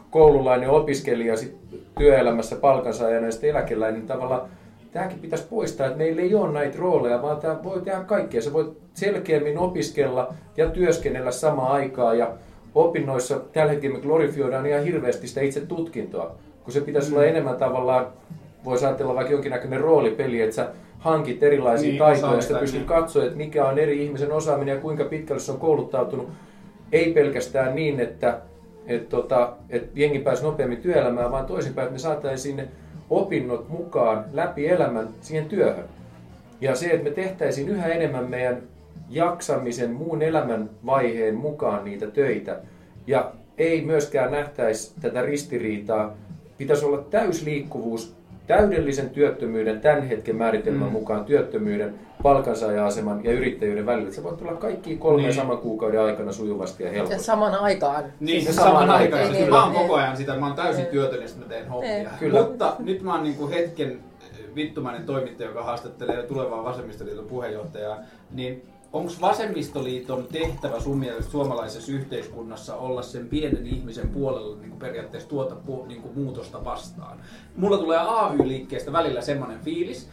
[0.10, 1.56] koululainen opiskelija sit
[1.98, 4.42] työelämässä palkansaajana ja sitten eläkeläinen, niin tavallaan
[4.92, 8.42] tämäkin pitäisi poistaa, että meillä ei ole näitä rooleja, vaan tämä voi tehdä kaikkea.
[8.42, 12.34] Sä voit selkeämmin opiskella ja työskennellä samaan aikaan ja
[12.76, 17.56] opinnoissa tällä hetkellä me glorifioidaan ihan hirveästi sitä itse tutkintoa, kun se pitäisi olla enemmän
[17.56, 18.08] tavallaan,
[18.66, 20.70] voisi ajatella vaikka jonkinnäköinen roolipeli, että sä
[21.00, 22.88] hankit erilaisia Niin, taitoja, ja sitä pystyt niin.
[22.88, 26.30] katsoa, että mikä on eri ihmisen osaaminen ja kuinka pitkälle se on kouluttautunut.
[26.92, 28.40] Ei pelkästään niin, että
[28.88, 32.68] et tota, et jengi pääsi nopeammin työelämään, vaan toisinpäin, että me saataisiin ne
[33.10, 35.86] opinnot mukaan läpi elämän siihen työhön.
[36.62, 38.62] Ja se, että me tehtäisiin yhä enemmän meidän
[39.10, 42.60] jaksamisen, muun elämän vaiheen mukaan niitä töitä.
[43.08, 46.14] Ja ei myöskään nähtäisi tätä ristiriitaa.
[46.58, 48.16] Pitäisi olla täysliikkuvuus
[48.50, 50.92] täydellisen työttömyyden, tämän hetken määritelmän mm.
[50.92, 54.12] mukaan työttömyyden, palkansaaja-aseman ja yrittäjyyden välillä.
[54.12, 55.34] Se voi tulla kaikki kolme Niin.
[55.34, 57.16] saman kuukauden aikana sujuvasti ja helposti.
[57.16, 58.04] Ja saman aikaan.
[58.20, 59.02] Niin, Siis saman saman aikaan.
[59.02, 59.58] aikaan, Siis kyllä.
[59.58, 59.82] mä oon Niin.
[59.82, 60.92] koko ajan sitä, mä oon täysin Niin.
[60.92, 61.92] työtön ja sitten mä teen hommia.
[61.94, 62.10] Niin.
[62.20, 62.40] Kyllä.
[62.42, 67.98] Mutta nyt mä oon niinku hetken äh, vittumainen toimittaja, joka haastattelee tulevaa vasemmistoliiton puheenjohtajaa,
[68.32, 74.80] niin onko vasemmistoliiton tehtävä sun mielestä suomalaisessa yhteiskunnassa olla sen pienen ihmisen puolella niin kuin
[74.80, 75.56] periaatteessa tuota
[75.88, 77.20] niin kuin muutosta vastaan?
[77.56, 80.10] Mulla tulee AY-liikkeestä välillä semmoinen fiilis,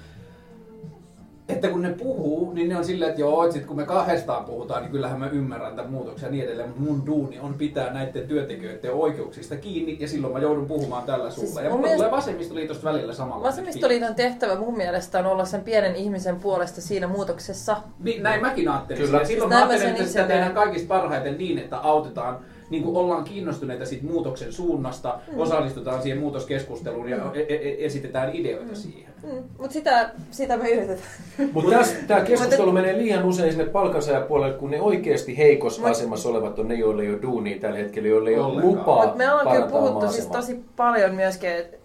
[1.49, 4.45] että kun ne puhuu, niin ne on silleen, että joo, että sit kun me kahdestaan
[4.45, 7.93] puhutaan, niin kyllähän mä ymmärrän tämän muutoksen ja niin edelleen, mutta mun duuni on pitää
[7.93, 11.51] näiden työntekijöiden oikeuksista kiinni, ja silloin mä joudun puhumaan tällä suulla.
[11.51, 13.43] Siis ja mun mulla mielestä- tulee vasemmistoliitosta välillä samalla.
[13.47, 17.77] Vasemmistoliiton tehtävä mun mielestä on olla sen pienen ihmisen puolesta siinä muutoksessa.
[17.99, 19.03] Niin, näin mäkin ajattelin.
[19.03, 19.25] Kyllä.
[19.25, 22.39] Silloin Siis mä ajattelin, että sitä tehdään kaikista parhaiten niin, että autetaan,
[22.71, 25.39] niin kuin ollaan kiinnostuneita siitä muutoksen suunnasta, Mm.
[25.41, 29.13] osallistutaan siihen muutoskeskusteluun ja e- e- esitetään ideoita siihen.
[29.23, 31.09] Mm, Mutta sitä, sitä me yritetään.
[31.53, 36.69] Mutta tämä keskustelu menee liian usein sinne palkansaajapuolelle, kun ne oikeasti heikossa asemassa olevat on
[36.69, 39.69] ne, joille ei ole duunia tällä hetkellä, joille ei ole lupaa Mutta me ollaan kyllä
[39.71, 41.81] puhuttu siis tosi paljon myöskin et- et-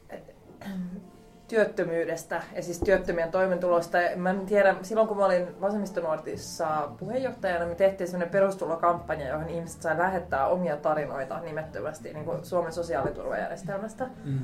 [1.52, 3.98] työttömyydestä ja siis työttömien toimentulosta.
[3.98, 9.50] Ja Mä en tiedä, silloin kun mä olin vasemmistonuortissa puheenjohtajana, me tehtiin sellainen perustulokampanja, johon
[9.50, 14.08] ihmiset sai lähettää omia tarinoita nimettömästi niin kuin Suomen sosiaaliturvajärjestelmästä.
[14.24, 14.40] Mm.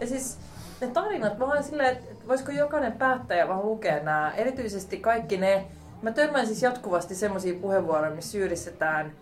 [0.00, 0.38] Ja siis
[0.80, 5.66] ne tarinat vaan silleen, että voisiko jokainen päättäjä vaan lukea nämä, erityisesti kaikki ne,
[6.02, 9.12] mä törmään siis jatkuvasti semmoisia puheenvuoroja, missä syyllistetään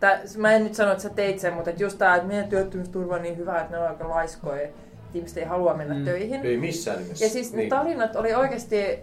[0.00, 3.14] Tää, mä en nyt sano, että sä teit sen, mutta just tää, että meidän työttömyysturva
[3.14, 4.68] on niin hyvä, että ne on aika laiskoja,
[5.14, 6.04] ihmiset ei halua mennä Mm.
[6.04, 6.46] töihin.
[6.46, 7.24] Ei missään nimessä.
[7.24, 7.68] Ja siis ne niin.
[7.68, 8.98] tarinat oli oikeasti,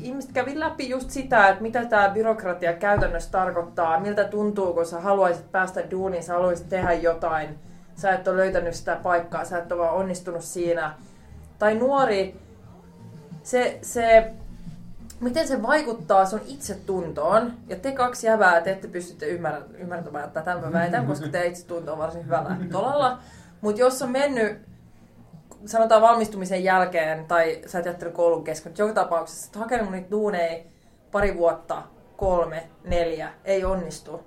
[0.00, 5.00] ihmiset kävi läpi just sitä, että mitä tämä byrokratia käytännössä tarkoittaa, miltä tuntuu, kun sä
[5.00, 7.48] haluaisit päästä duuniin, sä haluaisit tehdä jotain,
[7.96, 10.94] sä et ole löytänyt sitä paikkaa, sä et ole vaan onnistunut siinä.
[11.58, 12.36] Tai nuori,
[13.42, 14.32] se, se
[15.20, 19.26] miten se vaikuttaa sun itsetuntoon, ja te kaksi jävää, te ette pystytte
[19.78, 23.18] ymmärtämään tätä mä väitän, koska te itsetunto on varsin hyvällä tolalla.
[23.60, 24.58] Mutta jos on mennyt,
[25.66, 30.10] sanotaan valmistumisen jälkeen, tai sä et jättänyt koulun kesken, mutta joka tapauksessa, että hakenut niitä
[30.10, 30.64] duuneja
[31.12, 31.82] pari vuotta,
[32.16, 34.20] kolme, neljä, ei onnistu.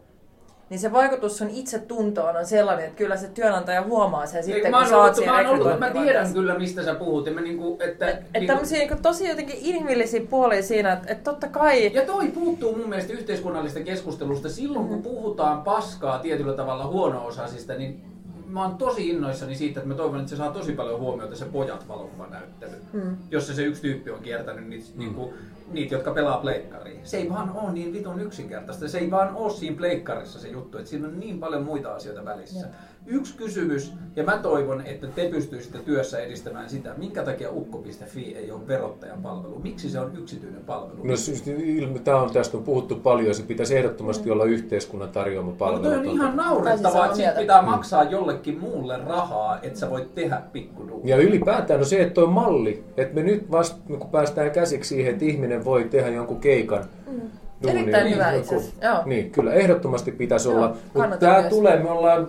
[0.69, 4.69] Niin se vaikutus sun itsetuntoon on sellainen, että kyllä se työnantaja huomaa sen sitten, Eikö
[4.69, 7.33] mä kun sä oot mä, ollut, mä tiedän kyllä mistä sä puhut.
[7.33, 11.47] Mä niinku, että, Että et tämmöisiä niin tosi jotenkin inhimillisiä puolia siinä, että et totta
[11.47, 11.93] kai...
[11.93, 14.49] Ja toi puuttuu mun mielestä yhteiskunnallista keskustelusta.
[14.49, 18.14] Silloin kun puhutaan paskaa tietyllä tavalla huono-osaisista, niin
[18.47, 21.45] mä oon tosi innoissani siitä, että mä toivon, että se saa tosi paljon huomiota se
[21.45, 22.75] pojat valokuvanäyttely.
[22.93, 23.17] Mm.
[23.31, 24.99] Jossa se yksi tyyppi on kiertänyt niitä, mm.
[24.99, 25.33] niinku,
[25.71, 26.99] niitä jotka pelaa pleikkaria.
[27.03, 28.87] Se ei vaan ole niin vitun yksinkertaista.
[28.87, 32.25] Se ei vaan ole siinä pleikkarissa se juttu, että siinä on niin paljon muita asioita
[32.25, 32.67] välissä.
[33.07, 38.51] Yksi kysymys, ja mä toivon, että te pystyisitte työssä edistämään sitä, minkä takia ukko.fi ei
[38.51, 39.59] ole verottajan palvelu.
[39.63, 40.99] Miksi se on yksityinen palvelu?
[41.03, 45.09] No, siis ilmi, tämä on, tästä on puhuttu paljon ja se pitäisi ehdottomasti olla yhteiskunnan
[45.09, 45.83] tarjoama Mutta palvelu.
[45.83, 47.41] toi on ihan naurettavaa, että sit mieltä.
[47.41, 51.15] pitää maksaa jollekin muulle rahaa, että sä voit tehdä pikkuduunia.
[51.17, 55.13] Ja ylipäätään on se, että toi malli, että me nyt vasta kun päästään käsiksi siihen,
[55.13, 56.83] että ihminen voi tehdä jonkun keikan,
[57.63, 57.69] Mm.
[57.69, 59.01] Erittäin niin, hyvä itse asiassa, joo.
[59.05, 60.75] Niin, kyllä ehdottomasti pitäisi Joo, olla.
[60.93, 62.27] Mutta tämä tulee, me ollaan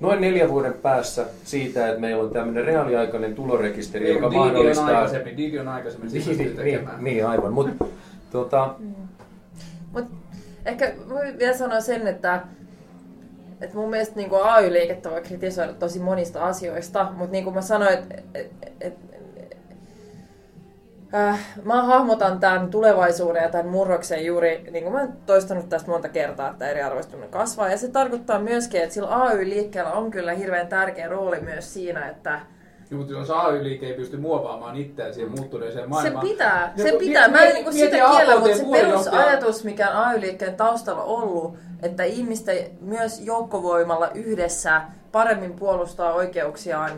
[0.00, 4.86] noin neljän vuoden päässä siitä, että meillä on tämmöinen reaaliaikainen tulorekisteri, joka Digi on mahdollistaa...
[4.86, 7.04] aikaisemmin, Digi on aikaisemmin sitä pystyy Niin, niin, tekemään.
[7.04, 7.52] niin, aivan.
[7.52, 7.84] Mutta
[8.32, 8.74] tota,
[9.92, 10.04] Mut
[10.66, 12.42] ehkä voin vielä sanoa sen, että,
[13.60, 17.94] että mun mielestä niin AY-liikettä voi kritisoida tosi monista asioista, mutta niin kuin mä sanoin,
[17.94, 18.94] että et, et,
[21.14, 25.90] äh, mä hahmotan tämän tulevaisuuden ja tämän murroksen juuri, niin kuin mä oon toistanut tästä
[25.90, 27.70] monta kertaa, että eriarvoistuminen kasvaa.
[27.70, 32.40] Ja se tarkoittaa myöskin, että sillä AY-liikkeellä on kyllä hirveän tärkeä rooli myös siinä, että
[32.90, 36.26] Joo, mutta jos AY-liike ei pysty muovaamaan itseään siihen muuttuneeseen Se maailmaan.
[36.26, 37.28] pitää, Ja se pitää.
[37.28, 42.56] Mä en niinku sitä kiellä, mutta se perusajatus, mikä on AY-liikkeen taustalla ollut, että ihmisten
[42.80, 44.82] myös joukkovoimalla yhdessä
[45.12, 46.90] paremmin puolustaa oikeuksiaan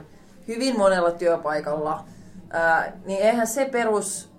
[0.49, 2.05] hyvin monella työpaikalla,
[2.51, 4.31] ää, niin eihän se perus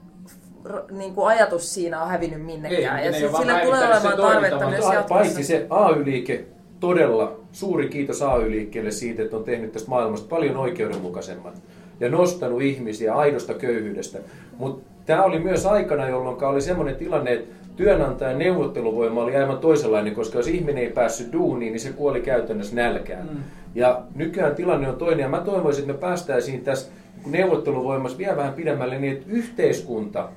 [0.66, 3.00] r- niin kuin ajatus siinä on hävinnyt minnekään.
[3.00, 5.04] Ei, ja sit sillä tulee olemaan tarvetta myös jatkossa.
[5.08, 6.46] paitsi se AY-liike
[6.80, 11.62] todella suuri kiitos AY-liikkeelle siitä, että on tehnyt tästä maailmasta paljon oikeudenmukaisemmat
[12.00, 14.20] ja nostanut ihmisiä aidosta köyhyydestä.
[14.58, 20.16] Mutta tämä oli myös aikana, jolloin oli sellainen tilanne, että työnantajan neuvotteluvoima oli aivan toisenlainen,
[20.16, 23.28] koska jos ihminen ei päässyt duuniin, niin se kuoli käytännössä nälkään.
[23.28, 23.40] Mm.
[23.76, 26.92] Ja nykyään tilanne on toinen, ja mä toivoisin, että me päästäisiin tässä
[27.26, 30.30] neuvotteluvoimassa vielä vähän pidemmälle niin, että yhteiskunta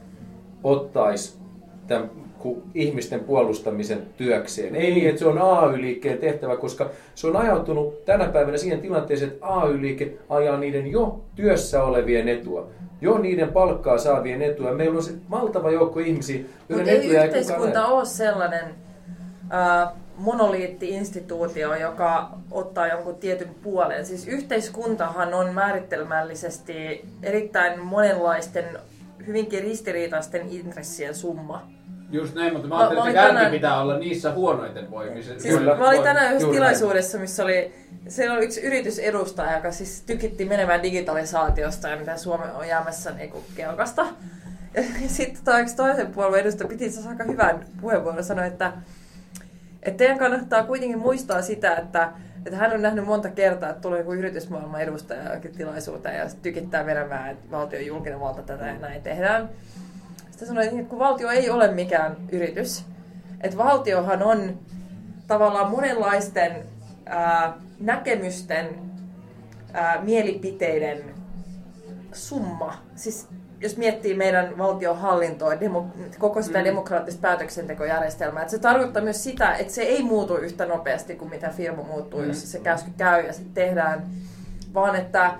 [0.64, 1.38] ottaisi
[1.86, 2.10] tämän
[2.74, 4.74] ihmisten puolustamisen työkseen.
[4.74, 9.30] Ei niin, että se on AY-liikkeen tehtävä, koska se on ajautunut tänä päivänä siihen tilanteeseen,
[9.30, 12.68] että AY-liike ajaa niiden jo työssä olevien etua
[13.04, 14.74] jo niiden palkkaa saavien etua.
[14.74, 18.64] Meillä on se valtava joukko ihmisiä, joiden Mut etuja ei yhteiskunta ole sellainen
[19.52, 24.06] äh, monoliitti-instituutio, joka ottaa jonkun tietyn puolen.
[24.06, 28.64] Siis yhteiskuntahan on määritelmällisesti erittäin monenlaisten,
[29.26, 31.68] hyvinkin ristiriitaisten intressien summa.
[32.10, 33.52] Just näin, mutta mä ajattelin, että kärki tänään...
[33.52, 35.38] pitää olla niissä huonoiten voimissa.
[35.38, 35.76] Siis Kyllä.
[35.76, 37.74] Mä olin tänään yhdessä tilaisuudessa, missä oli,
[38.08, 43.44] siellä oli yksi yritysedustaja, joka siis tykitti menemään digitalisaatiosta ja mitä Suomi on jäämässä niinku
[43.54, 44.06] kelkasta.
[45.02, 48.72] Ja sitten tota, toisen puolueen edustaja piti aika hyvän puheenvuoron sanoa, että,
[49.84, 52.12] että teidän kannattaa kuitenkin muistaa sitä, että,
[52.46, 57.30] että hän on nähnyt monta kertaa, että tulee joku yritysmaailman edustaja tilaisuuteen ja tykittää menemään,
[57.30, 59.50] että valtion julkinen valta tätä ja näin tehdään.
[60.30, 62.84] Sitten sanoin, että kun valtio ei ole mikään yritys,
[63.40, 64.58] että valtiohan on
[65.26, 66.52] tavallaan monenlaisten
[67.06, 68.68] ää, näkemysten,
[69.72, 71.14] ää, mielipiteiden
[72.12, 72.82] summa.
[72.94, 73.28] Siis
[73.64, 75.86] jos miettii meidän valtionhallintoa, demo,
[76.18, 76.64] koko sitä mm.
[76.64, 81.48] demokraattista päätöksentekojärjestelmää, että se tarkoittaa myös sitä, että se ei muutu yhtä nopeasti kuin mitä
[81.48, 82.28] firma muuttuu, mm.
[82.28, 84.06] jos se käsky käy ja sitten tehdään,
[84.74, 85.30] vaan että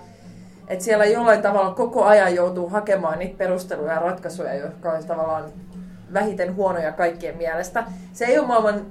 [0.69, 5.45] että siellä jollain tavalla koko ajan joutuu hakemaan niitä perusteluja ja ratkaisuja, jotka on tavallaan
[6.13, 7.85] vähiten huonoja kaikkien mielestä.
[8.13, 8.87] Se ei ole maailman,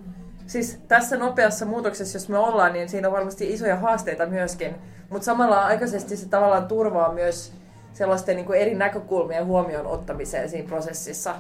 [0.48, 4.76] siis tässä nopeassa muutoksessa, jos me ollaan, niin siinä on varmasti isoja haasteita myöskin,
[5.10, 7.54] mutta samalla aikaisesti se tavallaan turvaa myös
[7.94, 11.36] sellaisten niin kuin eri näkökulmien huomioon ottamiseen siinä prosessissa,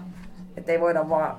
[0.57, 1.37] että ei voida vaan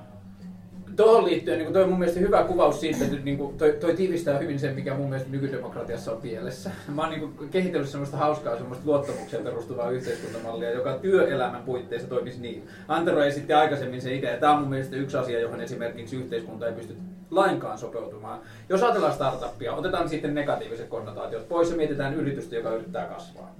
[0.96, 3.94] Tuohon liittyen niin toi on mun mielestä hyvä kuvaus siitä, että niin kuin, toi, toi
[3.94, 6.70] tiivistää hyvin sen, mikä mun mielestä nykydemokratiassa on pielessä.
[6.88, 12.40] Mä oon niin kuin, kehitellyt semmoista hauskaa, semmoista luottamukseen perustuvaa yhteiskuntamallia, joka työelämän puitteissa toimisi
[12.40, 12.68] niin.
[12.88, 16.66] Antero esitti aikaisemmin se idea, ja tämä on mun mielestä yksi asia, johon esimerkiksi yhteiskunta
[16.66, 16.96] ei pysty
[17.30, 18.40] lainkaan sopeutumaan.
[18.68, 23.54] Jos ajatellaan startuppia, otetaan sitten negatiiviset konnotaatiot pois ja mietitään yritystä, joka yrittää kasvaa.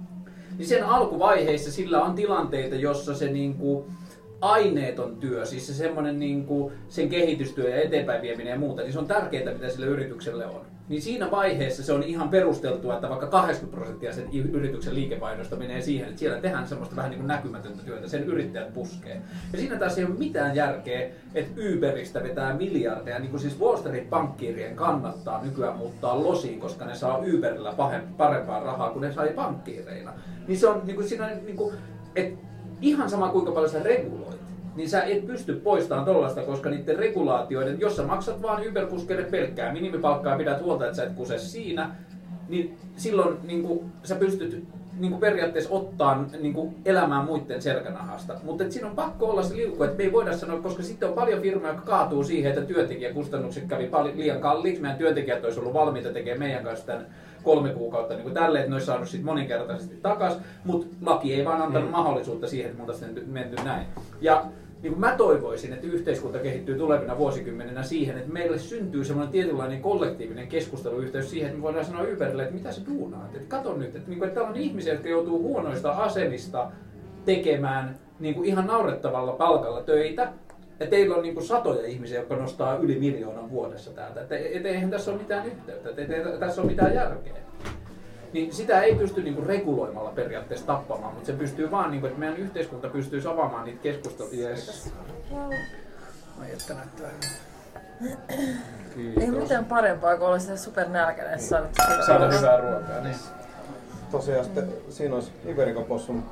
[0.57, 3.85] Niin sen alkuvaiheissa sillä on tilanteita, jossa se niin kuin,
[4.41, 8.93] aineeton työ, siis se semmoinen niin kuin sen kehitystyö ja eteenpäin vieminen ja muuta, niin
[8.93, 10.74] se on tärkeää, mitä sille yritykselle on.
[10.89, 15.81] Niin siinä vaiheessa se on ihan perusteltua, että vaikka 80 prosenttia sen yrityksen liikevaihdosta menee
[15.81, 19.21] siihen, että siellä tehdään semmoista vähän niin kuin näkymätöntä työtä, sen yrittäjät puskee.
[19.53, 23.77] Ja siinä taas ei ole mitään järkeä, että Uberistä vetää miljardeja, niin kuin siis Wall
[23.77, 27.73] Street pankkiirien kannattaa nykyään muuttaa losiin, koska ne saa Uberillä
[28.17, 30.13] parempaa rahaa kuin ne sai pankkiireina.
[30.47, 31.75] Niin se on niin kuin siinä, niin kuin,
[32.15, 32.45] että
[32.81, 34.34] ihan sama kuinka paljon sä reguloit,
[34.75, 39.73] niin sä et pysty poistamaan tollasta, koska niiden regulaatioiden, jos sä maksat vaan yberkuskeille pelkkää
[39.73, 41.95] minimipalkkaa pidät huolta, että sä et kuse siinä,
[42.49, 44.63] niin silloin niin kuin, sä pystyt
[44.99, 48.35] niin kuin periaatteessa ottaa niin kuin elämään muiden selkänahasta.
[48.43, 51.15] Mutta siinä on pakko olla se liukku, että me ei voida sanoa, koska sitten on
[51.15, 54.81] paljon firmoja, jotka kaatuu siihen, että työntekijäkustannukset kävi paljon, liian kalliiksi.
[54.81, 57.05] Meidän työntekijät olisi ollut valmiita tekemään meidän kanssa tämän
[57.43, 61.45] kolme kuukautta niin kuin tälleen, että ne olisi saanut sitten moninkertaisesti takaisin, mutta laki ei
[61.45, 61.91] vaan antanut mm.
[61.91, 63.85] mahdollisuutta siihen, että muuta menty näin.
[64.21, 64.45] Ja
[64.85, 69.81] niin kuin mä toivoisin, että yhteiskunta kehittyy tulevina vuosikymmeninä siihen, että meille syntyy semmoinen tietynlainen
[69.81, 73.35] kollektiivinen keskusteluyhteys siihen, että me voidaan sanoa Uberille, että mitä se duunaat.
[73.35, 76.71] Että kato nyt, että, niin kuin, että täällä on ihmisiä, jotka joutuu huonoista asemista
[77.25, 80.33] tekemään niin kuin ihan naurettavalla palkalla töitä,
[80.79, 84.21] ja teillä on niin kuin satoja ihmisiä, jotka nostaa yli miljoonan vuodessa täältä.
[84.21, 87.44] Että et, eihän tässä ole mitään yhteyttä, että ei tässä ole mitään järkeä.
[88.33, 92.09] Niin sitä ei pysty niin kuin reguloimalla periaatteessa tappamaan, mutta se pystyy vaan, niin kuin,
[92.09, 94.49] että meidän yhteiskunta pystyy avaamaan niitä keskusteluja.
[94.49, 94.93] Yes.
[96.41, 97.09] Ai että näyttää
[99.21, 101.67] Ei mitään parempaa kuin olla sitä supernälkäinen saada
[102.05, 103.01] saada hyvää ruokaa.
[103.03, 103.15] Niin.
[104.11, 106.23] Tosiaan sitten, siinä olisi Iberikon possun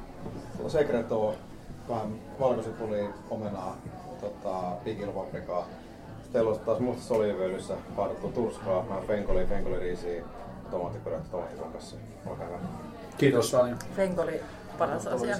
[0.68, 1.36] Secreto,
[1.89, 2.08] vähän
[2.39, 3.78] valkosipulia, omenaa,
[4.22, 5.68] tota, pikilpaprikaa.
[6.24, 10.24] Sitten olisi taas mustassa oliiviöljyssä kaadettu turskaa, vähän fenkoli, fenkoliriisiä,
[10.74, 11.95] tomaattipyrättä tomaattikon kanssa.
[12.26, 12.59] Olkaa hyvä.
[13.17, 13.80] Kiitos paljon.
[13.95, 14.41] Fenkoli
[14.78, 15.36] paras asia.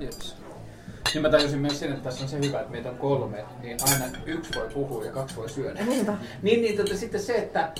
[0.00, 0.36] Yes.
[1.14, 3.78] Niin mä tajusin myös sen, että tässä on se hyvä, että meitä on kolme, niin
[3.92, 5.84] aina yksi voi puhua ja kaksi voi syödä.
[5.84, 6.12] Niinpä.
[6.42, 7.72] niin, niin tota, sitten se, että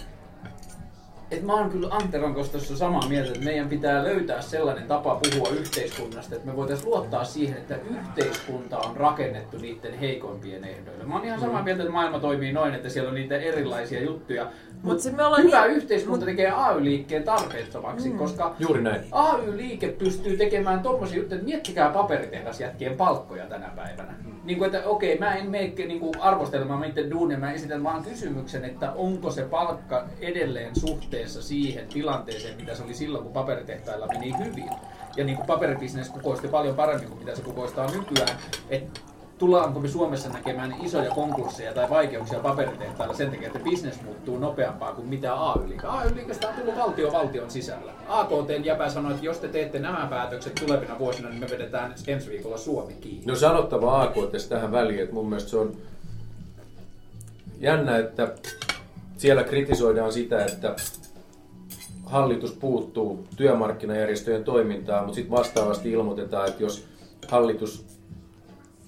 [1.31, 5.21] että mä oon kyllä Anteron kanssa tuossa samaa mieltä, että meidän pitää löytää sellainen tapa
[5.23, 11.05] puhua yhteiskunnasta, että me voitaisiin luottaa siihen, että yhteiskunta on rakennettu niiden heikoimpien ehdoille.
[11.05, 14.53] Mä oon ihan samaa mieltä, että maailma toimii noin, että siellä on niitä erilaisia juttuja.
[14.83, 19.01] Mutta sit me ollaan hyvä niin- yhteiskunta tekee AY-liikkeen tarpeettomaksi, koska Juuri näin.
[19.13, 24.15] AY-liike pystyy tekemään tommosia juttuja, että miettikää paperitehdasjätkien palkkoja tänä päivänä.
[24.45, 28.05] Niin kuin, että okei, mä en mene niin kuin arvostelemaan niiden duunia, mä esitän vaan
[28.05, 34.07] kysymyksen, että onko se palkka edelleen suhteessa siihen tilanteeseen, mitä se oli silloin, kun paperitehtailla
[34.07, 34.71] meni hyvin.
[35.17, 38.39] Ja niin kuin paperibisnes kukoisti paljon paremmin kuin mitä se kukoistaa nykyään.
[38.71, 39.01] Et
[39.41, 44.93] tullaanko me Suomessa näkemään isoja konkursseja tai vaikeuksia paperitehtailla sen takia, että bisnes muuttuu nopeampaa
[44.93, 45.87] kuin mitä AY-liike.
[45.87, 47.93] AY-liikestä on tullut valtio valtion sisällä.
[48.09, 52.31] AKTn jäpä sanoi, että jos te teette nämä päätökset tulevina vuosina, niin me vedetään ensi
[52.31, 53.27] viikolla Suomi kiinni.
[53.27, 55.77] No sanottava AKT tähän väliin, että mun mielestä se on
[57.61, 58.33] jännä, että
[59.17, 60.77] siellä kritisoidaan sitä, että
[62.05, 66.87] hallitus puuttuu työmarkkinajärjestöjen toimintaan, mutta sitten vastaavasti ilmoitetaan, että jos
[67.29, 67.90] hallitus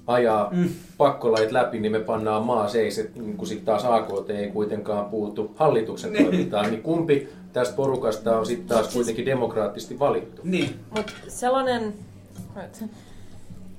[0.06, 0.68] ajaa mm.
[0.98, 5.52] pakkolait läpi, niin me pannaan maa seis, niin kun sitten taas AKT ei kuitenkaan puutu
[5.56, 10.42] hallituksen toimintaan, niin kumpi tästä porukasta on sitten taas kuitenkin demokraattisesti valittu?
[10.44, 10.80] Niin.
[10.96, 11.94] Mutta sellainen...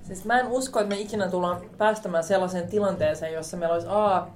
[0.07, 4.27] Siis mä en usko, että me ikinä tullaan päästämään sellaiseen tilanteeseen, jossa meillä olisi A,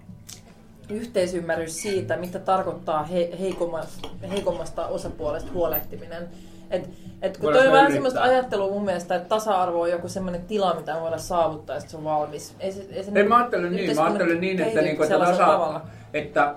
[0.89, 6.27] yhteisymmärrys siitä, mitä tarkoittaa he, heikommasta, heikommasta osapuolesta huolehtiminen.
[6.71, 6.89] Et,
[7.21, 10.41] et kun Voidaan toi on vähän semmoista ajattelua mun mielestä, että tasa-arvo on joku semmoinen
[10.41, 12.55] tila, mitä me voidaan saavuttaa ja se on valmis.
[12.59, 15.45] Ei, se, ei se En mä ajattele niin, mä ajattelen niin, että, niinku, että, tasa,
[15.45, 15.81] tavalla.
[16.13, 16.55] että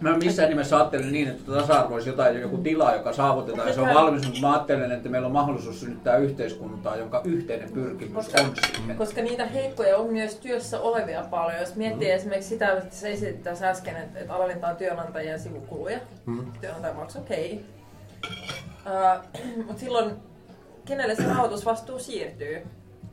[0.00, 3.80] Mä missään nimessä ajattelen niin, että tasa-arvo olisi jotain, joku tila, joka saavutetaan ja se
[3.80, 8.40] on valmis, mutta mä ajattelen, että meillä on mahdollisuus synnyttää yhteiskuntaa, jonka yhteinen pyrkimys Koska-
[8.40, 8.96] on siihen.
[8.96, 11.60] Koska niitä heikkoja on myös työssä olevia paljon.
[11.60, 12.14] Jos miettii Mm.
[12.14, 15.98] esimerkiksi sitä, että sä esitit tässä äsken, että, että alennetaan työnantajien sivukuluja.
[16.26, 16.52] Mm.
[16.60, 17.64] Työnantaja maksaa, okei.
[18.86, 19.24] Uh,
[19.66, 20.10] Mutta silloin
[20.84, 22.58] kenelle se rahoitusvastuu siirtyy?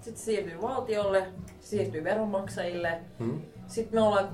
[0.01, 1.27] Sitten se siirtyy valtiolle,
[1.59, 2.99] se siirtyy veronmaksajille.
[3.19, 3.41] Mm.
[3.67, 4.29] Sitten me ollaan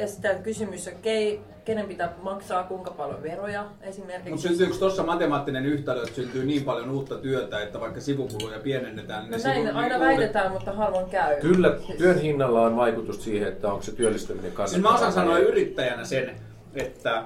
[0.00, 4.30] ja sitä kysymys, okei, kenen pitää maksaa kuinka paljon veroja esimerkiksi.
[4.30, 9.22] Mutta syntyykö tuossa matemaattinen yhtälö, että syntyy niin paljon uutta työtä, että vaikka sivukuluja pienennetään,
[9.22, 11.40] niin No ne näin sivu- aina uudet- väitetään, mutta harvoin käy.
[11.40, 14.90] Kyllä, Siis- työn hinnalla on vaikutus siihen, että onko se työllistäminen Siis kannattavaa.
[14.92, 16.36] mä osaan sanoa yrittäjänä sen,
[16.74, 17.22] että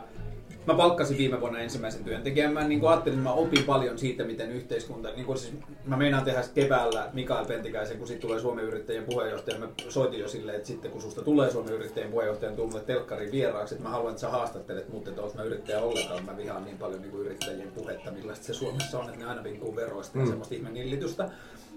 [0.66, 2.52] mä palkkasin viime vuonna ensimmäisen työntekijän.
[2.52, 5.08] Mä niin ajattelin, että mä opin paljon siitä, miten yhteiskunta...
[5.12, 5.54] Niin kuin siis,
[5.84, 9.58] mä meinaan tehdä keväällä Mikael Pentikäisen, kun sitten tulee Suomen yrittäjien puheenjohtaja.
[9.58, 12.84] Mä soitin jo silleen, että sitten kun susta tulee Suomen yrittäjien puheenjohtaja, niin tuu mulle
[12.84, 13.74] telkkariin vieraaksi.
[13.74, 16.24] Että mä haluan, että sä haastattelet mut, että mä yrittäjä ollenkaan.
[16.24, 19.44] Mä vihaan niin paljon niin kuin yrittäjien puhetta, millaista se Suomessa on, että ne aina
[19.44, 20.28] vinkuu veroista ja Mm.
[20.28, 21.30] semmoista ihme nillitystä.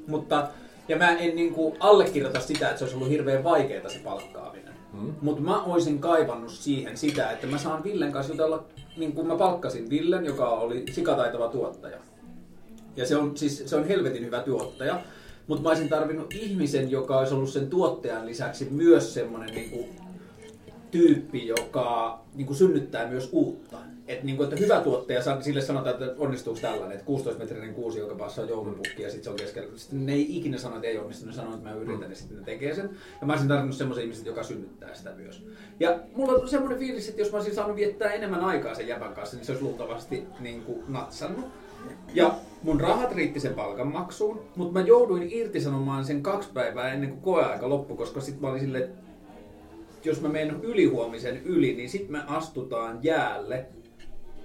[0.08, 0.48] Mutta,
[0.88, 4.79] ja mä en niin kuin allekirjoita sitä, että se olisi ollut hirveän vaikeaa se palkkaaminen.
[4.94, 5.14] Mm.
[5.22, 8.66] Mutta mä olisin kaivannut siihen sitä, että mä saan Villen kanssa jutella,
[8.98, 11.98] niin kuin mä palkkasin Villen, joka oli sikataitava tuottaja.
[12.96, 15.02] Ja se on, siis, se on helvetin hyvä tuottaja.
[15.48, 19.86] Mutta mä olisin tarvinnut ihmisen, joka olisi ollut sen tuottajan lisäksi myös semmoinen niin kuin,
[20.92, 23.78] tyyppi, joka niin kuin synnyttää myös uutta.
[24.08, 28.16] Et, niin kuin, että hyvä tuottaja, sille sanotaan, että onnistuuko tällainen, että 16-metrinen kuusi, joka
[28.16, 29.78] passaa joulupukki ja sitten se on keskellä.
[29.78, 32.38] Sitten ne ei ikinä sano, että ei onnistu, ne sanoo, että mä yritän ja sitten
[32.38, 32.90] ne tekee sen.
[33.22, 35.46] Ja mä olisin tarvinnut semmoisen ihmisen, joka synnyttää sitä myös.
[35.80, 39.14] Ja mulla on semmoinen fiilis, että jos mä olisin saanut viettää enemmän aikaa sen jäbän
[39.14, 41.46] kanssa, niin se olisi luultavasti niin kuin, natsannut.
[42.14, 47.22] Ja mun rahat riitti sen palkanmaksuun, mutta mä jouduin irtisanomaan sen kaksi päivää ennen kuin
[47.22, 48.90] koeaika loppui, koska sitten mä olin silleen,
[50.06, 53.66] jos mä menen ylihuomisen yli, niin sitten me astutaan jäälle,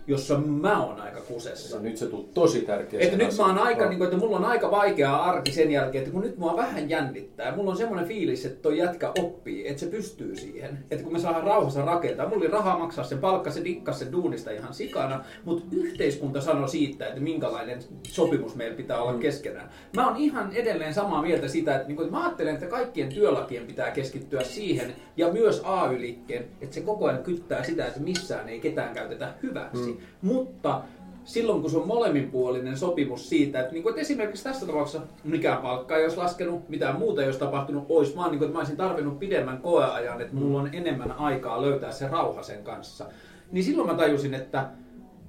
[0.06, 1.76] jossa mä oon aika kusessa.
[1.76, 3.00] No, nyt se tuli tosi tärkeä.
[3.00, 6.02] Että nyt mä oon aika, niin kuin, että mulla on aika vaikea arki sen jälkeen,
[6.02, 9.80] että kun nyt mua vähän jännittää, mulla on semmoinen fiilis, että toi jätkä oppii, että
[9.80, 10.78] se pystyy siihen.
[10.90, 14.12] Että kun me saadaan rauhassa rakentaa, mulla oli rahaa maksaa sen palkka, se dikkas sen
[14.12, 19.70] duunista ihan sikana, mutta yhteiskunta sanoi siitä, että minkälainen sopimus meillä pitää olla keskenään.
[19.96, 23.08] Mä oon ihan edelleen samaa mieltä sitä, että, niin kuin, että mä ajattelen, että kaikkien
[23.08, 28.48] työlakien pitää keskittyä siihen, ja myös AY-liikkeen, että se koko ajan kyttää sitä, että missään
[28.48, 29.92] ei ketään käytetä hyväksi.
[29.92, 29.93] Mm.
[30.22, 30.82] Mutta
[31.24, 35.62] silloin kun se on molemminpuolinen sopimus siitä, että, niin kuin, että esimerkiksi tässä tapauksessa mikään
[35.62, 38.60] palkka ei olisi laskenut, mitään muuta ei olisi tapahtunut, olisi vaan niin kuin, että mä
[38.60, 43.06] olisin tarvinnut pidemmän koeajan, että mulla on enemmän aikaa löytää se rauha sen kanssa.
[43.52, 44.68] Niin silloin mä tajusin, että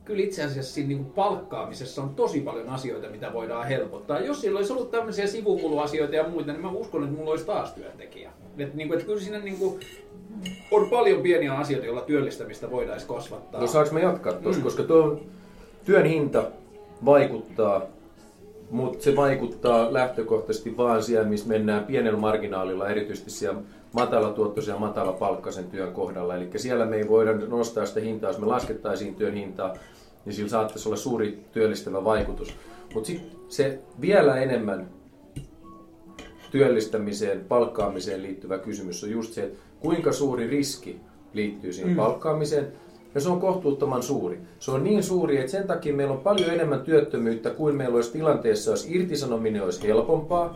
[0.06, 4.20] kyllä itse asiassa siinä niin kuin palkkaamisessa on tosi paljon asioita, mitä voidaan helpottaa.
[4.20, 7.74] Jos siellä olisi ollut tämmöisiä sivukuluasioita ja muita, niin mä uskon, että mulla olisi taas
[7.74, 8.32] työntekijä.
[8.58, 9.80] Että, niin kuin, että kyllä siinä niin kuin,
[10.72, 13.62] on paljon pieniä asioita, joilla työllistämistä voitaisiin kasvattaa.
[13.62, 14.64] No saanko mä jatkaa tuossa, Mm.
[14.64, 15.20] koska tuo
[15.86, 16.44] työn hinta
[17.06, 17.82] vaikuttaa,
[18.72, 23.62] mutta se vaikuttaa lähtökohtaisesti vaan siellä, missä mennään pienellä marginaalilla, erityisesti siellä
[23.94, 26.36] matalatuottoisen ja matalapalkkaisen työn kohdalla.
[26.36, 29.74] Eli siellä me ei voida nostaa sitä hintaa, jos me laskettaisiin työn hintaa,
[30.26, 32.56] niin sillä saattaisi olla suuri työllistävä vaikutus.
[32.94, 34.90] Mutta sitten se vielä enemmän
[36.52, 41.00] työllistämiseen, palkkaamiseen liittyvä kysymys on just se, että kuinka suuri riski
[41.34, 41.96] liittyy siihen mm.
[41.96, 42.68] palkkaamiseen.
[43.16, 44.40] Ja se on kohtuuttoman suuri.
[44.60, 48.12] Se on niin suuri, että sen takia meillä on paljon enemmän työttömyyttä kuin meillä olisi
[48.12, 50.56] tilanteessa, jos irtisanominen olisi helpompaa,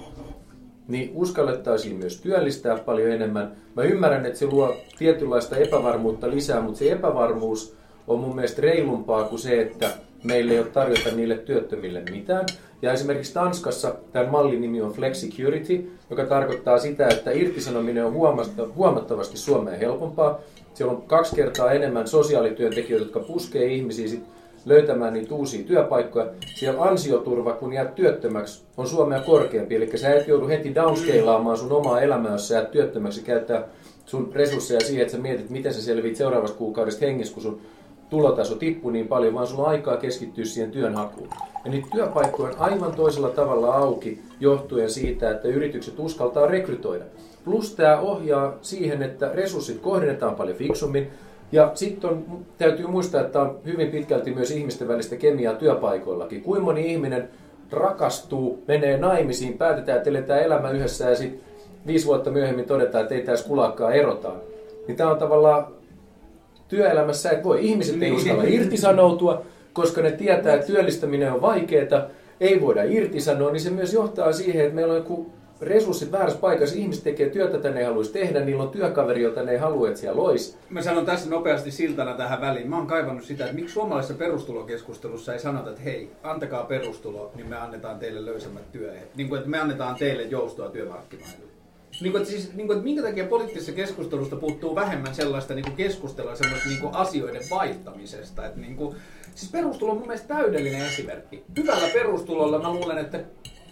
[0.88, 3.52] niin uskallettaisiin myös työllistää paljon enemmän.
[3.76, 7.76] Mä ymmärrän, että se luo tietynlaista epävarmuutta lisää, mutta se epävarmuus
[8.08, 9.92] on mun mielestä reilumpaa kuin se, että
[10.24, 12.46] meillä ei ole tarjota niille työttömille mitään.
[12.82, 18.14] Ja esimerkiksi Tanskassa tämän mallin nimi on Flexicurity, joka tarkoittaa sitä, että irtisanominen on
[18.76, 20.40] huomattavasti Suomeen helpompaa.
[20.74, 24.24] Siellä on kaksi kertaa enemmän sosiaalityöntekijöitä, jotka puskee ihmisiä sit
[24.66, 26.28] löytämään niitä uusia työpaikkoja.
[26.56, 29.76] Siellä ansioturva, kun jäät työttömäksi, on Suomea korkeampi.
[29.76, 33.64] Eli sä et joudu heti downscaleaamaan sun omaa elämää, jos sä jäät työttömäksi käyttää
[34.06, 37.62] sun resursseja siihen, että sä mietit, miten sä selviit seuraavasta kuukaudesta hengissä, kun sun
[38.10, 41.30] tulotaso tippuu niin paljon, vaan sulla on aikaa keskittyä siihen työnhakuun.
[41.66, 47.06] Ja niitä työpaikkoja on aivan toisella tavalla auki johtuen siitä, että yritykset uskaltaa rekrytoida.
[47.46, 51.08] Plus tämä ohjaa siihen, että resurssit kohdennetaan paljon fiksummin.
[51.52, 52.26] Ja sitten
[52.58, 56.42] täytyy muistaa, että on hyvin pitkälti myös ihmisten välistä kemiaa työpaikoillakin.
[56.42, 57.30] Kuinka moni ihminen
[57.72, 61.42] rakastuu, menee naimisiin, päätetään, että eletään elämä yhdessä ja sitten
[61.88, 64.38] viisi vuotta myöhemmin todetaan, että ei tässä kulakkaa erotaan.
[64.88, 65.68] Niin tämä on tavallaan
[66.70, 68.14] työelämässä, että voi ihmiset ei niin.
[68.14, 72.02] uskalla irtisanoutua, koska ne tietää, että työllistäminen on vaikeaa,
[72.40, 76.76] ei voida irtisanoa, niin se myös johtaa siihen, että meillä on joku resurssit väärässä paikassa.
[76.76, 80.00] Ihmiset tekee työtä, tätä ne haluaisi tehdä, niillä on työkaveri, jota ne ei halua, että
[80.00, 80.58] siellä lois.
[80.70, 82.70] Mä sanon tässä nopeasti siltana tähän väliin.
[82.70, 87.48] Mä oon kaivannut sitä, että miksi suomalaisessa perustulokeskustelussa ei sanota, että hei, antakaa perustulo, niin
[87.48, 89.16] me annetaan teille löysemmät työehdot.
[89.16, 91.59] Niin kuin, että me annetaan teille joustoa työmarkkinoille.
[92.02, 95.76] Niin kuin, siis, niin kuin, että minkä takia poliittisessa keskustelusta puuttuu vähemmän sellaista niin kuin
[95.76, 98.46] keskustelua sellaista niin kuin asioiden vaihtamisesta.
[98.46, 98.96] Että, niin kuin,
[99.36, 101.44] siis perustulo on mun mielestä täydellinen esimerkki.
[101.58, 103.24] Hyvällä perustulolla mä luulen, että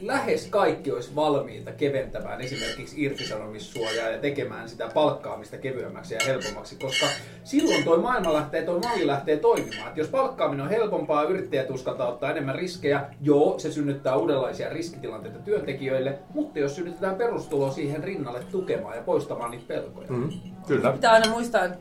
[0.02, 7.06] lähes kaikki olisi valmiita keventämään esimerkiksi irtisanomissuojaa ja tekemään sitä palkkaamista kevyemmäksi ja helpommaksi, koska
[7.44, 9.90] silloin toi maailma lähtee, toi malli lähtee toimimaan.
[9.90, 15.40] Et jos palkkaaminen on helpompaa, yrittäjät uskaltaa ottaa enemmän riskejä, joo, se synnyttää uudenlaisia riskitilanteita
[15.40, 20.08] työntekijöille, mutta jos synnytetään perustulo siihen rinnalle tukemaan ja poistamaan niitä pelkoja.
[20.10, 20.30] Mm,
[20.68, 20.92] kyllä.
[20.92, 21.78] Pitää aina muistaa, että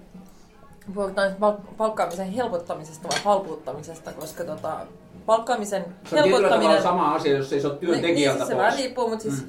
[0.95, 1.37] puhutaan
[1.77, 4.87] palkkaamisen helpottamisesta vai halpuuttamisesta, koska tota,
[5.27, 6.83] palkkaamisen se on helpottaminen...
[6.83, 9.49] sama asia, jos ei se ole työntekijältä niin, niin, se vähän riippuu, mutta siis mm.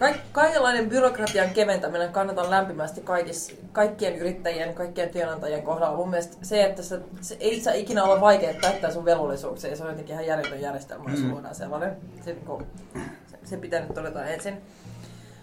[0.00, 5.96] Kaik, kaikenlainen byrokratian keventäminen kannatan lämpimästi kaikis, kaikkien yrittäjien, kaikkien työnantajien kohdalla.
[5.96, 9.82] Mun mielestä se, että se, se ei saa ikinä olla vaikea täyttää sun velvollisuuksia, se
[9.82, 11.30] on jotenkin ihan järjetön järjestelmä, jos mm.
[11.30, 11.96] luodaan sellainen.
[12.24, 12.66] Se, kun,
[13.30, 14.54] se, se pitää nyt todeta ensin.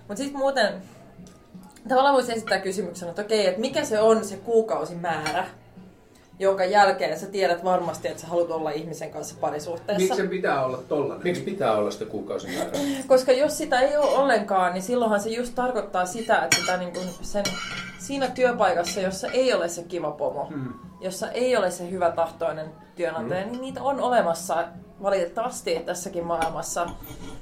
[0.08, 0.74] Mutta sitten muuten,
[1.88, 5.46] tavallaan voisi esittää kysymyksen, että okei, että mikä se on se kuukausimäärä,
[6.40, 10.02] jonka jälkeen sä tiedät varmasti, että sä haluat olla ihmisen kanssa parisuhteessa.
[10.02, 11.24] Miksi se pitää olla tollanen?
[11.24, 12.82] Miksi pitää olla sitä kuukausimäärää?
[13.08, 16.94] Koska jos sitä ei ole ollenkaan, niin silloinhan se just tarkoittaa sitä, että sitä niin
[16.94, 17.44] kuin sen,
[18.00, 20.74] siinä työpaikassa, jossa ei ole se kiva pomo, hmm.
[21.02, 23.52] jossa ei ole se hyvä tahtoinen työnantaja, hmm.
[23.52, 24.68] niin niitä on olemassa
[25.04, 26.90] valitettavasti tässäkin maailmassa.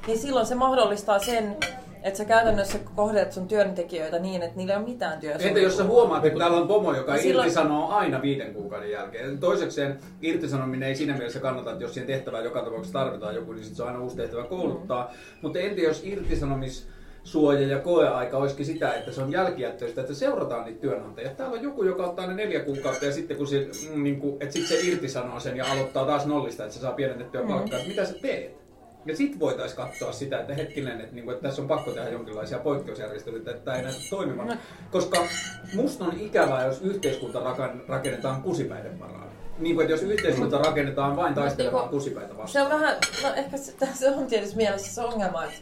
[0.08, 1.58] Niin silloin se mahdollistaa sen,
[2.06, 5.48] että sä käytännössä kohdeet sun työntekijöitä niin, että niillä ei ole mitään työsuhteita.
[5.48, 7.48] Entä jos sä huomaat, että täällä on pomo, joka silloin...
[7.48, 9.38] irtisanoo aina viiden kuukauden jälkeen.
[9.38, 13.66] Toisekseen irtisanominen ei siinä mielessä kannata, että jos siihen tehtävään joka tapauksessa tarvitaan joku, niin
[13.66, 15.04] sit se on aina uusi tehtävä kouluttaa.
[15.04, 15.18] Mm.
[15.42, 16.88] Mutta entä jos irtisanomis
[17.24, 21.30] suoja ja koeaika olisikin sitä, että se on jälkijättöistä, että seurataan niitä työnantajia.
[21.30, 24.34] Täällä on joku, joka ottaa ne neljä kuukautta ja sitten kun se, mm, niin kuin,
[24.40, 27.48] että sit se irtisanoo sen ja aloittaa taas nollista, että se saa pienennettyä mm.
[27.48, 28.65] palkkaa, että mitä sä teet?
[29.06, 32.10] Ja sitten voitaisiin katsoa sitä, että hetkinen, että, niin kuin, että tässä on pakko tehdä
[32.10, 34.48] jonkinlaisia poikkeusjärjestelyitä, että tämä ei näytä toimimaan.
[34.48, 34.56] No.
[34.92, 35.26] Koska
[35.74, 37.40] musta on ikävää, jos yhteiskunta
[37.88, 39.28] rakennetaan kusipäiden varaan.
[39.60, 42.50] Niin kuin, että jos yhteiskunta rakennetaan vain taistelemaan niin kusipäitä vastaan.
[42.50, 45.60] Se on vähän, no ehkä se, se on tietysti mielessä se ongelma, että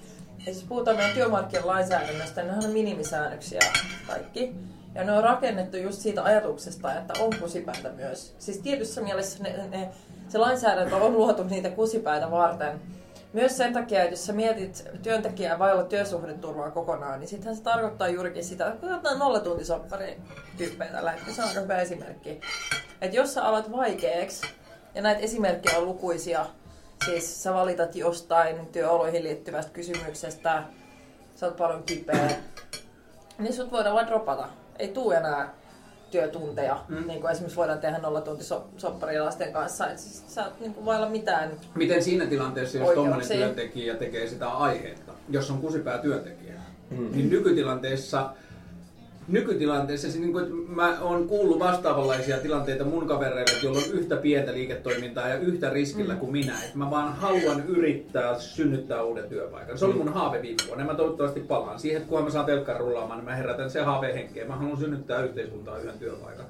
[0.48, 3.62] jos puhutaan meidän työmarkkinoiden lainsäädännöstä, niin nehän on minimisäännöksiä
[4.08, 4.56] kaikki.
[4.96, 8.36] Ja ne on rakennettu just siitä ajatuksesta, että on kusipäitä myös.
[8.40, 9.90] Siis tietyssä mielessä ne, ne,
[10.30, 12.82] se lainsäädäntö on luotu niitä kusipäitä varten,
[13.34, 17.64] myös sen takia, että jos sä mietit työntekijää vai olla työsuhdeturvaa kokonaan, niin sittenhän se
[17.64, 20.18] tarkoittaa juurikin sitä, että katsotaan nollatuntisoppari
[20.58, 21.36] tyyppejä tällä hetkellä.
[21.36, 22.42] Se on aika hyvä esimerkki.
[23.02, 24.48] Että jos sä alat vaikeaksi,
[24.96, 26.46] ja näitä esimerkkejä on lukuisia,
[27.06, 30.64] siis sä valitat jostain työoloihin liittyvästä kysymyksestä,
[31.36, 32.30] sä oot paljon kipeä,
[33.40, 34.50] niin sut voidaan vaan dropata.
[34.80, 35.54] Ei tuu enää
[36.14, 37.08] työtunteja, mm.
[37.08, 39.90] niin kuin esimerkiksi voidaan tehdä nollatuntisopparia lasten kanssa.
[39.92, 44.28] Et siis, sä et niin kuin vailla mitään Miten siinä tilanteessa, jos tuommoinen työntekijä tekee
[44.28, 46.54] sitä aiheetta, jos on kusipää työntekijä,
[46.90, 47.12] mm.
[47.12, 48.30] niin nykytilanteessa
[49.28, 54.16] nykytilanteessa, siis niin kuin, että mä oon kuullut vastaavanlaisia tilanteita mun kavereille, joilla on yhtä
[54.16, 56.64] pientä liiketoimintaa ja yhtä riskillä kuin minä.
[56.64, 59.78] Että mä vaan haluan yrittää synnyttää uuden työpaikan.
[59.78, 60.86] Se oli mun haave viime vuonna.
[60.86, 64.14] Mä toivottavasti palaan siihen, että kun mä saan telkkaan rullaamaan, niin mä herätän se haave
[64.14, 64.48] henkeä.
[64.48, 66.46] Mä haluan synnyttää yhteiskuntaa yhden työpaikan.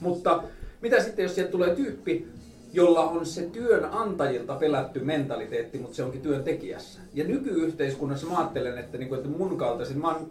[0.00, 0.42] Mutta
[0.80, 2.28] mitä sitten, jos sieltä tulee tyyppi,
[2.72, 7.00] jolla on se työnantajilta pelätty mentaliteetti, mutta se onkin työntekijässä.
[7.14, 10.30] Ja nykyyhteiskunnassa mä ajattelen, että, niin kuin, että mun kaltaiset, mä oon,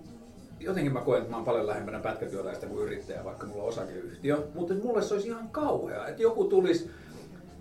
[0.59, 4.47] jotenkin mä koen, että mä oon paljon lähempänä pätkätyöläistä kuin yrittäjä, vaikka mulla on osakeyhtiö.
[4.55, 6.91] Mutta mulle se olisi ihan kauhea, että joku tulisi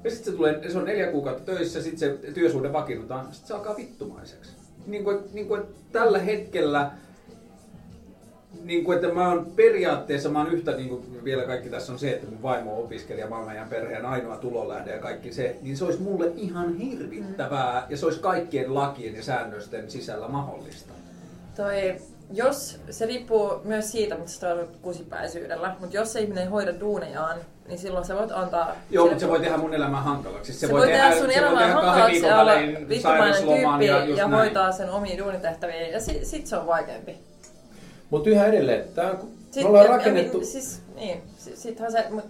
[0.05, 3.55] ja sitten se, tulee, se on neljä kuukautta töissä, sitten se työsuhde vakiinnutaan, sitten se
[3.55, 4.53] alkaa vittumaiseksi.
[4.86, 6.90] Niin kuin, niin kuin, tällä hetkellä
[8.64, 11.99] niin kuin, että mä oon periaatteessa, mä oon yhtä, niin kuin vielä kaikki tässä on
[11.99, 15.57] se, että mun vaimo on opiskelija, mä oon meidän perheen ainoa tulonlähde ja kaikki se,
[15.62, 17.86] niin se olisi mulle ihan hirvittävää mm.
[17.90, 20.92] ja se olisi kaikkien lakien ja säännösten sisällä mahdollista.
[21.57, 21.97] Toi,
[22.33, 26.81] jos, se riippuu myös siitä, mitä sä toivot kusipäisyydellä, mutta jos se ihminen ei hoida
[26.81, 28.77] duunejaan, niin silloin sä voit antaa...
[28.91, 30.53] Joo, mutta se voi tehdä mun elämää hankalaksi.
[30.53, 32.53] Se, se voi tehdä, sun elämää hankalaksi ja olla
[32.89, 34.31] vittumainen tyyppi ja, ja näin.
[34.31, 37.16] hoitaa sen omia duunitehtäviä ja sit, sit se on vaikeampi.
[38.11, 39.18] Mutta yhä edelleen, tää on,
[39.51, 40.39] Sit, me ollaan ja- rakennettu...
[40.39, 42.05] Ja, siis, niin, sit, sittenhän se...
[42.11, 42.24] Mut,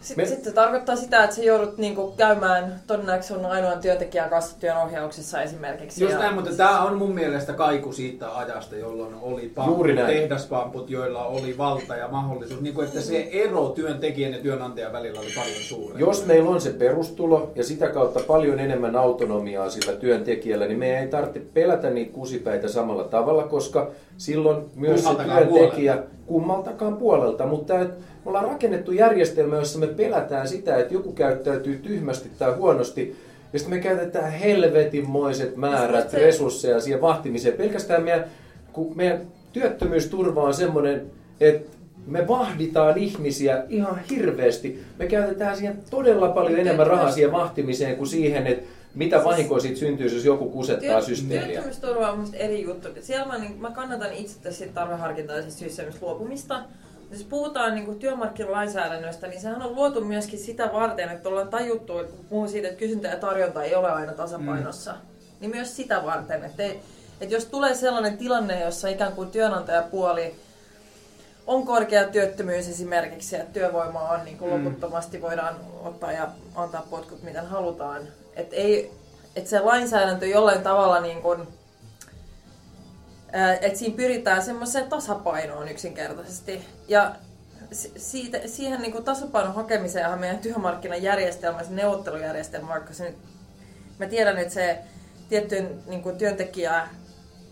[0.00, 4.30] sit, Me- sit se tarkoittaa sitä, että sä joudut niinku käymään todennäköisesti sun ainoan työntekijän
[4.30, 6.04] kanssa työnohjauksessa esimerkiksi.
[6.04, 11.24] Just näin, mutta tämä on mun mielestä kaiku siitä ajasta, jolloin oli pamput, tehdaspamput, joilla
[11.24, 12.60] oli valta ja mahdollisuus.
[12.60, 16.00] Niin kuin, että se ero työntekijän ja työnantajan välillä oli paljon suurempi.
[16.00, 21.02] Jos meillä on se perustulo ja sitä kautta paljon enemmän autonomiaa sillä työntekijällä, niin meidän
[21.02, 27.80] ei tarvitse pelätä niitä kusipäitä samalla tavalla, koska silloin myös se työntekijä kummaltakaan puolelta, mutta
[27.80, 27.90] et,
[28.28, 33.16] ollaan rakennettu järjestelmä, jossa me pelätään sitä, että joku käyttäytyy tyhmästi tai huonosti,
[33.52, 37.56] ja sitten me käytetään helvetinmoiset määrät se- resursseja siihen vahtimiseen.
[37.56, 38.24] Pelkästään meidän,
[38.72, 39.20] kun meidän
[39.52, 41.10] työttömyysturva on semmoinen,
[41.40, 41.76] että
[42.06, 44.82] me vahditaan ihmisiä ihan hirveästi.
[44.98, 49.78] Me käytetään siihen todella paljon enemmän rahaa siihen vahtimiseen kuin siihen, että mitä vahinkoa siitä
[49.78, 51.46] syntyisi, jos joku kusettaa systeemiä.
[51.46, 52.88] Työttömyysturva on eri juttu.
[53.00, 56.60] Siellä mä, niin, mä kannatan itse tässä tarveharkintaisesta systeemistä luopumista.
[57.10, 62.24] Jos puhutaan niin työmarkkinalainsäädännöstä, niin sehän on luotu myöskin sitä varten, että ollaan tajuttu, kun
[62.28, 64.98] puhun siitä, että kysyntä ja tarjonta ei ole aina tasapainossa, mm.
[65.40, 66.80] niin myös sitä varten, että, ei,
[67.20, 70.34] että jos tulee sellainen tilanne, jossa ikään kuin työnantajapuoli
[71.46, 75.54] on korkea työttömyys esimerkiksi, että työvoimaa on niin kuin loputtomasti, voidaan
[75.84, 78.02] ottaa ja antaa potkut miten halutaan.
[78.36, 78.90] Että ei,
[79.36, 81.48] että se lainsäädäntö jollain tavalla niin kuin,
[83.60, 86.64] että siinä pyritään semmoiseen tasapainoon yksinkertaisesti.
[86.88, 87.14] Ja
[87.72, 93.14] si- siitä, siihen niin kuin tasapainon hakemiseenhan meidän työmarkkinajärjestelmä, se neuvottelujärjestelmä, vaikka se
[93.98, 94.78] mä tiedän, että se
[95.28, 96.88] tiettyjen niin kuin työntekijä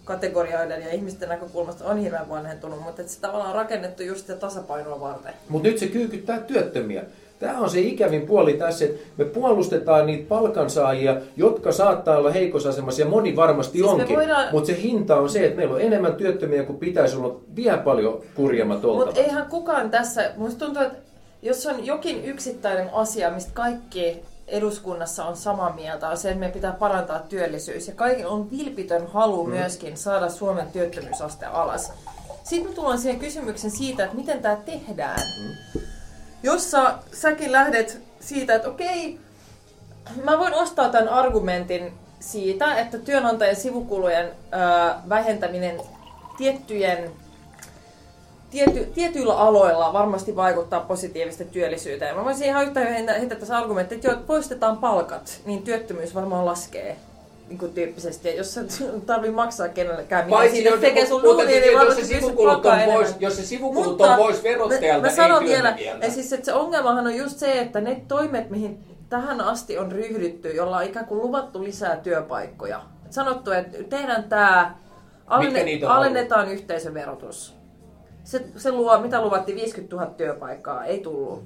[0.04, 5.00] kategorioiden ja ihmisten näkökulmasta on hirveän vanhentunut, mutta se tavallaan on rakennettu just sitä tasapainoa
[5.00, 5.34] varten.
[5.48, 7.04] Mutta nyt se kyykyttää työttömiä.
[7.38, 12.68] Tämä on se ikävin puoli tässä, että me puolustetaan niitä palkansaajia, jotka saattaa olla heikossa
[12.68, 14.16] asemassa ja moni varmasti Siis onkin.
[14.16, 17.78] voidaan- Mutta se hinta on se, että meillä on enemmän työttömiä kuin pitäisi olla vielä
[17.78, 19.06] paljon kurjemmat oltavat.
[19.06, 20.98] Mutta eihän kukaan tässä, musta tuntuu, että
[21.42, 26.52] jos on jokin yksittäinen asia, mistä kaikki eduskunnassa on samaa mieltä, on se, että meidän
[26.54, 27.88] pitää parantaa työllisyys.
[27.88, 29.50] Ja kaikilla on vilpitön halu mm.
[29.50, 31.92] myöskin saada Suomen työttömyysaste alas.
[32.44, 35.20] Sitten me tullaan siihen kysymyksen siitä, että miten tämä tehdään.
[35.42, 35.80] Mm.
[36.46, 39.18] Jossa säkin lähdet siitä, että okei,
[40.24, 44.30] mä voin ostaa tämän argumentin siitä, että työnantajan sivukulujen ö,
[45.08, 45.80] vähentäminen
[46.36, 47.10] tiettyjen
[48.50, 52.16] tiety, tietyillä aloilla varmasti vaikuttaa positiivisesti työllisyyteen.
[52.16, 56.46] Mä voisin ihan yhtä hyvin heittää tässä argumentti, että joo, poistetaan palkat, niin työttömyys varmaan
[56.46, 56.96] laskee
[57.48, 58.28] niin kuin tyyppisesti.
[58.28, 58.60] Ja jos sä
[59.06, 62.20] tarvii maksaa kenellekään, mitä Paitsi siitä jos, tekee sun siis, niin jos varmasti se pystyt
[62.20, 65.76] sivukulut on pois, jos se sivukulut Mutta on pois verottajalta, mä, mä sanon ei vielä,
[66.02, 68.78] ja siis, että se ongelmahan on just se, että ne toimet, mihin
[69.08, 72.80] tähän asti on ryhdytty, jolla on ikään kuin luvattu lisää työpaikkoja.
[73.10, 74.74] Sanottu, että tehdään tämä,
[75.30, 75.46] on
[75.88, 77.56] alennetaan yhteisöverotus.
[78.24, 81.44] Se, se luo, mitä luvattiin, 50 000 työpaikkaa, ei tullut.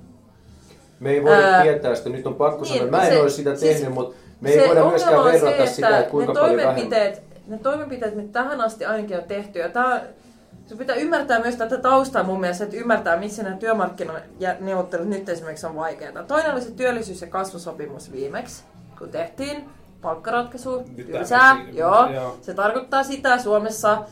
[1.01, 3.37] Me ei voida Ää, tietää sitä, nyt on pakko niin, sanoa, mä en se- olisi
[3.37, 6.57] sitä siis tehnyt, mutta me ei se voida myöskään verrata sitä, että kuinka ne paljon
[6.57, 6.75] vähemmän.
[6.75, 10.03] toimenpiteet, ne toimenpiteet, mitä tähän asti ainakin on tehty, ja tämä,
[10.67, 15.67] se pitää ymmärtää myös tätä taustaa mun mielestä, että ymmärtää, miksi nämä työmarkkinaneuvottelut nyt esimerkiksi
[15.67, 16.23] on vaikeita.
[16.23, 18.65] Toinen oli se työllisyys- ja kasvusopimus viimeksi,
[18.99, 19.69] kun tehtiin
[20.03, 22.11] palkkaratkaisu, tylsää, joo.
[22.11, 22.39] joo.
[22.43, 24.05] Se tarkoittaa sitä, että Suomessa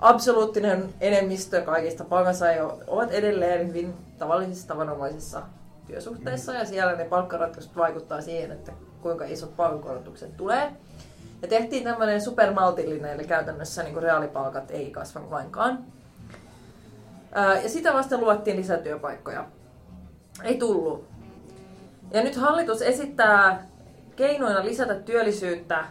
[0.00, 5.42] absoluuttinen enemmistö kaikista palkansaajia ovat edelleen hyvin tavallisissa tavanomaisissa
[5.86, 8.72] työsuhteissa ja siellä ne palkkaratkaisut vaikuttaa siihen, että
[9.02, 10.72] kuinka isot palkankorotukset tulee.
[11.42, 15.84] Ja tehtiin tämmöinen supermaltillinen, eli käytännössä niin kuin reaalipalkat ei kasva lainkaan.
[17.62, 19.44] Ja sitä vasta luvattiin lisätyöpaikkoja.
[20.42, 21.08] Ei tullut.
[22.10, 23.66] Ja nyt hallitus esittää
[24.16, 25.84] keinoina lisätä työllisyyttä.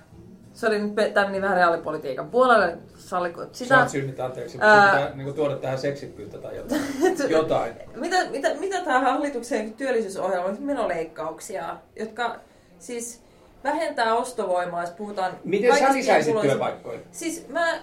[0.53, 2.77] Se oli nyt meni vähän reaalipolitiikan puolelle.
[3.11, 3.75] Salliko sitä?
[3.75, 4.57] Saat synnit, anteeksi.
[4.61, 4.91] Ää- Ää...
[4.91, 6.81] Pitää niin tuoda tähän seksikkyyttä tai jotain.
[7.29, 7.73] jotain.
[7.95, 10.57] mitä, mitä, mitä tämä hallituksen työllisyysohjelma on?
[10.59, 12.35] Menoleikkauksia, jotka
[12.79, 13.21] siis
[13.63, 16.99] vähentää ostovoimaa, jos puhutaan Miten sä lisäisit pienituloisista- työpaikkoja?
[17.11, 17.79] Siis mä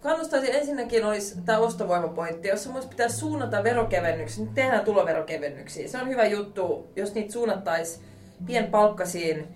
[0.00, 4.44] kannustaisin ensinnäkin olisi tämä ostovoimapointti, jossa myös pitäisi suunnata verokevennyksiä.
[4.44, 5.88] Nyt tehdään tuloverokevennyksiä.
[5.88, 8.04] Se on hyvä juttu, jos niitä suunnattaisiin
[8.46, 9.48] pienpalkkaisiin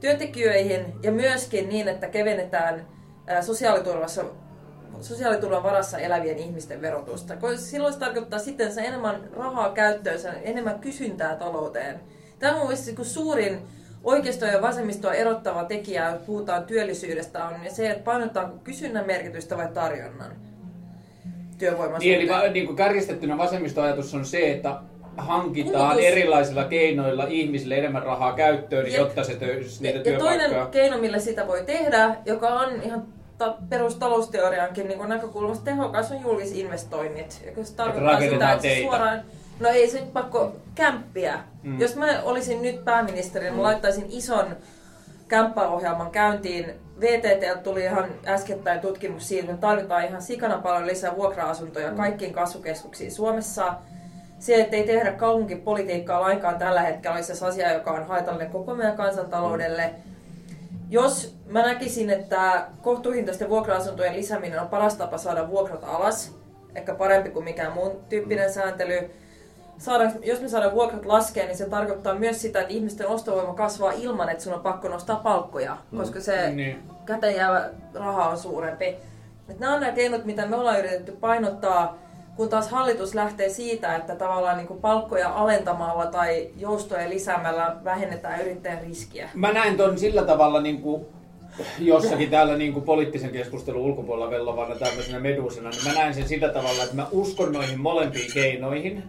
[0.00, 2.86] työntekijöihin ja myöskin niin, että kevennetään
[3.26, 4.24] ää, sosiaaliturvassa
[5.00, 7.34] sosiaaliturvan varassa elävien ihmisten verotusta.
[7.56, 12.00] Silloin se tarkoittaa sitten se enemmän rahaa käyttöön, se enemmän kysyntää talouteen.
[12.38, 13.58] Tämä on mun mielestä se, kun suurin
[14.04, 19.68] oikeistoa ja vasemmistoa erottava tekijä, jos puhutaan työllisyydestä, on se, että painotetaan kysynnän merkitystä vai
[19.74, 20.30] tarjonnan
[21.58, 24.76] työvoiman Niin, eli va, niin kuin kärjistettynä vasemmistoajatus on se, että
[25.16, 26.04] hankitaan Kulutus.
[26.12, 28.94] erilaisilla keinoilla ihmisille enemmän rahaa käyttöön, Jep.
[29.00, 30.48] jotta se tö- niitä Ja työpaikkoja...
[30.48, 33.04] toinen keino, millä sitä voi tehdä, joka on ihan
[33.38, 37.42] ta- perustalousteoriankin niin näkökulmasta tehokas, on julkisinvestoinnit.
[37.46, 38.88] Joka se tarkoittaa sitä, että teitä.
[38.90, 39.22] suoraan...
[39.60, 41.38] No ei se nyt pakko kämppiä.
[41.62, 41.70] Mm.
[41.70, 41.80] Mm.
[41.80, 44.56] Jos mä olisin nyt pääministeri, niin mä laittaisin ison
[45.28, 46.74] kämppäohjelman käyntiin.
[47.00, 53.12] VTT tuli ihan äskettäin tutkimus siitä, että tarvitaan ihan sikana paljon lisää vuokra-asuntoja kaikkiin kasvukeskuksiin
[53.12, 53.74] Suomessa.
[54.38, 58.74] Se, että ei tehdä kaupunkipolitiikkaa lainkaan tällä hetkellä, olisi se asia, joka on haitallinen koko
[58.74, 59.94] meidän kansantaloudelle.
[60.94, 66.34] Jos mä näkisin, että kohtuuhintaisten vuokra-asuntojen lisääminen on paras tapa saada vuokrat alas,
[66.74, 69.10] ehkä parempi kuin mikään muun tyyppinen sääntely,
[69.78, 73.92] saadaan, jos me saadaan vuokrat laskea, niin se tarkoittaa myös sitä, että ihmisten ostovoima kasvaa
[73.92, 76.82] ilman, että sun on pakko nostaa palkkoja, koska se Niin.
[77.06, 78.96] käteen jäävä raha on suurempi.
[79.48, 81.98] Et nämä on nämä keinot, mitä me ollaan yritetty painottaa,
[82.36, 88.82] kun taas hallitus lähtee siitä, että tavallaan niin palkkoja alentamalla tai joustoja lisäämällä vähennetään yrittäjän
[88.82, 89.30] riskiä.
[89.34, 91.06] Mä näen ton sillä tavalla niin kuin
[91.78, 96.48] jossakin täällä niin kuin poliittisen keskustelun ulkopuolella vellovana tämmöisenä medusena, niin mä näen sen sillä
[96.48, 99.02] tavalla, että mä uskon noihin molempiin keinoihin.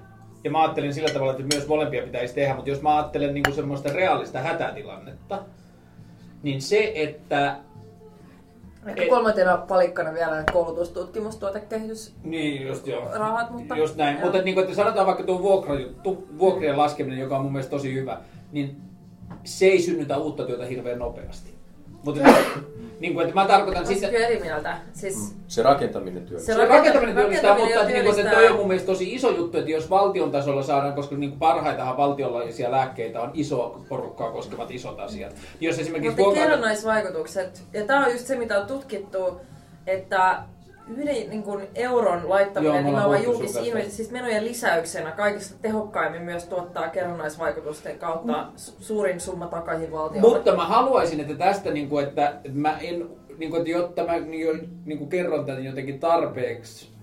[0.44, 3.44] Ja mä ajattelen sillä tavalla, että myös molempia pitäisi tehdä, mutta jos mä ajattelen niin
[3.44, 5.40] kuin semmoista reaalista hätätilannetta,
[6.44, 7.58] niin se, että
[8.86, 12.14] Ehkä kolmantena palikkana vielä koulutus, tutkimus, tuotekehitys.
[12.24, 13.10] Niin, just joo.
[13.14, 14.16] Rahat, mutta- Just näin.
[14.16, 14.24] joo.
[14.26, 17.94] Mutta niin kuin, että sanotaan vaikka tuo vuokrajuttu, vuokrien laskeminen, joka on mun mielestä tosi
[17.94, 18.18] hyvä,
[18.52, 18.82] niin
[19.44, 21.50] se ei synnytä uutta työtä hirveän nopeasti.
[22.06, 22.22] Mutta
[23.00, 24.78] niin kuin, että mä tarkoitan sitä, kyllä eri mieltä.
[24.94, 26.56] Siis, Se rakentaminen työllistää.
[26.56, 29.58] Se rakentaminen rakentaminen työllistää, mutta niin kuin, että toi on mun mielestä tosi iso juttu,
[29.58, 34.72] että jos valtion tasolla saadaan, koska niin kuin parhaitahan valtionlaisia lääkkeitä on iso porukkaa koskevat
[34.72, 35.36] isot asiat.
[35.60, 36.42] Jos esimerkiksi mutta vuokra...
[36.42, 39.42] kerrannaisvaikutukset, ja tämä on just se, mitä on tutkittu,
[39.88, 40.44] että
[40.88, 48.00] yhden niin kuin euron laittaminen nimenomaan julkisiin siis menojen lisäyksenä kaikista tehokkaimmin myös tuottaa kerrannaisvaikutusten
[48.00, 50.30] kautta su- suurin summa takaisin valtiolle.
[50.36, 54.06] Mutta mä haluaisin, että tästä, niin kuin, että että mä en, niin kuin, että jotta
[54.06, 56.95] mä niin, niin kuin kerron tämän jotenkin tarpeeksi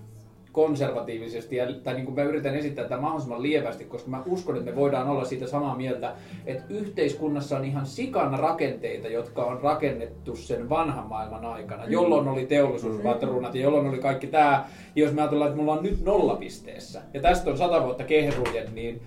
[0.53, 4.69] konservatiivisesti, ja, tai niin kuin mä yritän esittää tätä mahdollisimman lievästi, koska mä uskon, että
[4.69, 6.13] me voidaan olla siitä samaa mieltä,
[6.45, 12.45] että yhteiskunnassa on ihan sikana rakenteita, jotka on rakennettu sen vanhan maailman aikana, jolloin oli
[12.45, 14.65] teollisuuspatruunat ja jolloin oli kaikki tämä.
[14.95, 18.75] Ja jos me ajatellaan, että mulla on nyt nollapisteessä, ja tästä on sata vuotta kehrujen,
[18.75, 19.01] niin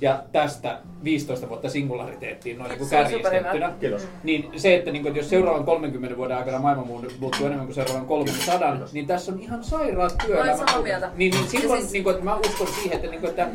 [0.00, 3.72] ja tästä 15 vuotta singulariteettiin noin niin kärjistettynä.
[4.24, 7.74] Niin se, että, niin kuin, että jos seuraavan 30 vuoden aikana maailma muuttuu enemmän kuin
[7.74, 10.52] seuraavan 300, niin tässä on ihan sairaat työelämä.
[11.16, 13.48] Niin, niin silloin, siis- niin kuin, että mä uskon siihen, että, niin kuin, että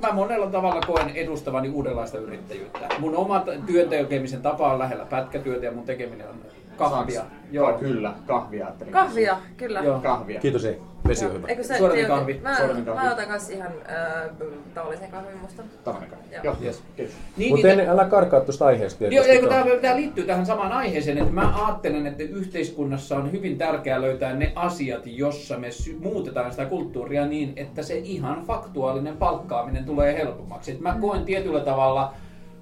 [0.00, 2.88] mä monella tavalla koen edustavani uudenlaista yrittäjyyttä.
[2.98, 6.34] Mun oma työn tekemisen tapa on lähellä pätkätyötä ja mun tekeminen on
[6.76, 7.20] kahvia.
[7.20, 7.32] Saks.
[7.50, 7.72] Joo.
[7.78, 8.92] Kyllä, kahvia ajattelin.
[8.92, 9.80] Kahvia, kyllä.
[9.80, 10.00] Joo.
[10.00, 10.40] Kahvia.
[10.40, 10.78] Kiitos ei.
[11.08, 11.48] Vesi on hyvä.
[11.48, 12.40] Eikö sä, Suodatin kahvi.
[12.42, 13.00] Mä, Suodatin kahvi.
[13.06, 14.30] mä otan kans ihan äh,
[14.74, 15.62] tavallisen kahvin musta.
[15.84, 16.34] Tavallinen kahvi.
[16.34, 16.44] Joo.
[16.44, 16.82] Joo, Yes.
[16.96, 17.14] kiitos.
[17.36, 19.04] Niin, Mutta niin, en, älä karkaa tuosta aiheesta.
[19.04, 23.32] Joo, eikö tämä- tämä, tämä liittyy tähän samaan aiheeseen, että mä ajattelen, että yhteiskunnassa on
[23.32, 28.42] hyvin tärkeää löytää ne asiat, jossa me sy- muutetaan sitä kulttuuria niin, että se ihan
[28.46, 30.70] faktuaalinen palkkaaminen tulee helpommaksi.
[30.70, 32.14] Että mä koen tietyllä tavalla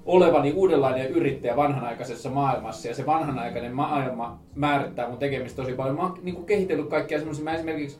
[0.05, 5.95] olevani uudenlainen yrittäjä vanhanaikaisessa maailmassa ja se vanhanaikainen maailma määrittää mun tekemistä tosi paljon.
[5.95, 7.99] Mä oon niin kehitellyt kaikkia semmoisia, mä esimerkiksi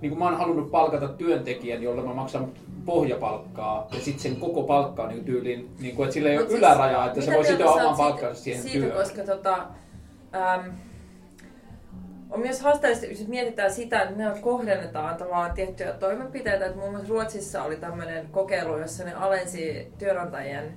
[0.00, 2.52] niin kuin mä oon halunnut palkata työntekijän, jolle mä maksan
[2.84, 6.58] pohjapalkkaa ja sitten sen koko palkkaa niin tyyliin, niin kuin, että sillä ei ole siis,
[6.58, 8.98] ylärajaa, että se voi sitoa oman palkkansa siihen siitä, työhön.
[8.98, 9.66] koska tota,
[10.34, 10.72] äm,
[12.30, 16.66] on myös haasteellista, jos mietitään sitä, että ne kohdennetaan tavallaan tiettyjä toimenpiteitä.
[16.66, 20.74] Että muun muassa Ruotsissa oli tämmöinen kokeilu, jossa ne alensi työnantajien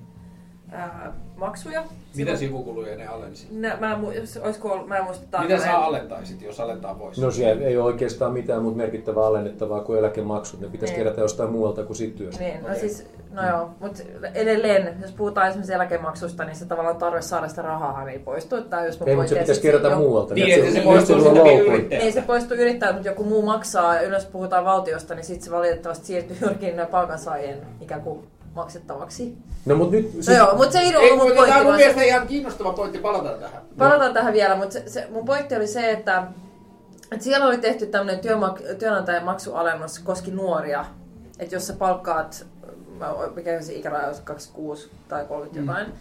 [0.72, 1.84] ää, maksuja.
[2.16, 3.48] Mitä Sivu- sivukuluja ne alensi?
[3.52, 5.62] Nä, mä en, mu- olisiko mä en muista Mitä tarkalleen.
[5.62, 7.22] sä alentaisit, jos alentaa voisi?
[7.22, 10.60] No siellä ei ole oikeastaan mitään muuta merkittävää alennettavaa kuin eläkemaksut.
[10.62, 11.04] Ne pitäisi Niin.
[11.04, 12.44] kerätä jostain muualta kuin siitä työstä.
[12.44, 12.80] Niin, no Okei.
[12.80, 17.62] siis, no joo, mutta edelleen, jos puhutaan esimerkiksi eläkemaksusta, niin se tavallaan tarve saada sitä
[17.62, 18.62] rahaa ei poistu.
[18.62, 20.34] Tai jos mun Ei, mutta se pitäisi siis kerätä jo- muualta.
[20.34, 22.06] Niin, että että se just poistuu sitä yrittäjältä.
[22.06, 23.96] Ei se poistu yrittäjältä, mutta joku muu maksaa.
[23.96, 29.38] Ja yleensä puhutaan valtiosta, niin sitten se valitettavasti siirtyy juurikin palkansaajien ikään kuin maksettavaksi.
[29.66, 30.12] No mutta nyt...
[30.28, 31.46] No joo, mutta se ei Ei, ollut mun mutta pointti.
[31.52, 33.62] tämä on mun vaan se- mielestä ihan kiinnostava pointti, palataan tähän.
[33.78, 36.24] Palataan tähän vielä, mutta se, se, mun pointti oli se, että,
[37.12, 40.86] että siellä oli tehty tämmöinen työmak- työnantajan maksualennus koski nuoria.
[41.40, 42.46] Että jos sä palkkaat,
[43.00, 45.94] mä- mikä se ikäraja olisi 26 tai 30 jotain.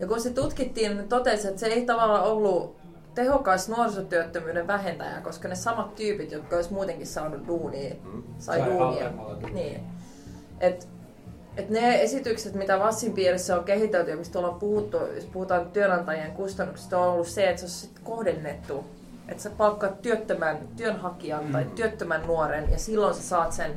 [0.00, 2.76] Ja kun se tutkittiin, niin totesi, että se ei tavallaan ollut
[3.14, 7.94] tehokas nuorisotyöttömyyden vähentäjä, koska ne samat tyypit, jotka olisi muutenkin saanut duunia,
[8.38, 8.84] sai, Sai duunia.
[8.86, 9.54] halvemmalla duunia.
[9.54, 9.80] Niin.
[10.60, 10.88] Et,
[11.56, 16.32] et ne esitykset, mitä Vassin piirissä on kehitelty ja mistä ollaan puhuttu, jos puhutaan työnantajien
[16.32, 18.84] kustannuksista, on ollut se, että se on sit kohdennettu.
[19.28, 21.52] Että sä palkkaat työttömän työnhakijan mm.
[21.52, 23.70] tai työttömän nuoren ja silloin sä saat sen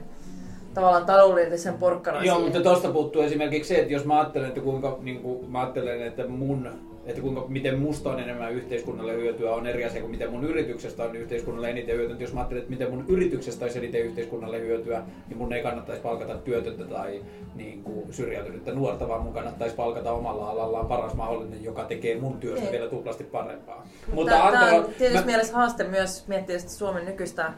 [0.73, 2.51] tavallaan taloudellisen porkkanan Joo, siihen.
[2.51, 6.01] mutta tuosta puuttuu esimerkiksi se, että jos mä ajattelen, että kuinka, niin kuin, mä ajattelen,
[6.01, 6.69] että mun
[7.05, 11.03] että kuinka, miten musta on enemmän yhteiskunnalle hyötyä on eri asia kuin miten mun yrityksestä
[11.03, 12.15] on yhteiskunnalle eniten hyötyä.
[12.19, 16.01] Jos mä ajattelen, että miten mun yrityksestä olisi eniten yhteiskunnalle hyötyä, niin mun ei kannattaisi
[16.01, 17.21] palkata työtöntä tai
[17.55, 22.39] niin kuin, syrjäytynyttä nuorta, vaan mun kannattaisi palkata omalla alallaan paras mahdollinen, joka tekee mun
[22.39, 22.71] työstä Niin.
[22.71, 23.88] vielä tuplasti parempaa.
[24.13, 27.53] Mutta tämä Antero- on tietysti mä- mielessä haaste myös miettiä Suomen nykyistä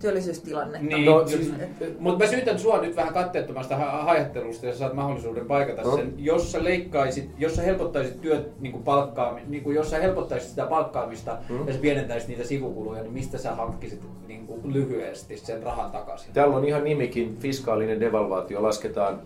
[0.00, 0.86] työllisyystilannetta.
[0.86, 1.52] Niin, No, siis-
[1.98, 5.96] mutta mä syytän sua nyt vähän katteettomasta ha- hajattelusta ja saat mahdollisuuden paikata No.
[5.96, 6.12] sen.
[6.18, 10.48] Jos sä leikkaisit, jos sä helpottaisit työt niin kuin palkkaami, niin kuin jos sä helpottaisit
[10.50, 11.66] sitä palkkaamista Mm.
[11.66, 16.32] ja sä pienentäisit niitä sivukuluja, niin mistä sä hankkisit niin kuin lyhyesti sen rahan takaisin?
[16.32, 18.62] Täällä on ihan nimikin, fiskaalinen devalvaatio.
[18.62, 19.20] Lasketaan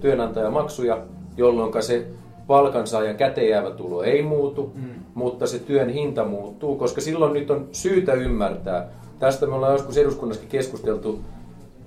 [0.00, 0.98] työnantajamaksuja,
[1.36, 2.06] jolloin se
[2.46, 4.82] palkansaajan käteenjäävä tulo ei muutu, Mm.
[5.14, 8.88] mutta se työn hinta muuttuu, koska silloin nyt on syytä ymmärtää.
[9.18, 11.20] Tästä me ollaan joskus eduskunnassakin keskusteltu,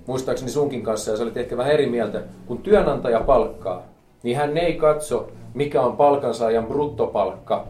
[0.06, 2.22] muistaakseni sunkin kanssa, ja sä olit ehkä vähän eri mieltä.
[2.46, 3.82] Kun työnantaja palkkaa,
[4.22, 7.66] niin hän ei katso, mikä on palkansaajan bruttopalkka,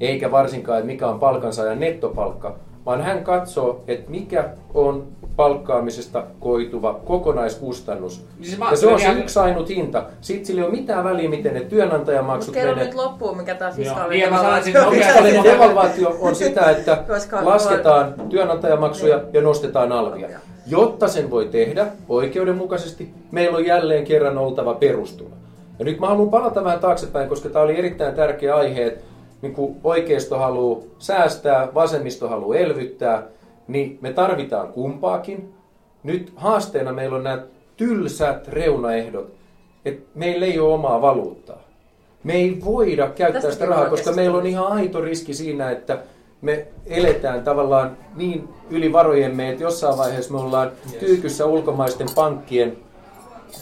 [0.00, 2.56] eikä varsinkaan, että mikä on palkansaajan nettopalkka,
[2.86, 8.26] vaan hän katsoo, että mikä on palkkaamisesta koituva kokonaiskustannus.
[8.38, 10.04] Niin se mä ja se on se yksi ainut hinta.
[10.20, 12.84] Sitten sillä ei ole mitään väliä, miten ne työnantajamaksut kerro menee.
[12.84, 14.94] nyt loppuun, mikä tämä niin, fiskaalinen devalvaatio on.
[14.94, 17.04] Fiskaalinen devalvaatio on sitä, että
[17.42, 19.28] lasketaan työnantajamaksuja Niin.
[19.32, 20.28] ja nostetaan alvia.
[20.66, 25.30] Jotta sen voi tehdä oikeudenmukaisesti, meillä on jälleen kerran oltava perustulo.
[25.78, 29.04] Ja nyt mä haluan palata vähän taaksepäin, koska tämä oli erittäin tärkeä aihe, että
[29.42, 33.22] niin kun oikeisto haluaa säästää, vasemmisto haluaa elvyttää,
[33.68, 35.54] niin me tarvitaan kumpaakin.
[36.02, 37.42] Nyt haasteena meillä on nämä
[37.76, 39.32] tylsät reunaehdot,
[39.84, 41.62] että meillä ei ole omaa valuuttaa.
[42.24, 45.98] Me ei voida käyttää Tästäkin sitä rahaa, koska meillä on ihan aito riski siinä, että
[46.42, 51.00] me eletään tavallaan niin yli varojemme, että jossain vaiheessa me ollaan Yes.
[51.00, 52.76] kyykyssä ulkomaisten pankkien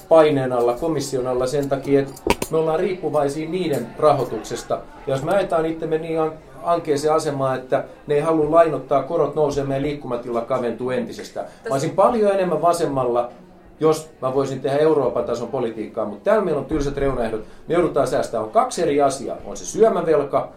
[0.09, 2.13] paineen alla, komission alla sen takia, että
[2.51, 4.75] me ollaan riippuvaisia niiden rahoituksesta.
[5.07, 6.33] Ja jos me ajetaan itsemme niin an-
[6.63, 11.47] ankeeseen asemaan, että ne ei halua lainottaa, korot nousee, meidän liikkumatila kaventuu entisestään.
[11.69, 13.31] Mä olisin paljon enemmän vasemmalla,
[13.81, 17.45] jos mä voisin tehdä Euroopan tason politiikkaa, mutta täällä meillä on tylsät reunaehdot.
[17.69, 18.45] Me joudutaan säästämään.
[18.45, 19.37] On kaksi eri asiaa.
[19.45, 20.49] On se syömävelka.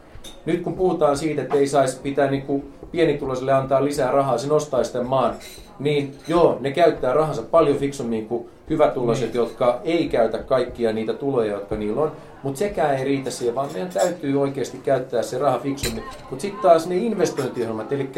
[0.46, 4.48] Nyt kun puhutaan siitä, että ei saisi pitää niin kuin pienituloisille antaa lisää rahaa, se
[4.48, 5.36] nostaa sitä maan,
[5.80, 9.36] niin joo, ne käyttää rahansa paljon fiksummin kuin hyvätuloiset, niin.
[9.36, 12.12] jotka ei käytä kaikkia niitä tuloja, jotka niillä on.
[12.44, 16.04] Mutta sekään ei riitä siihen, vaan meidän täytyy oikeasti käyttää se raha fiksummin.
[16.30, 18.10] Mutta sitten taas ne investointiohjelmat, eli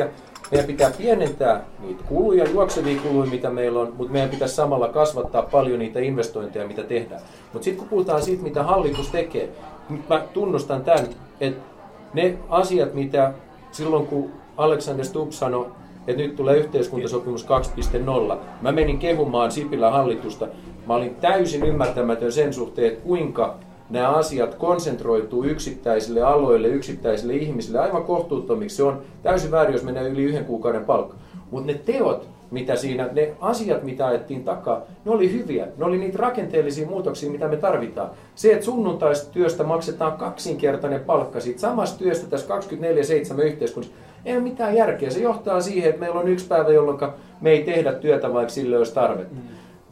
[0.51, 5.41] meidän pitää pienentää niitä kuluja, juoksevia kuluja, mitä meillä on, mutta meidän pitäisi samalla kasvattaa
[5.41, 7.21] paljon niitä investointeja, mitä tehdään.
[7.53, 9.49] Mutta sitten kun puhutaan siitä, mitä hallitus tekee,
[9.89, 11.07] nyt mä tunnustan tämän,
[11.41, 11.61] että
[12.13, 13.33] ne asiat, mitä
[13.71, 15.67] silloin kun Alexander Stubb sanoi,
[16.07, 17.45] että nyt tulee yhteiskuntasopimus
[18.31, 20.47] 2.0, mä menin kehumaan Sipilän hallitusta.
[20.87, 23.55] Mä olin täysin ymmärtämätön sen suhteen, että kuinka
[23.89, 28.75] nämä asiat konsentroituu yksittäisille aloille, yksittäisille ihmisille aivan kohtuuttomiksi.
[28.75, 31.15] Se on täysin väärin, jos menee yli yhden kuukauden palkka.
[31.51, 35.67] Mutta ne teot, mitä siinä, ne asiat, mitä ajettiin takaa, ne oli hyviä.
[35.77, 38.09] Ne oli niitä rakenteellisia muutoksia, mitä me tarvitaan.
[38.35, 42.55] Se, että sunnuntaista työstä maksetaan kaksinkertainen palkka siitä samasta työstä tässä
[43.37, 43.95] 24-7 yhteiskunnassa,
[44.25, 45.09] ei ole mitään järkeä.
[45.09, 46.99] Se johtaa siihen, että meillä on yksi päivä, jolloin
[47.41, 49.35] me ei tehdä työtä, vaikka sille olisi tarvetta.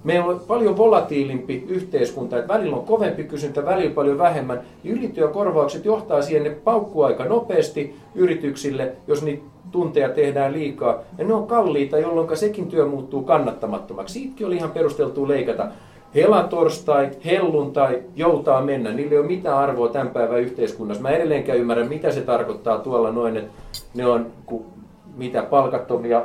[0.03, 4.61] Meillä on paljon volatiilimpi yhteiskunta, että välillä on kovempi kysyntä, välillä paljon vähemmän.
[4.83, 10.99] Ylityökorvaukset johtaa siihen, ne paukkuu aika nopeasti yrityksille, jos niitä tunteja tehdään liikaa.
[11.17, 14.13] Ja ne on kalliita, jolloin sekin työ muuttuu kannattamattomaksi.
[14.13, 15.67] Siitäkin oli ihan perusteltua leikata.
[16.15, 18.91] Helatorstai, helluntai, joutaa mennä.
[18.91, 21.03] Niillä ei ole mitään arvoa tämän päivän yhteiskunnassa.
[21.03, 23.51] Mä edelleenkään ymmärrän, mitä se tarkoittaa tuolla noin, että
[23.93, 24.65] ne on ku,
[25.17, 26.23] mitä palkattomia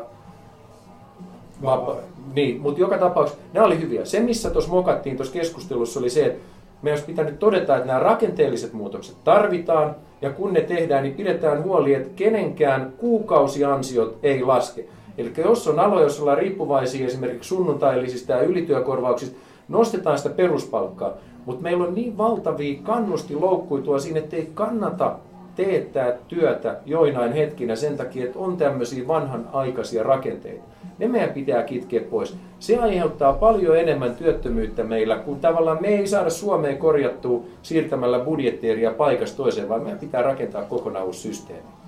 [1.63, 1.97] Vapaa.
[2.35, 4.05] Niin, mutta joka tapauksessa nämä oli hyviä.
[4.05, 6.41] Se, missä tuossa mokattiin tuossa keskustelussa, oli se, että
[6.83, 11.63] me olisi pitänyt todeta, että nämä rakenteelliset muutokset tarvitaan, ja kun ne tehdään, niin pidetään
[11.65, 14.85] huoli, että kenenkään kuukausiansiot ei laske.
[15.19, 19.37] Eli jos on aloja, jos ollaan riippuvaisia esimerkiksi sunnuntaillisista ja ylityökorvauksista,
[19.69, 21.13] nostetaan sitä peruspalkkaa.
[21.47, 25.17] Mutta meillä on niin valtavia kannustiloukkuitua siinä, että ei kannata
[25.57, 30.65] teettää työtä joinain hetkinä sen takia, että on tämmöisiä vanhanaikaisia rakenteita.
[30.99, 32.37] Ne meidän pitää kitkeä pois.
[32.59, 38.91] Se aiheuttaa paljon enemmän työttömyyttä meillä, kun tavallaan me ei saada Suomeen korjattua siirtämällä budjetteeria
[38.91, 41.86] paikasta toiseen, vaan meidän pitää rakentaa kokonaan uusi systeemi.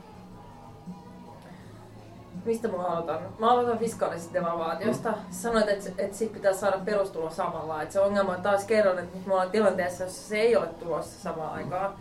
[2.44, 3.18] Mistä mä aloitan?
[3.38, 5.08] Mä aloitan fiskaalisesta devalvaatiosta.
[5.08, 5.16] Mm.
[5.30, 7.82] Sanoit, että, että siitä pitää saada perustulo samalla.
[7.82, 10.66] Että se ongelma on taas kerran, että nyt me ollaan tilanteessa, jossa se ei ole
[10.66, 11.92] tulossa samaan aikaan.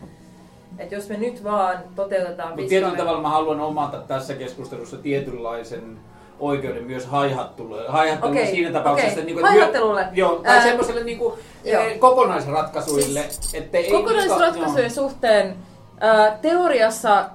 [0.79, 5.99] Että jos me nyt vaan toteutetaan Mutta tietyllä tavalla mä haluan omata tässä keskustelussa tietynlaisen
[6.39, 9.11] oikeuden myös haihattelulle, haihattelulle Okei, siinä tapauksessa.
[9.11, 9.21] okei.
[9.21, 10.07] Että niinku, Haihattelulle.
[10.13, 11.81] Joo, tai Ää, semmoiselle niinku, joo.
[11.81, 13.25] eh, kokonaisratkaisuille.
[13.29, 15.55] Siis että ei Kokonaisratkaisujen suhteen
[15.99, 17.25] ää, teoriassa,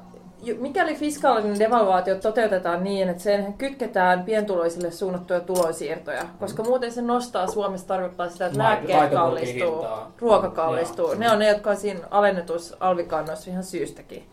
[0.59, 7.47] mikäli fiskaalinen devalvaatio toteutetaan niin, että sen kytketään pientuloisille suunnattuja tulonsiirtoja, koska muuten se nostaa
[7.47, 9.87] Suomessa tarkoittaa sitä, että lääkkeet kallistuu,
[10.19, 11.07] ruoka kallistuu.
[11.07, 11.19] Joo.
[11.19, 14.25] Ne on ne, jotka on siinä alennetussa alvikannoissa ihan syystäkin.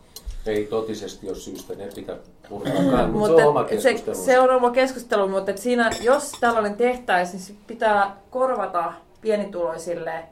[0.46, 2.16] Ei totisesti ole syystä, ne pitää
[2.48, 4.26] purkaa, mutta se on oma se, keskustelu.
[4.26, 10.24] se on oma keskustelu, mutta siinä, jos tällainen tehtäisiin, niin pitää korvata pienituloisille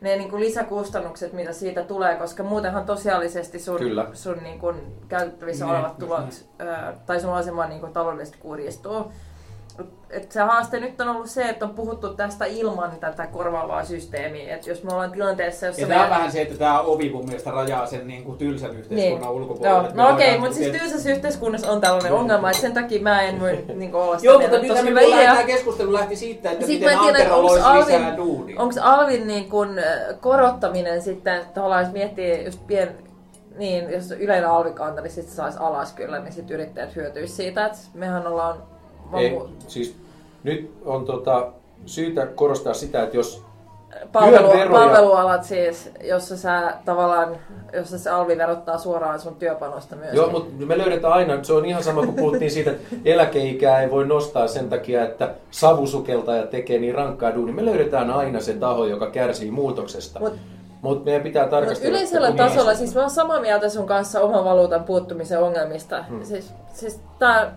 [0.00, 4.06] ne niin kuin lisäkustannukset, mitä siitä tulee, koska muutenhan tosiaalisesti sun, Kyllä.
[4.12, 4.76] sun niin kuin
[5.08, 6.64] käytettävissä Niin, olevat tulot ö,
[7.06, 9.12] tai sun asema niin kuin taloudellisesti kurjistuu.
[10.10, 14.54] Et se haaste nyt on ollut se, että on puhuttu tästä ilman tätä korvaavaa systeemiä.
[14.54, 15.94] Et jos me ollaan tilanteessa, jossa Ja me...
[15.94, 19.20] tämä on vähän se, että tämä ovi mun mielestä rajaa sen niin kuin tylsän yhteiskunnan
[19.20, 19.30] Niin.
[19.42, 19.78] ulkopuolelle.
[19.88, 19.94] Joo.
[19.96, 23.22] me No okei, voidaan mutta siis tylsässä yhteiskunnassa on tällainen ongelma, että sen takia mä
[23.22, 25.30] en voi niin olla sitä Joo, mutta tosi hyvä idea.
[25.32, 28.60] tämä keskustelu lähti siitä, että Sitten miten Antero loisi Alvin, lisää duunia.
[28.60, 29.48] onko Alvin niin
[29.78, 32.88] äh, korottaminen sitten, tavallaan jos miettii just pien,
[33.56, 37.78] niin jos yleinen alvikanta, niin sitten saisi alas kyllä, niin sitten yrittäjät hyötyisi siitä, että
[37.94, 38.62] mehän ollaan
[39.16, 39.96] Ei, siis
[40.44, 41.46] nyt on tota,
[41.86, 43.42] syytä korostaa sitä, että jos
[44.12, 47.36] palvelu, palvelualat siis, jossa sä tavallaan,
[47.72, 50.14] jossa se alvi verottaa suoraan sun työpanosta myös.
[50.14, 53.90] Joo, mutta me löydetään aina, se on ihan sama kuin puhuttiin siitä, että eläkeikää ei
[53.90, 57.54] voi nostaa sen takia, että savusukeltaja tekee niin rankkaa duunia.
[57.54, 60.20] Me löydetään aina se taho, joka kärsii muutoksesta.
[60.20, 60.38] Mut-
[60.82, 61.90] Mutta meidän pitää Mut tarkastella...
[61.90, 66.02] yleisellä että kun tasolla, siis mä oon samaa mieltä sun kanssa oman valuutan puuttumisen ongelmista.
[66.02, 66.24] Hmm.
[66.24, 67.56] Siis, siis tää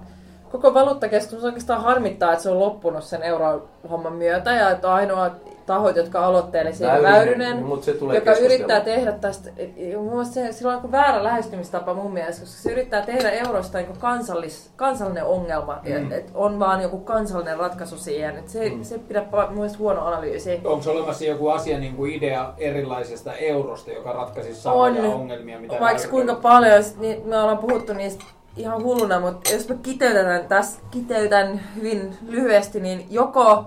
[0.52, 5.32] koko valuuttakeskus oikeastaan harmittaa, että se on loppunut sen eurohomman myötä ja että ainoa
[5.66, 9.50] tahot, jotka aloitteli siinä Väyrynen, Väyrynen, joka yrittää tehdä tästä,
[9.98, 13.78] mun mielestä se, sillä on aika väärä lähestymistapa mun mielestä, koska se yrittää tehdä eurosta
[13.78, 15.96] niin kansallis, kansallinen ongelma, mm.
[15.98, 18.84] että et on vaan joku kansallinen ratkaisu siihen, että se, mm.
[18.84, 20.62] se pidä pa- mun mielestä huono analyysi.
[20.64, 25.14] Onko olemassa joku asia, niin kuin idea erilaisesta eurosta, joka ratkaisisi samoja On.
[25.14, 28.26] ongelmia, mitä Vaikka Väyrynen- kuinka paljon, niin me ollaan puhuttu niistä
[28.58, 33.66] ihan hulluna, mutta jos mä kiteytän tässä, kiteytän hyvin lyhyesti, niin joko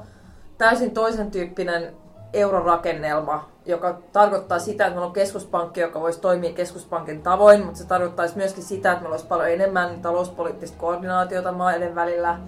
[0.59, 1.94] täysin toisen tyyppinen
[2.32, 7.86] eurorakennelma, joka tarkoittaa sitä, että meillä on keskuspankki, joka voisi toimia keskuspankin tavoin, mutta se
[7.86, 12.39] tarkoittaisi myöskin sitä, että meillä olisi paljon enemmän talouspoliittista koordinaatiota maiden välillä.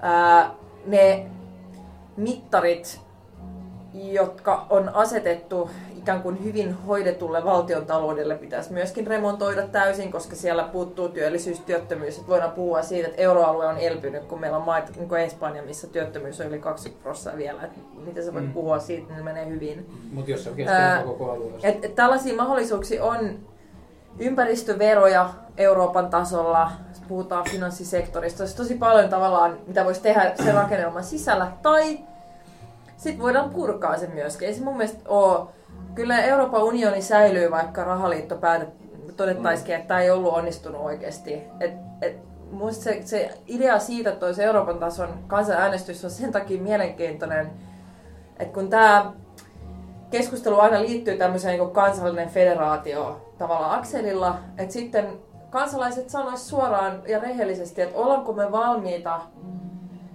[0.00, 0.50] Ää,
[0.86, 1.26] ne
[2.16, 3.00] mittarit,
[3.94, 5.70] jotka on asetettu
[6.06, 12.18] ikään kuin hyvin hoidetulle valtion taloudelle pitäisi myöskin remontoida täysin, koska siellä puuttuu työllisyys, työttömyys.
[12.18, 15.62] Et voidaan puhua siitä, että euroalue on elpynyt, kun meillä on maita, niin kuin Espanja,
[15.62, 17.62] missä työttömyys on yli 20 prosenttia vielä.
[17.62, 17.70] Et
[18.06, 18.52] miten sä voit Mm.
[18.52, 19.90] puhua siitä, niin menee hyvin.
[20.12, 21.68] Mutta jos se keskeinen koko alueesta.
[21.68, 23.38] Et, et tällaisia mahdollisuuksia on
[24.18, 26.70] ympäristöveroja Euroopan tasolla,
[27.08, 31.98] puhutaan finanssisektorista, olisi tosi paljon tavallaan, mitä voisi tehdä sen rakennelman sisällä, tai
[32.96, 34.48] sitten voidaan purkaa se myöskin.
[34.48, 35.46] Ei se mun mielestä ole,
[35.96, 38.68] kyllä Euroopan unioni säilyy, vaikka rahaliitto päätet,
[39.16, 41.42] todettaisikin, että tämä ei ollut onnistunut oikeasti.
[41.60, 42.16] Et, et,
[42.50, 47.50] musta se, se idea siitä, että olisi Euroopan tason kansanäänestys on sen takia mielenkiintoinen,
[48.38, 49.12] että kun tämä
[50.10, 55.08] keskustelu aina liittyy tämmöiseen niin kansallinen federaatio tavallaan akselilla, että sitten
[55.50, 59.20] kansalaiset sanois suoraan ja rehellisesti, että ollaanko me valmiita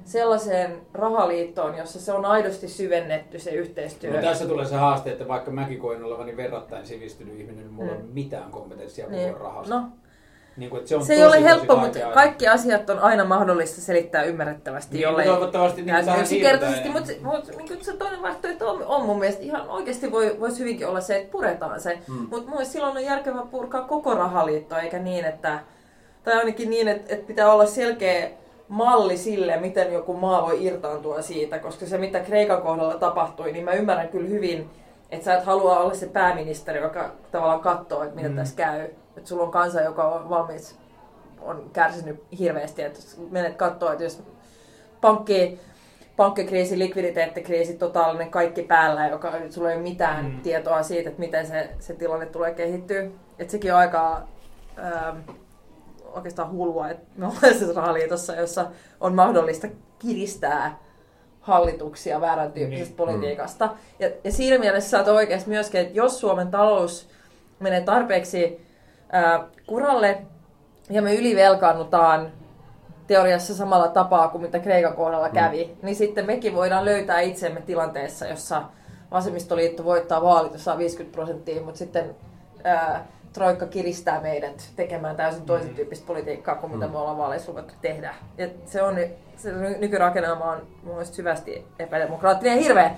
[0.05, 4.11] sellaiseen rahaliittoon, jossa se on aidosti syvennetty se yhteistyö.
[4.15, 7.91] No tässä tulee se haaste, että vaikka mäkin koen olevani verrattain sivistynyt ihminen, niin mulla
[7.91, 8.03] ei Mm.
[8.03, 9.37] ole mitään kompetenssia puhua niin.
[9.37, 9.75] rahasta.
[9.75, 9.85] No,
[10.57, 12.13] Niin kuin, että se on Se ei tosi, ole helppo, mutta vaikea.
[12.13, 16.89] kaikki asiat on aina mahdollista selittää ymmärrettävästi, Niin, jollei toivottavasti niin yksinkertaisesti.
[16.89, 20.87] Mutta mut, niin se toinen vaihtoehto on, on mun mielestä ihan oikeasti voi, voisi hyvinkin
[20.87, 21.99] olla se, että puretaan se.
[22.07, 22.27] Mm.
[22.31, 25.59] Mutta mun silloin on järkevää purkaa koko rahaliitto, eikä niin, että,
[26.23, 28.29] tai ainakin niin, että, että pitää olla selkeä
[28.71, 33.65] malli sille, miten joku maa voi irtaantua siitä, koska se mitä Kreikan kohdalla tapahtui, niin
[33.65, 34.69] mä ymmärrän kyllä hyvin,
[35.09, 38.35] että sä et halua olla se pääministeri, joka tavallaan katsoo, että mitä mm.
[38.35, 38.81] tässä käy.
[39.17, 40.79] Että sulla on kansa, joka on valmis,
[41.41, 42.99] on kärsinyt hirveästi, että
[43.29, 44.23] menet katsoa, että jos
[45.01, 45.59] pankki,
[46.15, 50.41] pankkikriisi, likviditeettikriisi, totaalinen kaikki päällä, joka sulla ei ole mitään mm.
[50.41, 53.03] tietoa siitä, että miten se, se tilanne tulee kehittyä.
[53.39, 54.21] Että sekin on aika
[54.79, 55.17] ähm,
[56.15, 58.65] oikeastaan hullua, että me ollaan tässä rahaliitossa, jossa
[58.99, 59.67] on mahdollista
[59.99, 60.77] kiristää
[61.41, 62.97] hallituksia väärän tyyppisestä Niin.
[62.97, 63.69] politiikasta.
[63.99, 67.09] Ja, ja siinä mielessä sä oot oikeasti myöskin, että jos Suomen talous
[67.59, 68.67] menee tarpeeksi
[69.11, 70.21] ää, kuralle
[70.89, 72.31] ja me ylivelkaannutaan
[73.07, 75.85] teoriassa samalla tapaa kuin mitä Kreikan kohdalla kävi, mm.
[75.85, 78.63] niin sitten mekin voidaan löytää itsemme tilanteessa, jossa
[79.11, 82.15] vasemmistoliitto voittaa vaalit ja saa 50 prosenttia, mutta sitten
[82.63, 87.73] ää, Troikka kiristää meidät tekemään täysin toisen tyyppistä politiikkaa kuin mitä me ollaan vaaleissa luvattu
[87.81, 88.15] tehdä.
[88.37, 88.95] Ja se on
[89.37, 92.91] se ny- nykyrakennelma on mun mielestä syvästi epädemokraattinen ja hirveä.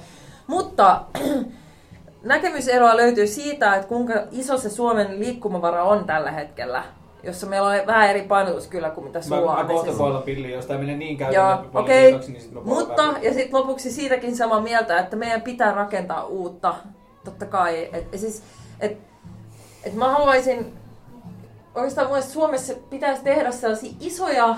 [0.48, 1.02] Mutta
[2.24, 6.84] näkemyseroa löytyy siitä, että kuinka iso se Suomen liikkumavara on tällä hetkellä,
[7.24, 9.68] jossa meillä on vähän eri painotus kyllä kuin mitä Mä, sulla mä on.
[9.68, 13.24] kohta boilan pilliin, jos tää menee niin käytännön politiikaksi, niin sit mä boilan Mutta, vähän.
[13.24, 16.76] ja sitten lopuksi siitäkin samaa mieltä, että meidän pitää rakentaa uutta,
[17.24, 17.90] totta kai.
[17.94, 18.44] Et, siis,
[18.80, 18.98] et,
[19.86, 20.74] et mä haluaisin,
[21.76, 24.56] oikeastaan mun Suomessa pitäisi tehdä sellaisia isoja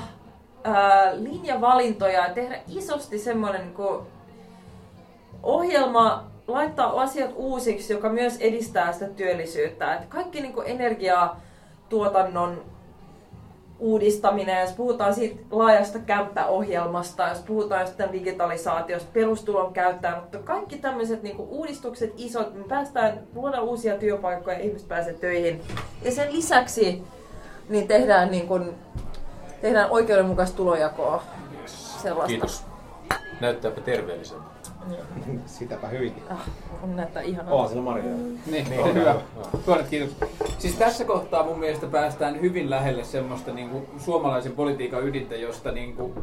[0.63, 4.07] ää, linjavalintoja ja tehdä isosti semmoinen niin
[5.43, 9.95] ohjelma, laittaa asiat uusiksi, joka myös edistää sitä työllisyyttä.
[9.95, 12.74] Et kaikki niin energiatuotannon
[13.79, 21.47] uudistaminen, jos puhutaan siitä laajasta kämppäohjelmasta, jos puhutaan jostain digitalisaatiosta, perustulon käyttäjänotto, kaikki tämmöiset niinku
[21.49, 25.61] uudistukset isot, me päästään luoda uusia työpaikkoja, ihmiset pääsee töihin.
[26.01, 27.03] Ja sen lisäksi
[27.69, 28.59] niin tehdään, niinku,
[29.61, 31.23] tehdään oikeudenmukaista tulojakoa.
[31.65, 32.27] Sellaista.
[32.27, 32.63] Kiitos.
[33.41, 34.54] Näyttääpä terveelliseltä.
[35.45, 36.23] Sitäpä hyvinkin.
[36.29, 36.49] Ah,
[36.83, 37.53] on näyttää ihanaa.
[37.53, 38.03] Oo, sillä Maria.
[38.03, 39.15] Niin, niin hyvä.
[39.65, 40.15] Tuonet kiitos.
[40.57, 45.71] Siis tässä kohtaa mun mielestä päästään hyvin lähelle semmoista niin kuin, suomalaisen politiikan ydintä, josta
[45.71, 46.13] niin kuin,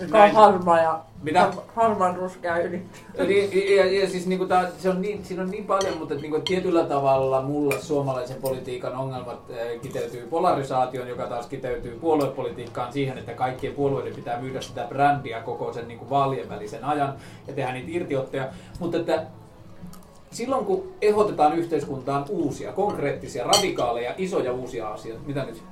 [0.00, 1.40] Joka on harmaa ja Mitä?
[1.40, 2.82] har- harmaan ruskea yli.
[3.14, 6.40] Eli, ja, ja siis niinku tää, se on niin, siinä on niin paljon, mutta niinku,
[6.40, 13.32] tietyllä tavalla mulle suomalaisen politiikan ongelmat äh, kiteytyy polarisaation, joka taas kiteytyy puoluepolitiikkaan siihen, että
[13.32, 17.14] kaikkien puolueiden pitää myydä sitä brändiä koko sen niinku vaalien välisen ajan
[17.46, 18.48] ja tehdä niitä irtiottoja.
[18.80, 19.26] Mutta että
[20.30, 25.62] silloin kun ehdotetaan yhteiskuntaan uusia, konkreettisia, radikaaleja, isoja uusia asioita, mitä nyt?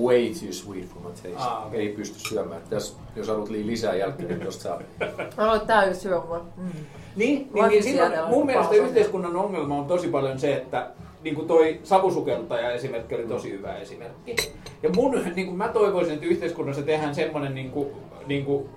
[0.00, 1.36] Way too sweet for my taste.
[1.36, 1.80] Ah, okei.
[1.80, 2.62] Ei pysty syömään.
[2.70, 4.80] Tässä, jos haluat liian lisää jälkeen, niin tosta saa.
[5.36, 6.46] Mä oon täysin syö mua.
[6.56, 6.70] Mm.
[7.16, 10.90] Niin, niin, niin silloin mun mielestä yhteiskunnan ongelma on tosi paljon se, että
[11.22, 14.36] niin kuin toi savusukeltaja esimerkki oli tosi hyvä esimerkki.
[14.82, 17.88] Ja mun, niin kuin mä toivoisin, että yhteiskunnassa tehdään semmoinen niin kuin,
[18.26, 18.68] niin kuin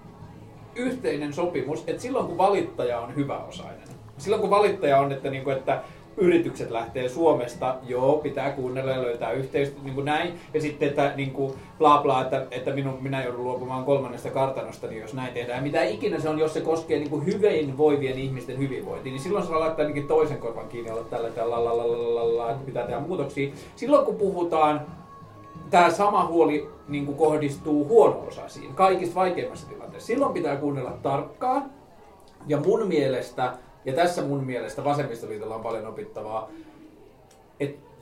[0.76, 5.58] yhteinen sopimus, että silloin kun valittaja on hyväosainen, silloin kun valittaja on, että, niin kuin,
[5.58, 5.82] että
[6.18, 10.34] yritykset lähtee Suomesta, joo, pitää kuunnella ja löytää yhteistyötä, niin kuin näin.
[10.54, 14.88] Ja sitten, että niin kuin, bla bla, että, että minun, minä joudun luopumaan kolmannesta kartanosta,
[14.88, 15.64] niin jos näin tehdään.
[15.64, 19.50] Mitä ikinä se on, jos se koskee niin kuin hyvinvoivien ihmisten hyvinvointia, niin silloin se
[19.50, 23.00] saa laittaa ainakin toisen korvan kiinni olla tällä tällä la, la, la, että pitää tehdä
[23.00, 23.52] muutoksia.
[23.76, 24.82] Silloin kun puhutaan
[25.70, 30.08] tämä sama huoli niin kuin kohdistuu huono-osaisiin, kaikista vaikeimmassa tilanteessa.
[30.08, 31.72] Silloin pitää kuunnella tarkkaan.
[32.48, 33.54] Ja mun mielestä,
[33.86, 36.50] ja tässä mun mielestä vasemmistoliitolla on paljon opittavaa,
[37.60, 37.94] että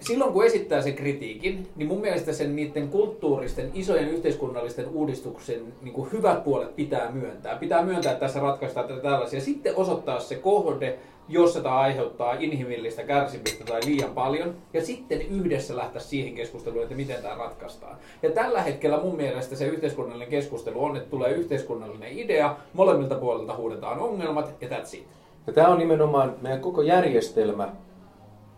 [0.00, 5.94] silloin kun esittää sen kritiikin, niin mun mielestä sen niiden kulttuuristen, isojen yhteiskunnallisten uudistuksen niin
[5.94, 7.56] kuin hyvät puolet pitää myöntää.
[7.56, 9.40] Pitää myöntää, että tässä ratkaistaan tätä tällaisia.
[9.40, 10.98] Sitten osoittaa se kohde,
[11.28, 16.94] jossa tämä aiheuttaa inhimillistä kärsimystä tai liian paljon, ja sitten yhdessä lähteä siihen keskusteluun, että
[16.94, 17.96] miten tämä ratkaistaan.
[18.22, 23.56] Ja tällä hetkellä mun mielestä se yhteiskunnallinen keskustelu on, että tulee yhteiskunnallinen idea, molemmilta puolilta
[23.56, 25.06] huudetaan ongelmat, ja that's it.
[25.48, 27.68] Ja tämä on nimenomaan, meidän koko järjestelmä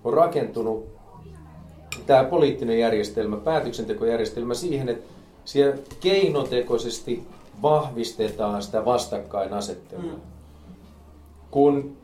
[0.04, 0.86] on rakentunut,
[2.06, 5.04] tämä poliittinen järjestelmä, päätöksentekojärjestelmä siihen, että
[5.44, 7.26] siellä keinotekoisesti
[7.62, 10.12] vahvistetaan sitä vastakkainasettelua.
[10.12, 10.20] Mm.
[11.50, 11.96] Kun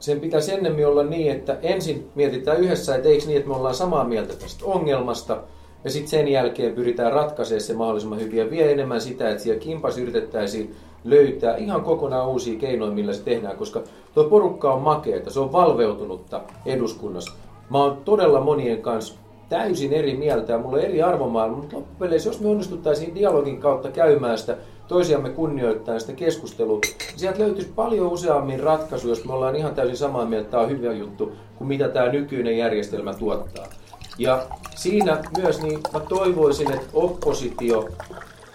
[0.00, 3.74] sen pitäisi ennemmin olla niin, että ensin mietitään yhdessä, että eikö niin, että me ollaan
[3.74, 5.42] samaa mieltä tästä ongelmasta,
[5.84, 9.60] ja sitten sen jälkeen pyritään ratkaisemaan se mahdollisimman hyvin ja vielä enemmän sitä, että siellä
[9.60, 13.82] kimpas yritettäisiin löytää ihan kokonaan uusia keinoja, millä se tehdään, koska
[14.14, 17.32] tuo porukka on makeeta, se on valveutunutta eduskunnassa.
[17.70, 19.14] Mä oon todella monien kanssa
[19.48, 23.90] täysin eri mieltä ja mulla on eri arvomaailma, mutta loppupeleissä, jos me onnistuttaisiin dialogin kautta
[23.90, 24.56] käymään sitä
[24.88, 29.96] toisiamme kunnioittaa sitä keskustelua, niin sieltä löytyisi paljon useammin ratkaisu, jos me ollaan ihan täysin
[29.96, 33.66] samaa mieltä, tämä on hyvä juttu, kuin mitä tämä nykyinen järjestelmä tuottaa.
[34.18, 34.42] Ja
[34.74, 37.88] siinä myös niin mä toivoisin, että oppositio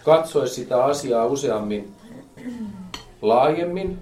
[0.05, 1.91] katsoisi sitä asiaa useammin
[3.21, 3.97] laajemmin,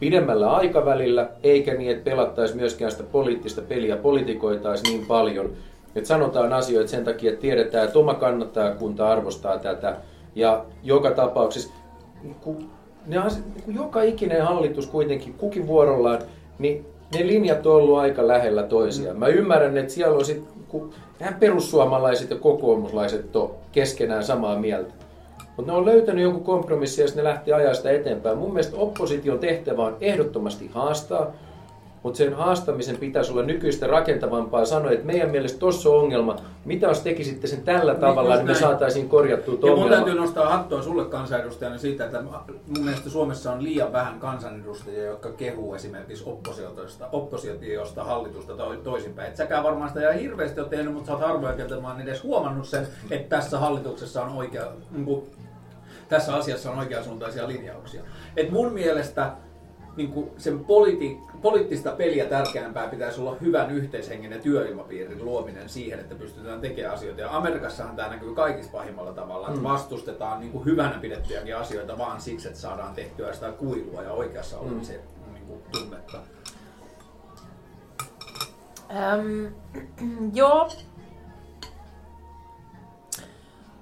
[0.00, 5.52] pidemmällä aikavälillä, eikä niin, että pelattaisi myöskään sitä poliittista peliä, politikoitaisi niin paljon,
[5.94, 9.96] että sanotaan asioita sen takia, että tiedetään, että oma kannattajakunta arvostaa tätä,
[10.34, 11.74] ja joka tapauksessa,
[12.40, 12.70] kun,
[13.06, 13.16] ne,
[13.64, 16.18] kun joka ikinen hallitus kuitenkin, kukin vuorollaan,
[16.58, 19.18] niin ne linjat on ollut aika lähellä toisiaan.
[19.18, 20.90] Mä ymmärrän, että siellä on sitten, kun
[21.40, 24.94] perussuomalaiset ja kokoomuslaiset on keskenään samaa mieltä.
[25.56, 28.38] Mutta ne on löytänyt joku kompromissi ja ne lähtee ajaa sitä eteenpäin.
[28.38, 31.32] Mun mielestä opposition tehtävä on ehdottomasti haastaa,
[32.02, 36.36] mutta sen haastamisen pitäisi olla nykyistä rakentavampaa sanoa, että meidän mielestä tuossa on ongelma.
[36.64, 39.96] Mitä jos tekisitte sen tällä niin, tavalla, niin, niin me saataisiin korjattua tuon ongelma.
[39.96, 45.04] mun täytyy nostaa hattua sulle kansanedustajana siitä, että mun mielestä Suomessa on liian vähän kansanedustajia,
[45.04, 48.52] jotka kehuu esimerkiksi oppositiosta, oppositiosta hallitusta
[48.84, 49.28] toisinpäin.
[49.28, 51.54] Et säkään varmaan sitä ihan hirveästi ole tehnyt, mutta sä oot harvoin
[51.84, 55.04] oon edes huomannut sen, että tässä hallituksessa on oikea, niin
[56.08, 58.02] tässä asiassa on oikeansuuntaisia linjauksia.
[58.36, 59.32] Et mun mielestä
[59.96, 66.00] niin kuin sen politi- poliittista peliä tärkeämpää pitäisi olla hyvän yhteishengen ja työilmapiirin luominen siihen,
[66.00, 67.20] että pystytään tekemään asioita.
[67.20, 69.64] Ja Amerikassahan tämä näkyy kaikista pahimmalla tavalla, että mm.
[69.64, 74.58] vastustetaan niin kuin hyvänä pidettyjäkin asioita vaan siksi, että saadaan tehtyä sitä kuilua ja oikeassa
[74.58, 75.34] olemisen mm.
[75.34, 76.18] niin kuin, tunnetta.
[78.90, 79.46] Ähm,
[80.38, 80.70] joo.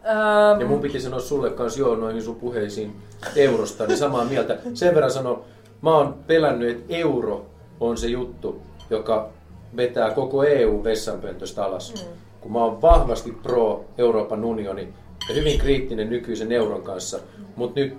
[0.07, 0.61] Ähm.
[0.61, 2.97] Ja mun piti sanoa sulle kanssa joo noihin sun puheisiin
[3.37, 4.59] eurosta, niin samaa mieltä.
[4.75, 5.45] Sen verran sano,
[5.83, 7.47] mä oon pelännyt, että euro
[7.81, 9.29] on se juttu, joka
[9.77, 11.95] vetää koko EU vessanpöntöstä alas.
[11.95, 12.11] Mm.
[12.41, 14.89] Kun mä oon vahvasti pro Euroopan unioni
[15.29, 17.45] ja hyvin kriittinen nykyisen euron kanssa, mm.
[17.57, 17.99] mutta nyt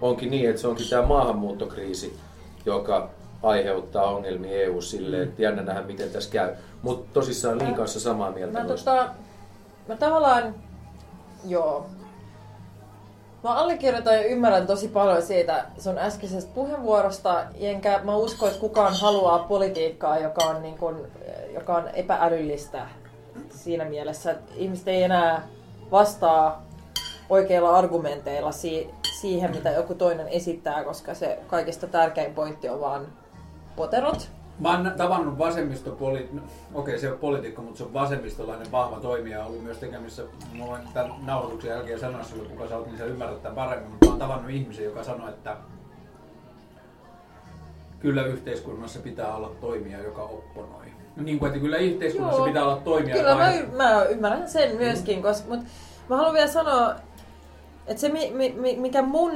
[0.00, 2.16] onkin niin, että se onkin tämä maahanmuuttokriisi,
[2.66, 3.10] joka
[3.42, 6.50] aiheuttaa ongelmia EU sille, että jännä nähdä miten tässä käy.
[6.82, 8.58] Mutta tosissaan Liin kanssa samaa mieltä.
[8.58, 9.08] Mä, tota,
[9.88, 10.54] mä tavallaan,
[11.44, 11.86] joo,
[13.44, 18.94] Mä allekirjoitan ja ymmärrän tosi paljon siitä sun äskeisestä puheenvuorosta, enkä mä usko, että kukaan
[19.00, 21.06] haluaa politiikkaa, joka on, niin kun,
[21.54, 22.86] joka on epäälyllistä
[23.50, 25.48] siinä mielessä, että ihmiset ei enää
[25.90, 26.66] vastaa
[27.30, 28.90] oikeilla argumenteilla si-
[29.20, 33.06] siihen, mitä joku toinen esittää, koska se kaikista tärkein pointti on vaan
[33.76, 36.28] poterot Mä oon tavannut vasemmistopoli...
[36.32, 36.42] No,
[36.74, 40.22] okei, se on poliitikko, mutta se on vasemmistolainen vahva toimija ollut myös tekemissä.
[40.58, 43.90] Mä voin tämän nauhoituksen jälkeen sanoa sinulle, kuka sä oot, niin sä ymmärrät tämän paremmin.
[43.90, 45.56] Mutta mä oon tavannut ihmisen, joka sanoi, että
[48.00, 50.86] kyllä yhteiskunnassa pitää olla toimija, joka opponoi.
[51.16, 53.16] No niin kuin, että kyllä yhteiskunnassa Joo, pitää olla toimija.
[53.16, 55.22] Kyllä mä, y- mä ymmärrän sen myöskin, mm.
[55.22, 55.66] koska, mutta
[56.08, 56.94] mä haluan vielä sanoa,
[57.86, 59.32] että se mi, mi, mikä mun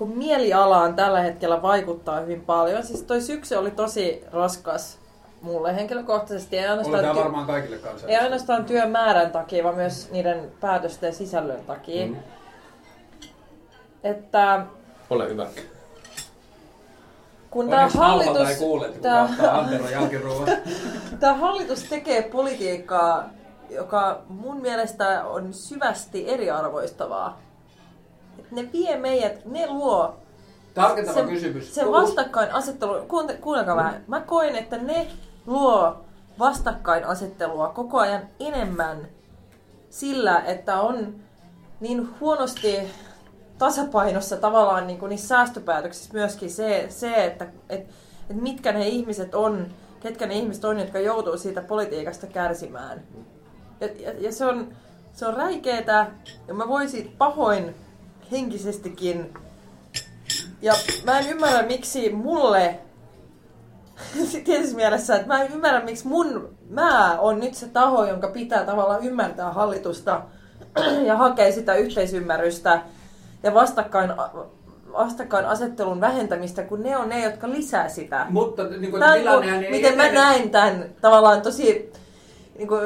[0.00, 2.82] niin mielialaan tällä hetkellä vaikuttaa hyvin paljon.
[2.82, 4.98] Siis toi syksy oli tosi raskas
[5.42, 6.58] mulle henkilökohtaisesti.
[6.58, 11.64] Ei ainoastaan, ty- varmaan kaikille ei ainoastaan työn määrän takia, vaan myös niiden päätösten sisällön
[11.64, 12.06] takia.
[12.06, 12.16] Mm.
[14.04, 14.66] Että...
[15.10, 15.46] Ole hyvä.
[17.50, 18.48] Kun tämä hallitus,
[21.20, 23.30] tämä hallitus tekee politiikkaa,
[23.70, 27.40] joka mun mielestä on syvästi eriarvoistavaa
[28.52, 30.16] ne vie meidät, ne luo
[30.74, 31.74] Tarkentava sen, kysymys.
[31.74, 33.06] Sen vastakkainasettelu,
[33.40, 34.04] kuunnelkaa vähän.
[34.06, 35.06] Mä koen, että ne
[35.46, 36.04] luo
[36.38, 39.08] vastakkainasettelua koko ajan enemmän
[39.90, 41.14] sillä, että on
[41.80, 42.78] niin huonosti
[43.58, 47.80] tasapainossa tavallaan niin kuin niissä säästöpäätöksissä myöskin se, se että et,
[48.30, 49.66] et mitkä ne ihmiset on,
[50.00, 53.02] ketkä ne ihmiset on, jotka joutuu siitä politiikasta kärsimään.
[53.80, 54.72] Ja, ja, ja se on,
[55.12, 56.06] se on räikeetä,
[56.48, 57.74] ja mä voisin pahoin
[58.32, 59.34] henkisestikin.
[60.62, 62.78] Ja mä en ymmärrä, miksi mulle
[64.44, 68.64] tietysti mielessä, että mä en ymmärrä, miksi mun mä on nyt se taho, jonka pitää
[68.64, 70.22] tavallaan ymmärtää hallitusta
[71.06, 72.82] ja hakea sitä yhteisymmärrystä
[73.42, 74.10] ja vastakkain,
[74.92, 78.26] vastakkain asettelun vähentämistä, kun ne on ne, jotka lisää sitä.
[78.30, 81.92] Mutta niin kuin, Tämän, kun, miten mä näen tämän tavallaan tosi
[82.58, 82.80] niin kuin,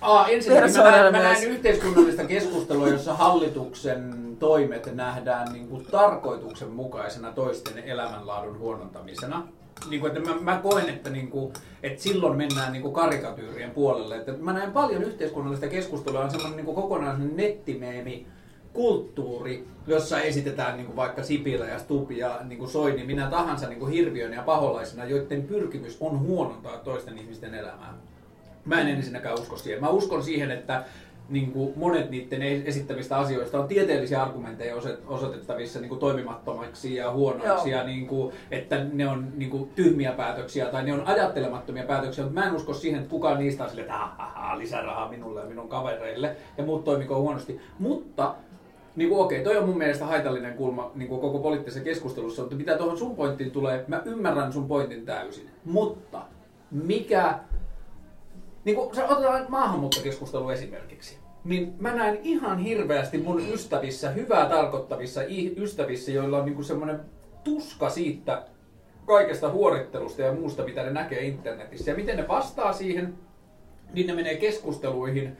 [0.00, 7.32] Aa, ensinnäkin mä näen, mä näen yhteiskunnallista keskustelua, jossa hallituksen toimet nähdään niin kuin tarkoituksenmukaisena
[7.32, 9.48] toisten elämänlaadun huonontamisena.
[9.90, 11.52] Niin kuin, että mä, mä koen, että, niin kuin,
[11.82, 14.16] että silloin mennään niin kuin karikatyyrien puolelle.
[14.16, 18.26] Että mä näen paljon yhteiskunnallista keskustelua, on semmoinen niin kuin kokonainen nettimeemi,
[18.72, 23.68] kulttuuri, jossa esitetään niin kuin vaikka Sipilä ja Stupi ja niin kuin Soini, minä tahansa
[23.68, 27.94] niin kuin hirviön ja paholaisena, joiden pyrkimys on huonontaa toisten ihmisten elämää.
[28.64, 29.80] Mä en ensinnäkään usko siihen.
[29.80, 30.84] Mä uskon siihen, että
[31.28, 34.74] niin kuin monet niiden esittämistä asioista on tieteellisiä argumentteja
[35.06, 37.80] osoitettavissa niin kuin toimimattomiksi ja huonoiksi, Joo.
[37.80, 42.24] ja niin kuin, että ne on niin kuin, tyhmiä päätöksiä tai ne on ajattelemattomia päätöksiä,
[42.24, 45.08] mutta mä en usko siihen, että kukaan niistä on silleen, että "Ah, ah, ah, lisärahaa
[45.10, 47.60] minulle ja minun kavereille, ja muut toimiko huonosti.
[47.78, 48.34] Mutta
[48.96, 52.56] niin kuin, okei, toi on mun mielestä haitallinen kulma niin kuin koko poliittisessa keskustelussa, mutta
[52.56, 55.50] mitä tuohon sun pointtiin tulee, mä ymmärrän sun pointin täysin.
[55.64, 56.22] Mutta
[56.70, 57.38] mikä,
[58.64, 65.20] niin kuin sä otetaan maahanmuuttokeskustelu esimerkiksi, niin mä näen ihan hirveästi mun ystävissä, hyvää tarkoittavissa
[65.56, 67.00] ystävissä, joilla on niin kuin semmoinen
[67.44, 68.42] tuska siitä
[69.06, 71.90] kaikesta huorittelusta ja muusta, mitä ne näkee internetissä.
[71.90, 73.14] Ja miten ne vastaa siihen,
[73.92, 75.36] niin ne menee keskusteluihin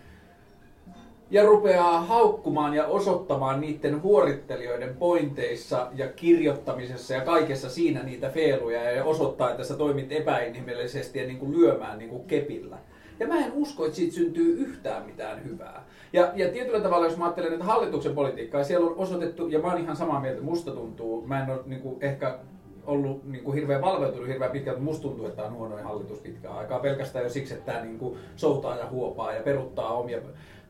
[1.31, 8.91] ja rupeaa haukkumaan ja osoittamaan niiden huorittelijoiden pointeissa ja kirjoittamisessa ja kaikessa siinä niitä feiluja
[8.91, 12.79] ja osoittaa, että sä toimit epäinhimillisesti ja niin kuin lyömään niin kuin kepillä.
[13.21, 15.85] Ja mä en usko, että siitä syntyy yhtään mitään hyvää.
[16.13, 19.69] Ja, ja tietyllä tavalla, jos mä ajattelen, että hallituksen politiikkaa, siellä on osoitettu, ja mä
[19.69, 22.39] oon ihan samaa mieltä, musta tuntuu, mä en ole niin kuin, ehkä
[22.87, 26.19] ollut niin kuin hirveän valveutunut hirveän pitkään, mutta musta tuntuu, että tämä on huonoin hallitus
[26.19, 26.79] pitkään aikaa.
[26.79, 30.19] Pelkästään jo siksi, että tämä niin kuin soutaa ja huopaa ja peruttaa omia,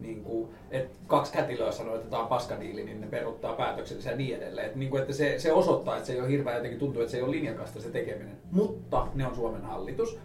[0.00, 4.16] niin kuin, että kaksi kätilöä sanoo, että tämä on paskadiili, niin ne peruttaa päätöksensä ja
[4.16, 4.66] niin edelleen.
[4.66, 7.10] Että, niin kuin, että se, se osoittaa, että se ei ole hirveän jotenkin tuntuu, että
[7.10, 8.36] se ei ole linjakasta se tekeminen.
[8.50, 10.18] Mutta ne on Suomen hallitus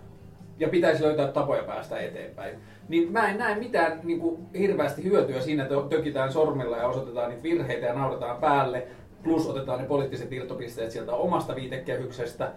[0.59, 2.59] ja pitäisi löytää tapoja päästä eteenpäin.
[2.89, 7.29] Niin mä en näe mitään niin kuin, hirveästi hyötyä siinä, että tökitään sormilla ja osoitetaan
[7.29, 8.87] niitä virheitä ja nauretaan päälle,
[9.23, 12.51] plus otetaan ne poliittiset irtopisteet sieltä omasta viitekehyksestä.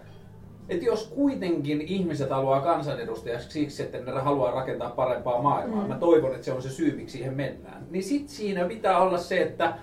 [0.69, 5.89] Että jos kuitenkin ihmiset haluaa kansanedustajaksi siksi, että ne haluaa rakentaa parempaa maailmaa, mm.
[5.89, 9.19] mä toivon, että se on se syy, miksi siihen mennään, niin sit siinä pitää olla
[9.19, 9.75] se, että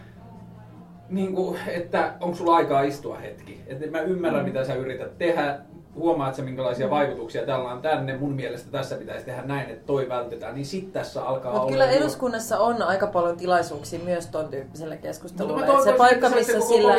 [1.09, 3.61] niin kuin, että onko sulla aikaa istua hetki.
[3.67, 4.47] Että mä ymmärrän, mm.
[4.47, 5.59] mitä sä yrität tehdä.
[5.95, 8.17] Huomaat sä, minkälaisia vaikutuksia tällä on tänne.
[8.17, 10.55] Mun mielestä tässä pitäisi tehdä näin, että toi vältetään.
[10.55, 11.71] Niin sit tässä alkaa Mutta olla...
[11.71, 15.65] kyllä jo- eduskunnassa on aika paljon tilaisuuksia myös ton tyyppiselle Mutta keskustelulle.
[15.65, 16.93] mä Et se paikka, että se missä koko sillä,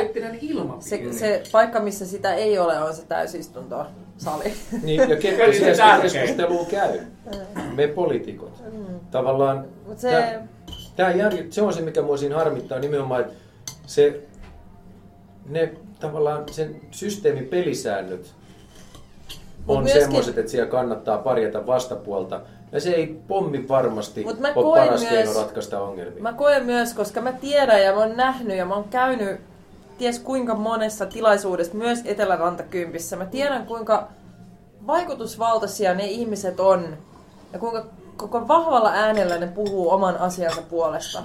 [0.81, 3.87] se, se paikka, missä sitä ei ole, on se täysistunto
[4.17, 4.53] sali.
[4.83, 5.47] Niin, ja ketkä
[5.77, 6.13] tärkein.
[6.13, 6.99] keskustelua käy?
[7.75, 8.63] Me poliitikot.
[9.11, 10.47] Tavallaan Mut se, tää,
[10.97, 13.35] tää järj- se on se, mikä mua siinä harmittaa nimenomaan, että
[13.87, 14.21] se,
[15.49, 18.46] ne tavallaan sen systeemin pelisäännöt Mut
[19.69, 22.41] on myöskin- semmoiset, että siellä kannattaa parjata vastapuolta.
[22.73, 26.23] Ja se ei pommi varmasti Mut mä ole paras myös- keino ratkaista ongelmia.
[26.23, 29.41] Mä koen myös, koska mä tiedän ja mä oon nähnyt ja mä oon käynyt
[29.99, 33.17] ties kuinka monessa tilaisuudessa, myös Etelärantakympissä.
[33.17, 34.09] Mä tiedän kuinka
[34.87, 36.97] vaikutusvaltaisia ne ihmiset on
[37.53, 37.87] ja kuinka
[38.17, 41.23] koko vahvalla äänellä ne puhuu oman asiansa puolesta.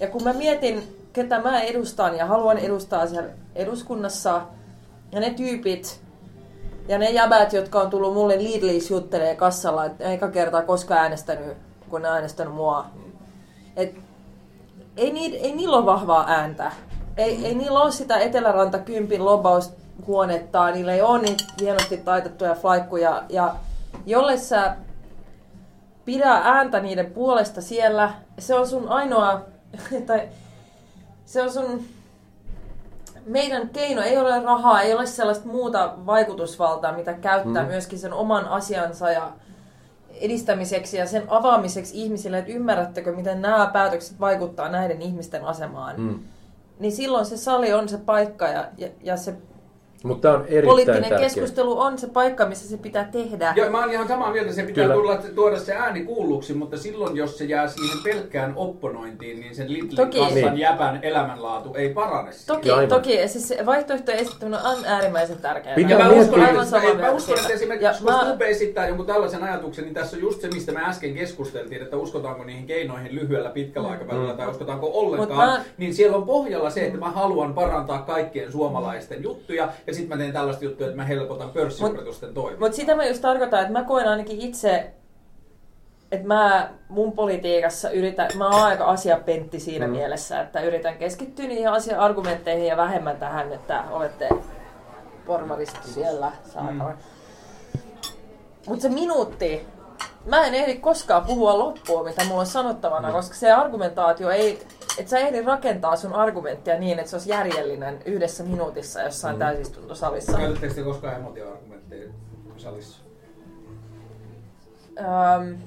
[0.00, 0.82] Ja kun mä mietin,
[1.12, 4.42] ketä mä edustan ja haluan edustaa siellä eduskunnassa,
[5.12, 6.00] ja ne tyypit,
[6.88, 11.56] ja ne jäbät, jotka on tullut mulle Lidlissä juttelee kassalla, että eka kertaa koskaan äänestänyt,
[11.90, 12.86] kun ne äänestänyt mua.
[13.76, 13.94] Et
[14.96, 16.72] ei, nii, ei niillä ole vahvaa ääntä.
[17.16, 23.22] Ei, ei niillä ole sitä Eteläranta kympin lobaushuonetta, niillä ei ole niitä hienosti taitettuja flaikkuja.
[23.28, 23.54] Ja
[24.06, 24.76] jolle sä
[26.04, 29.40] pidä ääntä niiden puolesta siellä, se on sun ainoa,
[30.06, 30.28] tai
[31.24, 31.84] se on sun
[33.26, 37.68] meidän keino ei ole rahaa, ei ole sellaista muuta vaikutusvaltaa, mitä käyttää mm.
[37.68, 39.32] myöskin sen oman asiansa ja
[40.20, 46.00] edistämiseksi ja sen avaamiseksi ihmisille, että ymmärrättekö, miten nämä päätökset vaikuttaa näiden ihmisten asemaan.
[46.00, 46.18] Mm.
[46.78, 49.34] Niin silloin se sali on se paikka ja, ja, ja se
[50.04, 51.18] Mutta tämä on erittäin poliittinen tärkeä.
[51.18, 53.52] keskustelu on se paikka, missä se pitää tehdä.
[53.56, 54.94] Joo, mä oon ihan samaa mieltä, se pitää Kyllä.
[54.94, 59.72] tulla, tuoda se ääni kuulluksi, mutta silloin jos se jää siihen pelkkään opponointiin, niin sen
[59.72, 60.18] Lidlin Toki.
[60.18, 60.58] kassan Niin.
[60.58, 62.32] jäbän elämänlaatu ei parane.
[62.32, 62.54] siitä.
[62.54, 62.88] Toki, Aivan.
[62.88, 63.14] toki.
[63.16, 65.74] Ja siis se vaihtoehtojen esittäminen on äärimmäisen tärkeää.
[65.74, 68.24] Pitää Ja mä uskon, aivan että, samaa mä mieltä uskon, että esimerkiksi Ja kun mä-
[68.24, 71.96] Stube esittää jonkun tällaisen ajatuksen, niin tässä on just se, mistä me äsken keskusteltiin, että
[71.96, 75.48] uskotaanko niihin keinoihin lyhyellä pitkällä aikavälillä tai uskotaanko ollenkaan.
[75.50, 79.93] Mut mä- Niin siellä on pohjalla se, että mä haluan parantaa kaikkien suomalaisten juttuja ja
[79.94, 82.66] sitten mä teen tällaista juttuja, että mä helpotan pörssiyritysten toimintaa.
[82.66, 84.90] Mutta sitä mä just tarkoitan, että mä koen ainakin itse,
[86.12, 89.92] että mä mun politiikassa yritän, mä oon aika asiapentti siinä mm.
[89.92, 94.28] mielessä, että yritän keskittyä niihin asia-argumentteihin ja vähemmän tähän, että olette
[95.26, 96.90] porvaristi siellä saatava.
[96.90, 96.98] Mm.
[98.66, 99.66] Mutta se minuutti,
[100.26, 103.14] mä en ehdi koskaan puhua loppuun, mitä mulla on sanottavana, mm.
[103.14, 104.62] koska se argumentaatio ei,
[104.98, 109.38] että sä ehdi rakentaa sun argumenttia niin, että se olisi järjellinen yhdessä minuutissa jossain mm.
[109.38, 110.38] täysistuntosalissa.
[110.38, 112.08] Käytättekö te koskaan emotioargumentteja
[112.56, 112.98] salissa?
[114.98, 115.58] Öm,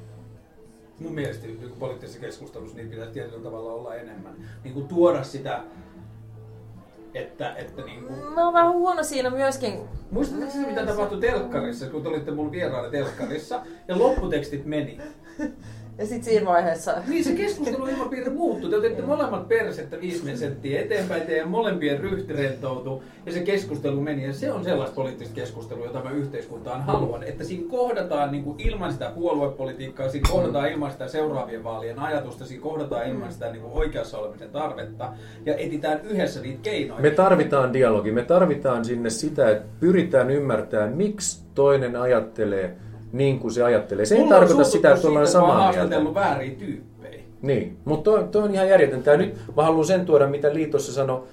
[1.00, 4.36] Mun mielestä niin poliittisessa keskustelussa niitä pitäisi tietyllä tavalla olla enemmän.
[4.64, 5.62] Niin kuin tuoda sitä
[7.14, 8.20] Että, että niin kuin...
[8.20, 9.74] Mä oon vähän huono siinä myöskin.
[10.12, 15.02] Muistatko se, mitä tapahtui telkkarissa, kun te olitte mun vieraana telkkarissa ja lopputekstit meni?
[15.98, 16.96] Ja sit siinä vaiheessa...
[17.08, 18.70] Niin se keskustelu ilmapiiri muuttui.
[18.70, 24.26] Te otitte molemmat persettä viisi senttiä eteenpäin, teidän molempien ryhti rentoutui ja se keskustelu meni.
[24.26, 27.24] Ja se on sellaista poliittista keskustelua, jota mä yhteiskuntaan haluan.
[27.24, 32.46] Että siinä kohdataan niin kuin ilman sitä puoluepolitiikkaa, siinä kohdataan ilman sitä seuraavien vaalien ajatusta,
[32.46, 35.14] siinä kohdataan ilman sitä niin kuin oikeassa olemisen tarvetta
[35.46, 37.02] ja etitään yhdessä niitä keinoja.
[37.02, 42.78] Me tarvitaan dialogi, me tarvitaan sinne sitä, että pyritään ymmärtämään, miksi toinen ajattelee
[43.12, 44.06] niin kuin se ajattelee.
[44.06, 45.64] Se ei Mulla tarkoita sitä, että ollaan samaa mieltä.
[45.78, 47.24] haastatellut vääriä tyyppejä.
[47.42, 49.18] Niin, mutta toi, toi on ihan järjetöntä.
[49.18, 51.24] Nyt mä haluan sen tuoda, mitä liitossa sanoi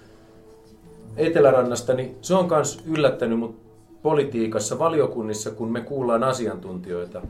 [1.16, 3.56] Etelärannasta, niin se on myös yllättänyt mut
[4.02, 7.22] politiikassa, valiokunnissa, kun me kuullaan asiantuntijoita,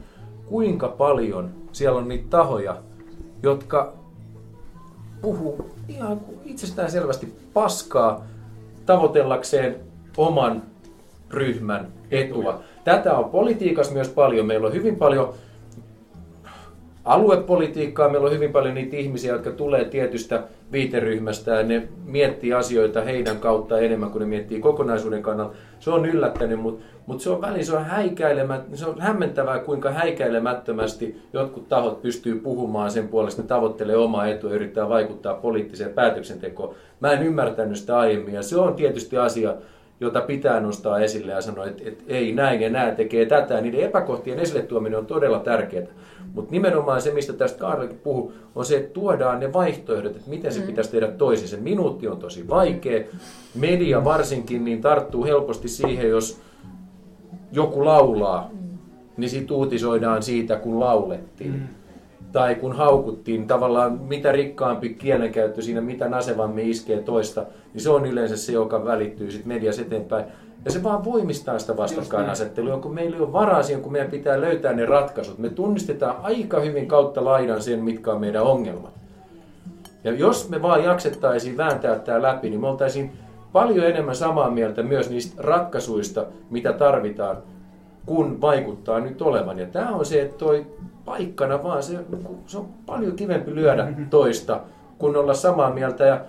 [0.47, 2.77] kuinka paljon siellä on niitä tahoja,
[3.43, 3.93] jotka
[5.23, 8.27] puhuu ihan itsestään selvästi paskaa
[8.87, 9.77] tavoitellakseen
[10.17, 10.63] oman
[11.31, 12.61] ryhmän etua.
[12.85, 14.47] Tätä on politiikassa myös paljon.
[14.47, 15.35] Meillä on hyvin paljon
[17.05, 18.09] aluepolitiikkaa.
[18.09, 20.43] Meillä on hyvin paljon niitä ihmisiä, jotka tulee tietystä
[20.73, 25.55] viiteryhmästä ja ne miettii asioita heidän kautta enemmän kuin ne miettii kokonaisuuden kannalta.
[25.81, 29.91] Se on yllättänyt, mutta mut se on väliin se on, häikäilemät, se on hämmentävää, kuinka
[29.91, 35.93] häikäilemättömästi jotkut tahot pystyy puhumaan sen puolesta, ne tavoittelee omaa etua ja yrittää vaikuttaa poliittiseen
[35.93, 36.75] päätöksentekoon.
[37.01, 39.55] Mä en ymmärtänyt sitä aiemmin ja se on tietysti asia,
[40.01, 43.61] jota pitää nostaa esille ja sanoa, että, että ei näin ja nämä tekee tätä.
[43.61, 45.87] Niiden epäkohtien esille tuominen on todella tärkeää.
[46.35, 50.53] Mutta nimenomaan se, mistä tästä Kaarlekin puhuu, on se, että tuodaan ne vaihtoehdot, että miten
[50.53, 51.49] se pitäisi tehdä toisin.
[51.49, 53.05] Se minuutti on tosi vaikea.
[53.55, 56.41] Media varsinkin niin tarttuu helposti siihen, jos
[57.53, 58.51] joku laulaa,
[59.17, 61.69] niin siitä uutisoidaan siitä, kun laulettiin.
[62.35, 68.07] Tai kun haukuttiin, tavallaan mitä rikkaampi kielenkäyttö siinä, mitä nasevammin iskee toista, niin se on
[68.07, 70.25] yleensä se, joka välittyy sitten mediassa eteenpäin.
[70.65, 74.41] Ja se vaan voimistaa sitä vastakkainasettelua, kun meillä ei ole varaa siihen, kun meidän pitää
[74.41, 75.39] löytää ne ratkaisut.
[75.39, 78.95] Me tunnistetaan aika hyvin kautta laidan sen, mitkä on meidän ongelmat.
[80.05, 83.13] Ja jos me vaan jaksettaisiin vääntää tämä läpi, niin me oltaisiin
[83.53, 87.37] paljon enemmän samaa mieltä myös niistä ratkaisuista, mitä tarvitaan,
[88.07, 89.59] kun vaikuttaa nyt olevan.
[89.59, 90.67] Ja tämä on se, että toi
[91.05, 91.99] paikkana vaan, se,
[92.47, 94.61] se on paljon kivempi lyödä toista,
[94.99, 96.05] kun olla samaa mieltä.
[96.05, 96.25] Ja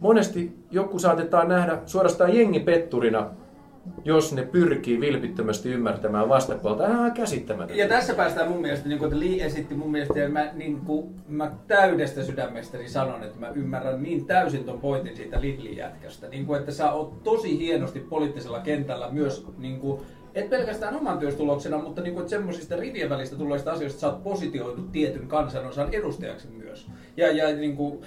[0.00, 3.26] monesti joku saatetaan nähdä suorastaan jengipetturina,
[4.04, 6.88] jos ne pyrkii vilpittömästi ymmärtämään vastapuolta.
[6.88, 7.82] Ihan käsittämätöntä.
[7.82, 11.14] Ja tässä päästään mun mielestä, niin kuin, Lee esitti mun mielestä, ja mä, niin kuin,
[11.28, 16.28] mä täydestä sydämestäni sanon, että mä ymmärrän niin täysin ton pointin siitä Lidlin jätkästä.
[16.28, 20.00] Niin kuin, että sä oot tosi hienosti poliittisella kentällä myös, niin kuin,
[20.34, 24.22] et pelkästään oman työstuloksena, mutta niin kuin, että semmoisista rivien välistä tulleista asioista sä oot
[24.22, 26.86] positioitu tietyn kansanosan edustajaksi myös.
[27.16, 28.00] Ja, ja niin kuin,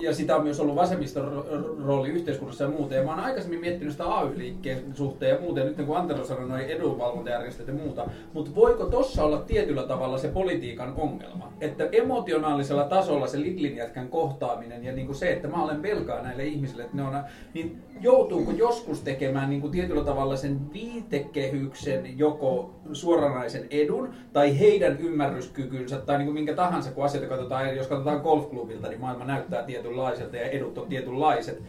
[0.00, 2.94] ja sitä on myös ollut vasemmiston ro- rooli yhteiskunnassa ja muuta.
[2.94, 6.66] Ja mä oon aikaisemmin miettinyt sitä AY-liikkeen suhteen ja muuten, nyt kun Antero sanoi noin
[6.66, 8.06] edunvalvontajärjestöt ja muuta.
[8.32, 11.52] Mutta voiko tossa olla tietyllä tavalla se politiikan ongelma?
[11.60, 16.44] Että emotionaalisella tasolla se Lidlin jätkän kohtaaminen ja niinku se, että mä olen velkaa näille
[16.44, 17.22] ihmisille, että ne on,
[17.54, 25.98] niin joutuuko joskus tekemään niinku tietyllä tavalla sen viitekehyksen joko suoranaisen edun tai heidän ymmärryskykynsä
[25.98, 30.50] tai niinku minkä tahansa, kun asioita katsotaan, jos katsotaan golfklubilta, niin maailma näyttää tietynlaiselta ja
[30.50, 31.62] edut on tietynlaiset.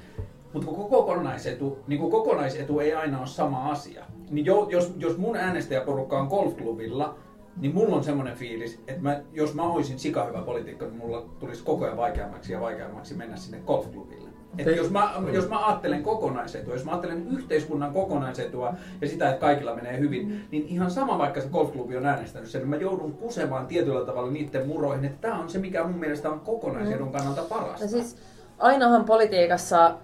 [0.53, 4.05] Mutta kun kokonaisetu, niin kun kokonaisetu ei aina ole sama asia.
[4.29, 7.15] Niin jo, jos, jos mun äänestäjäporukka on golfklubilla,
[7.57, 11.63] niin mulla on semmoinen fiilis, että mä, jos mä olisin sikahyvä poliitikko, niin mulla tulisi
[11.63, 14.22] koko ajan vaikeammaksi ja vaikeammaksi mennä sinne golfklubille.
[14.57, 19.39] Et jos, mä, jos mä ajattelen kokonaisetua, jos mä ajattelen yhteiskunnan kokonaisetua ja sitä, että
[19.41, 23.13] kaikilla menee hyvin, niin ihan sama vaikka se golfklubi on äänestänyt sen, niin mä joudun
[23.13, 27.41] kusemaan tietyllä tavalla niiden muroihin, että tämä on se, mikä mun mielestä on kokonaisedun kannalta
[27.49, 27.83] parasta.
[27.85, 28.15] Ja siis
[28.59, 29.95] ainahan politiikassa,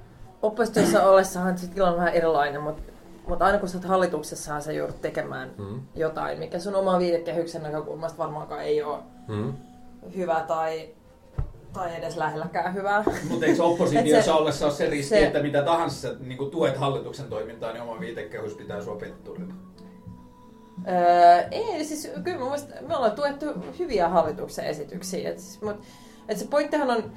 [0.41, 2.81] oppositiossa ollessahan se tilanne on vähän erilainen, mutta
[3.27, 5.79] mutta aina kun sä oot hallituksessahan sä joudut tekemään Mm.
[5.95, 8.97] jotain, mikä sun oma viitekehyksen näkökulmasta varmaankaan ei ole
[9.27, 9.53] Mm.
[10.17, 10.89] hyvä tai,
[11.73, 13.03] tai edes lähelläkään hyvää.
[13.29, 17.25] Mutta eikö oppositiossa ollessa ole se riski, se- että mitä tahansa sä niin tuet hallituksen
[17.25, 19.55] toimintaa, niin oma viitekehys pitää sua petturina?
[20.87, 23.45] Öö, ei, siis kyllä mun mielestä me ollaan tuettu
[23.79, 25.29] hyviä hallituksen esityksiä.
[25.29, 25.81] Et siis, mut,
[26.27, 27.11] et se pointtihan on,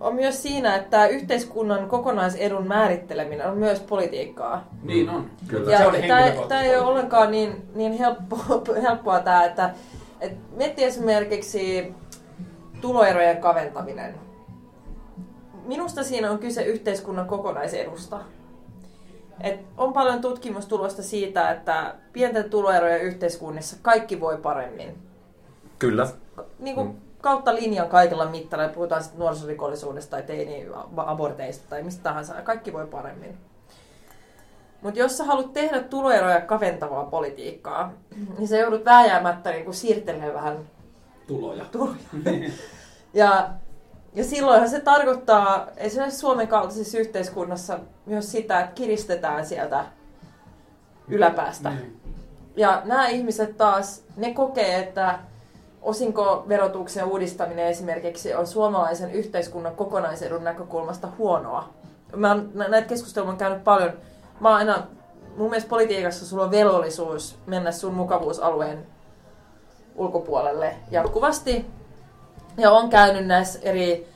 [0.00, 4.68] on myös siinä, että yhteiskunnan kokonaisedun määritteleminen on myös politiikkaa.
[4.82, 5.30] Niin on.
[5.48, 5.72] Kyllä.
[5.72, 5.94] Ja Se on
[6.48, 9.70] tämä ei ole ollenkaan niin, niin helppoa, helppoa tämä, että
[10.20, 11.94] et miettii esimerkiksi
[12.80, 14.14] tuloerojen kaventaminen.
[15.64, 18.20] Minusta siinä on kyse yhteiskunnan kokonaisedusta.
[19.40, 24.98] Et on paljon tutkimustulosta siitä, että pienten tuloerojen yhteiskunnissa kaikki voi paremmin.
[25.78, 26.08] Kyllä.
[26.58, 26.94] Niin kuin Mm.
[27.20, 33.38] kautta linjan kaikilla mittareilla, puhutaan sitten nuorisorikollisuudesta tai teini-aborteista tai mistä tahansa, kaikki voi paremmin.
[34.82, 37.92] Mutta jos sä haluat tehdä tuloeroja kaventavaa politiikkaa,
[38.38, 40.58] niin sä joudut vääjäämättä niin siirtelemään vähän
[41.28, 41.64] Tuloja.
[41.64, 41.96] tuloja.
[43.14, 43.48] ja,
[44.14, 49.84] ja silloinhan se tarkoittaa esimerkiksi Suomen kaltaisessa yhteiskunnassa myös sitä, että kiristetään sieltä
[51.08, 51.70] yläpäästä.
[51.70, 52.00] Niin.
[52.56, 55.18] Ja nämä ihmiset taas, ne kokee, että
[55.82, 61.68] osinkoverotuksen uudistaminen esimerkiksi on suomalaisen yhteiskunnan kokonaisedun näkökulmasta huonoa.
[62.16, 63.92] Mä oon, nä- näitä keskusteluja on käynyt paljon.
[64.40, 64.86] Mä aina,
[65.36, 68.86] mun mielestä politiikassa sulla on velvollisuus mennä sun mukavuusalueen
[69.98, 71.66] ulkopuolelle jatkuvasti.
[72.56, 74.06] Ja on käynyt näissä eri,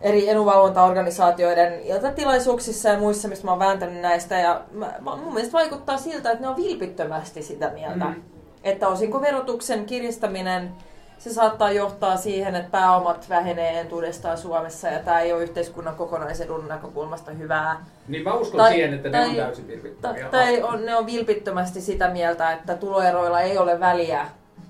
[0.00, 4.38] eri edunvalvontaorganisaatioiden iltatilaisuuksissa ja muissa, mistä mä oon vääntänyt näistä.
[4.38, 8.04] Ja mä, mun mielestä vaikuttaa siltä, että ne on vilpittömästi sitä mieltä.
[8.04, 8.22] Mm.
[8.64, 10.72] Että osinko verotuksen kiristäminen,
[11.18, 16.68] se saattaa johtaa siihen, että pääomat vähenee entuudestaan Suomessa ja tämä ei ole yhteiskunnan kokonaisedun
[16.68, 17.84] näkökulmasta hyvää.
[18.08, 20.28] Niin mä uskon Tai- siihen, että ne tai- on täysin Ta- vilpittömiä.
[20.28, 24.26] tai on, ne on vilpittömästi sitä mieltä, että tuloeroilla ei ole väliä,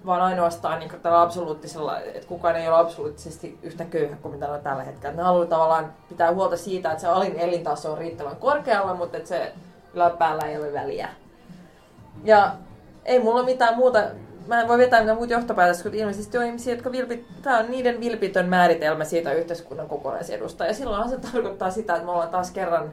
[0.06, 4.60] vaan ainoastaan niin tällä absoluuttisella, että kukaan ei ole absoluuttisesti yhtä köyhä kuin mitä on
[4.60, 5.16] tällä hetkellä.
[5.16, 9.28] Ne haluaa tavallaan pitää huolta siitä, että se alin elintaso on riittävän korkealla, mutta että
[9.28, 9.52] se
[9.94, 11.08] yläpäällä ei ole väliä.
[12.24, 12.54] Ja
[13.04, 14.02] ei mulla mitään muuta,
[14.46, 17.70] mä en voi vetää mitään muuta johtopäätöstä, kun ilmeisesti on ihmisiä, jotka vilpit, tämä on
[17.70, 20.66] niiden vilpitön määritelmä siitä yhteiskunnan kokonaisedusta.
[20.66, 22.92] Ja silloinhan se tarkoittaa sitä, että me ollaan taas kerran,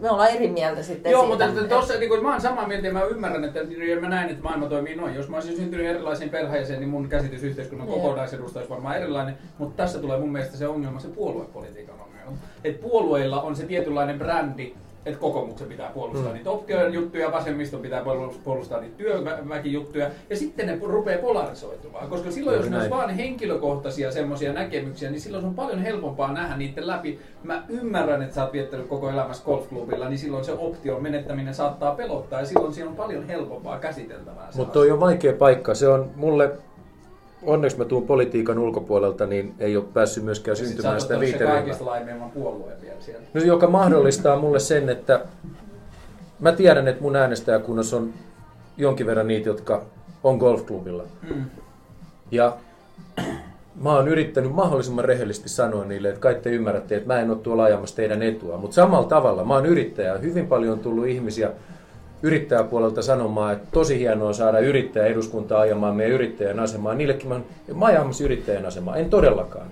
[0.00, 1.48] me ollaan eri mieltä sitten Joo, siitä.
[1.48, 4.30] mutta tossa, niin kun, mä oon samaa mieltä ja mä ymmärrän, että ja mä näen,
[4.30, 5.14] että maailma toimii noin.
[5.14, 9.38] Jos mä olisin syntynyt erilaisiin perheeseen, niin mun käsitys yhteiskunnan kokonaisedusta olisi varmaan erilainen.
[9.58, 12.38] Mutta tässä tulee mun mielestä se ongelma, se puoluepolitiikan ongelma.
[12.64, 14.74] Että puolueilla on se tietynlainen brändi,
[15.06, 16.34] että kokoomuksen pitää puolustaa Mm.
[16.34, 18.02] niitä optioiden juttuja, vasemmiston pitää
[18.44, 22.08] puolustaa niitä työväkijuttuja, ja sitten ne rupeaa polarisoitumaan.
[22.08, 26.32] Koska silloin, jos ne olisi vaan henkilökohtaisia semmoisia näkemyksiä, niin silloin se on paljon helpompaa
[26.32, 27.18] nähdä niiden läpi.
[27.42, 31.94] Mä ymmärrän, että sä oot viettänyt koko elämässä golfklubilla, niin silloin se option menettäminen saattaa
[31.94, 34.48] pelottaa, ja silloin siinä on paljon helpompaa käsiteltävää.
[34.56, 35.74] Mutta toi on vaikea paikka.
[35.74, 36.50] Se on mulle,
[37.42, 41.20] onneksi mä tuun politiikan ulkopuolelta, niin ei ole päässyt myöskään Ja sit sä syntymään sitä
[41.20, 41.56] viiteryhmää.
[41.56, 43.22] kaikista laimeimman puolueen vielä siellä.
[43.34, 45.20] No, joka mahdollistaa mulle sen, että
[46.40, 48.14] mä tiedän, että mun äänestäjäkunnassa on
[48.76, 49.82] jonkin verran niitä, jotka
[50.24, 51.04] on golfklubilla.
[51.34, 51.44] Mm.
[52.30, 52.56] Ja
[53.82, 57.38] mä oon yrittänyt mahdollisimman rehellisesti sanoa niille, että kai te ymmärrätte, että mä en ole
[57.38, 58.56] tuolla ajamassa teidän etua.
[58.56, 60.18] Mutta samalla tavalla mä oon yrittäjä.
[60.18, 61.50] Hyvin paljon on tullut ihmisiä
[62.22, 66.94] yrittäjäpuolelta sanomaan, että tosi hienoa saada yrittäjä eduskuntaa ajamaan meidän yrittäjän asemaa.
[66.94, 67.40] Niillekin mä
[67.74, 68.96] mä ajamassa yrittäjän asemaa.
[68.96, 69.66] En todellakaan.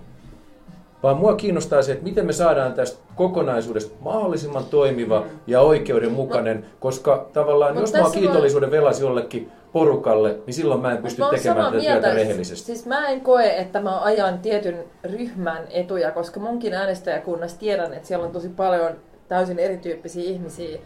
[1.03, 7.29] Vaan mua kiinnostaa se, että miten me saadaan tästä kokonaisuudesta mahdollisimman toimiva ja oikeudenmukainen, koska
[7.33, 11.73] tavallaan jos mä oon kiitollisuuden velas jollekin porukalle, niin silloin mä en pysty Mä tekemään
[11.73, 12.01] tätä mieltä.
[12.01, 12.66] työtä rehellisesti.
[12.66, 18.09] Siis mä en koe, että mä ajan tietyn ryhmän etuja, koska munkin äänestäjäkunnassa tiedän, että
[18.09, 18.93] siellä on tosi paljon
[19.29, 20.79] täysin erityyppisiä ihmisiä.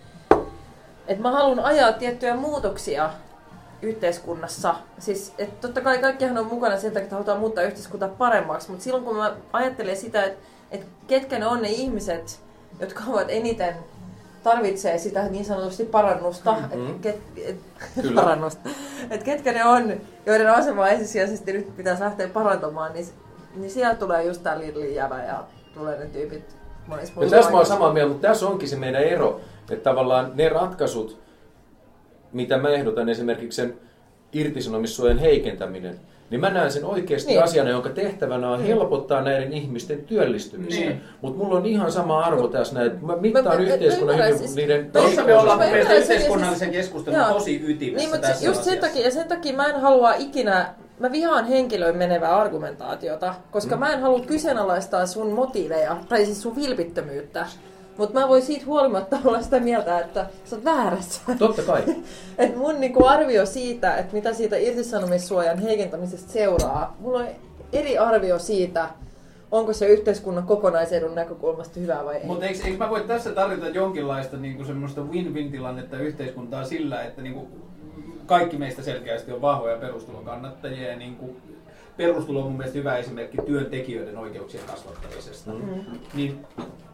[1.09, 3.11] Että mä haluan ajaa tiettyjä muutoksia
[3.83, 4.75] yhteiskunnassa.
[4.99, 8.85] Siis, että totta kai kaikkihan on mukana sen takia, että halutaan muuttaa yhteiskuntaa paremmaksi, mutta
[8.85, 10.39] silloin kun mä ajattelen sitä, että,
[10.71, 12.41] että ketkä ne on ne ihmiset,
[12.81, 13.75] jotka ovat eniten
[14.43, 16.87] tarvitsee sitä niin sanotusti parannusta, Mhm.
[16.91, 17.57] et, ket, et,
[18.03, 18.15] Kyllä.
[18.23, 18.69] parannusta.
[19.11, 19.93] Et ketkä ne on,
[20.27, 23.07] joiden asemaa ensisijaisesti nyt pitäisi lähteä parantamaan, niin,
[23.57, 25.45] niin sieltä tulee just tää Lidlin jävä ja
[25.75, 26.57] tulee ne tyypit
[26.87, 27.75] monissa No tässä mä oon paikoissa.
[27.75, 31.19] samaa mieltä, mutta tässä onkin se meidän ero, että tavallaan ne ratkaisut,
[32.33, 33.75] mitä mä ehdotan, esimerkiksi sen
[34.33, 36.01] irtisanomissuojan heikentäminen,
[36.31, 37.35] niin mä näen sen oikeasti Niin.
[37.37, 37.45] niin.
[37.45, 40.75] asiana, jonka tehtävänä on helpottaa näiden ihmisten työllistymistä.
[40.81, 40.89] Niin.
[40.89, 41.01] Niin.
[41.23, 44.39] Mutta mulla on ihan sama arvo tässä näin, että mä mittaan Mä- yhteiskunnan mä hyvin,
[44.39, 47.33] siis- niiden Tuossa me ollaan mun mielestä sen, yhteiskunnallisen siis- keskustelun Joo.
[47.33, 48.89] tosi ytimessä Niin, mutta tässä just sen asiassa.
[48.89, 53.81] takia, ja sen takia mä en halua ikinä, mä vihaan henkilöön menevää argumentaatiota, koska mm.
[53.81, 57.47] mä en halua kyseenalaistaa sun motiiveja, tai siis sun vilpittömyyttä.
[57.99, 61.21] Mutta mä voin siitä huolimatta olla sitä mieltä, että sä oot väärässä.
[61.39, 61.83] Totta kai.
[62.39, 67.27] Et mun niinku arvio siitä, että mitä siitä irtisanomissuojan heikentämisestä seuraa, mulla on
[67.73, 68.89] eri arvio siitä,
[69.51, 72.27] onko se yhteiskunnan kokonaisedun näkökulmasta hyvä vai ei.
[72.27, 77.49] Mutta eikö, eikö mä voi tässä tarjota jonkinlaista niinku semmoista win-win-tilannetta yhteiskuntaa sillä, että niinku
[78.27, 81.37] kaikki meistä selkeästi on vahvoja perustulon kannattajia ja niinku
[81.99, 85.51] perustulo on mun mielestä hyvä esimerkki työntekijöiden oikeuksien kasvattamisesta.
[85.51, 85.85] Mm.
[86.15, 86.47] Niin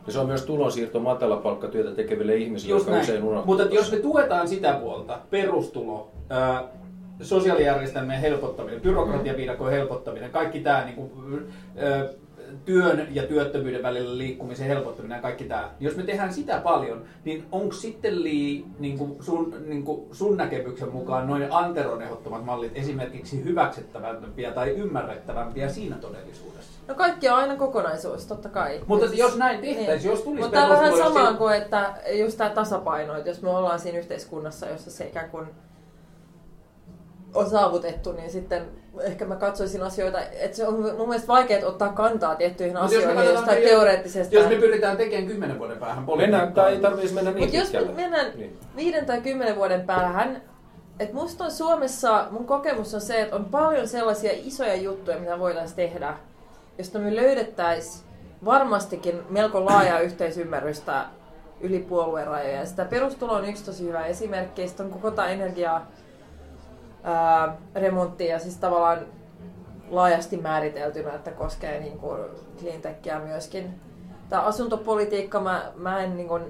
[0.06, 3.28] Ja se on myös tulonsiirto matalapalkkatyötä tekeville ihmisille, jotka usein näin.
[3.28, 3.56] unohtuu.
[3.56, 6.64] Mutta jos me tuetaan sitä puolta, perustulo, ää,
[7.22, 11.47] sosiaalijärjestelmien helpottaminen, byrokratiaviidakon helpottaminen, kaikki tämä, niin kuin,
[12.65, 15.70] työn ja työttömyyden välillä liikkumisen helpottaminen ja kaikki tämä.
[15.81, 20.36] Jos me tehdään sitä paljon, niin onko sitten lii, niin kuin sun, niin kuin sun
[20.36, 26.81] näkemyksen mukaan noin Anteron ehdottomat mallit esimerkiksi hyväksyttävämpiä tai ymmärrettävämpiä siinä todellisuudessa?
[26.89, 28.81] No kaikki on aina kokonaisuus, totta kai.
[28.86, 31.95] Mutta jos näin tehtäisiin, jos tulisi Mutta tämä on vähän perustulo, sama jos- kuin, että
[32.12, 35.47] just tämä tasapaino, että jos me ollaan siinä yhteiskunnassa, jossa se ikään kuin
[37.35, 38.66] on saavutettu, niin sitten
[39.01, 43.05] ehkä mä katsoisin asioita, että se on mun mielestä vaikea ottaa kantaa tiettyihin Mut jos
[43.05, 44.35] asioihin jostain meidän- teoreettisesta.
[44.35, 47.56] Jos me pyritään tekemään kymmenen vuoden päähän Mennään, tai ei politiikkaa, tarvitsisi mennä niin Mutta
[47.78, 48.59] jos me mennään Niin.
[48.77, 50.43] viiden tai kymmenen vuoden päähän,
[51.01, 55.39] että musta on Suomessa, mun kokemus on se, että on paljon sellaisia isoja juttuja, mitä
[55.39, 56.15] voitaisiin tehdä,
[56.78, 58.05] josta me löydettäisiin
[58.44, 61.05] varmastikin melko laajaa yhteisymmärrystä
[61.61, 62.59] yli puoluerajoja.
[62.59, 64.69] Ja sitä perustulo on yksi tosi hyvä esimerkki.
[64.69, 65.81] Sitten on koko tämä energia
[67.05, 68.98] ää, remontti ja siis tavallaan
[69.90, 72.20] laajasti määriteltynä, että koskee niin kuin
[72.60, 73.81] cleantechia myöskin.
[74.28, 76.43] Tämä asuntopolitiikka, mä, mä en niin kuin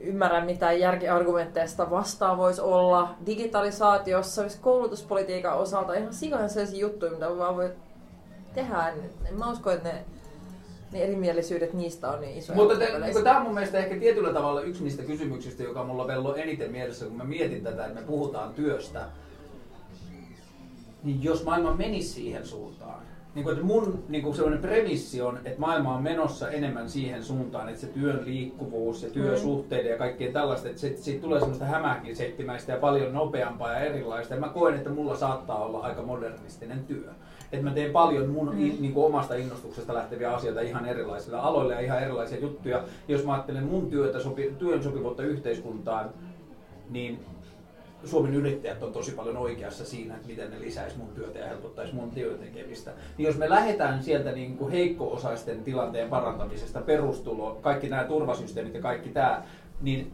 [0.00, 3.14] ymmärrä mitään järkiargumentteja sitä vastaan voisi olla.
[3.26, 7.70] Digitalisaatiossa, myös koulutuspolitiikan osalta ihan sikahan sellaisia juttuja, mitä vaan voi
[8.54, 8.88] tehdä.
[9.28, 10.04] En mä usko, että ne,
[10.92, 12.56] ne erimielisyydet niistä on niin isoja.
[12.56, 16.06] Mutta te, niin tämä on mun mielestä ehkä tietyllä tavalla yksi niistä kysymyksistä, joka mulla
[16.06, 19.06] vello eniten mielessä, kun mä mietin tätä, että me puhutaan työstä.
[21.08, 23.02] Niin jos maailma menisi siihen suuntaan,
[23.34, 27.24] niin kuin, että mun niin kuin sellainen premissi on, että maailma on menossa enemmän siihen
[27.24, 31.64] suuntaan, että se työn liikkuvuus ja työsuhteiden ja kaikkien tällaista, että siitä, siitä tulee semmoista
[31.64, 34.34] hämähäkin seittimäistä ja paljon nopeampaa ja erilaista.
[34.34, 37.10] Ja mä koen, että mulla saattaa olla aika modernistinen työ.
[37.52, 38.58] Että mä teen paljon mun mm.
[38.58, 42.82] niin kuin omasta innostuksesta lähteviä asioita ihan erilaisilla aloilla ja ihan erilaisia juttuja.
[43.08, 46.10] Jos mä ajattelen mun työtä, sopi, työn sopivuutta yhteiskuntaan,
[46.90, 47.18] niin
[48.04, 51.94] Suomen yrittäjät on tosi paljon oikeassa siinä, että miten ne lisäisi mun työtä ja helpottaisi
[51.94, 52.92] mun työn tekemistä.
[53.18, 58.80] Niin jos me lähdetään sieltä niin kuin heikko-osaisten tilanteen parantamisesta, perustulo, kaikki nämä turvasysteemit ja
[58.80, 59.42] kaikki tämä,
[59.80, 60.12] niin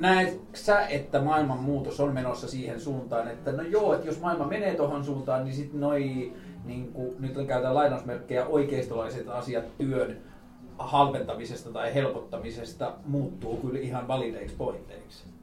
[0.00, 4.46] näetkö sä, että maailman muutos on menossa siihen suuntaan, että no joo, että jos maailma
[4.46, 6.32] menee tuohon suuntaan, niin sitten noi,
[6.64, 10.16] niin kuin, nyt käytetään lainausmerkkejä, oikeistolaiset asiat työn
[10.78, 15.35] halventamisesta tai helpottamisesta muuttuu kyllä ihan valideiksi pointeiksi.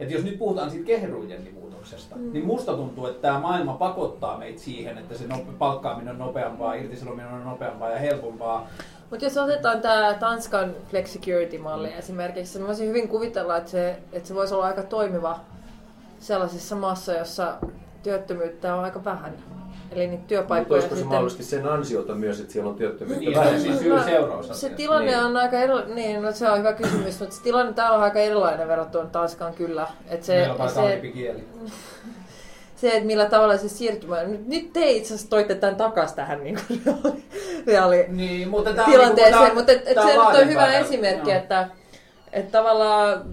[0.00, 2.32] Et jos nyt puhutaan siitä kehruujennimuutoksesta, mm.
[2.32, 6.74] niin musta tuntuu, että tämä maailma pakottaa meitä siihen, että se nope- palkkaaminen on nopeampaa,
[6.74, 8.68] irtisanominen on nopeampaa ja helpompaa.
[9.10, 11.98] Mutta jos otetaan tämä Tanskan flexicurity-malli mm.
[11.98, 15.40] esimerkiksi, mä voisin hyvin kuvitella, että se, että se voisi olla aika toimiva
[16.18, 17.54] sellaisessa maassa, jossa
[18.02, 19.32] työttömyyttä on aika vähän.
[19.92, 23.34] Eli niitä Mutta työpaikkoja olisiko se mahdollisesti sen ansiota myös, että siellä on työttömyyttä Niin,
[23.38, 23.60] vähemmän?
[23.60, 24.68] siis syy- Mä- seurausasia.
[24.68, 25.24] Se tilanne Niin.
[25.24, 28.18] on aika erilainen, niin no se on hyvä kysymys, mutta se tilanne täällä on aika
[28.18, 29.86] erilainen verrattuna Tanskaan kyllä.
[30.08, 31.44] Et se, Meillä on se, kieli.
[32.80, 36.44] se, että millä tavalla se siirtymä, nyt, nyt te itse asiassa toitte tämän takaisin tähän
[36.44, 36.82] niin kuin
[37.66, 40.72] reaali, Niin, mutta tää on tilanteeseen, niinku- tää- mutta et tää se nyt on hyvä
[40.78, 41.38] esimerkki, joo.
[41.38, 41.68] että,
[42.32, 43.24] että tavallaan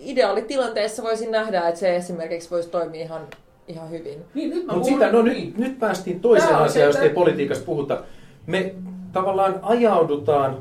[0.00, 3.26] ideaalitilanteessa voisin nähdä, että se esimerkiksi voisi toimia ihan,
[3.68, 4.18] ihan hyvin.
[4.34, 5.46] Niin, nyt Mutta puhun- sitä, no niin.
[5.46, 7.98] nyt, nyt päästiin toiseen asiaan, jos ei politiikasta puhuta.
[8.46, 8.74] Me
[9.12, 10.56] tavallaan ajaudutaan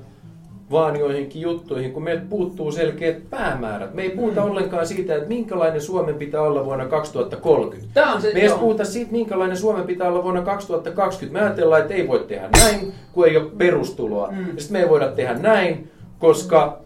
[0.72, 3.94] vaan joihinkin juttuihin, kun meiltä puuttuu selkeät päämäärät.
[3.94, 4.50] Me ei puhuta Mm.
[4.52, 7.94] ollenkaan siitä, että minkälainen Suomen pitää olla vuonna 2030.
[7.94, 11.40] Tää on se, Me ei edes puhuta siitä, minkälainen Suomen pitää olla vuonna 2020.
[11.40, 14.28] Me ajatellaan, että ei voi tehdä näin, kun ei ole perustuloa.
[14.32, 14.38] Mm.
[14.38, 14.46] Mm.
[14.46, 16.80] Sitten me ei voida tehdä näin, koska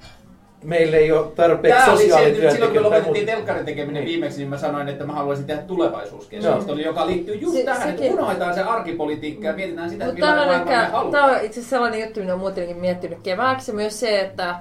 [0.64, 2.84] meillä ei ole tarpeeksi että silloin kun sosiaalityöntekijöitä.
[2.84, 4.06] lopetettiin telkkarin tekeminen Niin.
[4.12, 8.02] viimeksi, niin mä sanoin, että mä haluaisin tehdä tulevaisuuskeskustelun, joka liittyy just Se- tähän, että
[8.02, 11.26] sekin- unohdetaan se arkipolitiikka ja mietitään sitä, että Mutta tämä millainen on, maailma me tämä
[11.26, 13.72] on itse asiassa sellainen juttu, mitä olen muutenkin miettinyt kevääksi.
[13.72, 14.56] Myös se, että,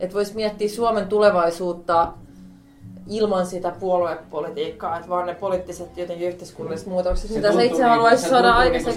[0.00, 2.08] että voisi miettiä Suomen tulevaisuutta
[3.08, 7.90] ilman sitä puoluepolitiikkaa, että vaan ne poliittiset jotenkin yhteiskunnalliset muutokset, mitä sä tuntuu itse niin-
[7.90, 8.94] haluaisit se saada tuntuu niin, aikaiseksi.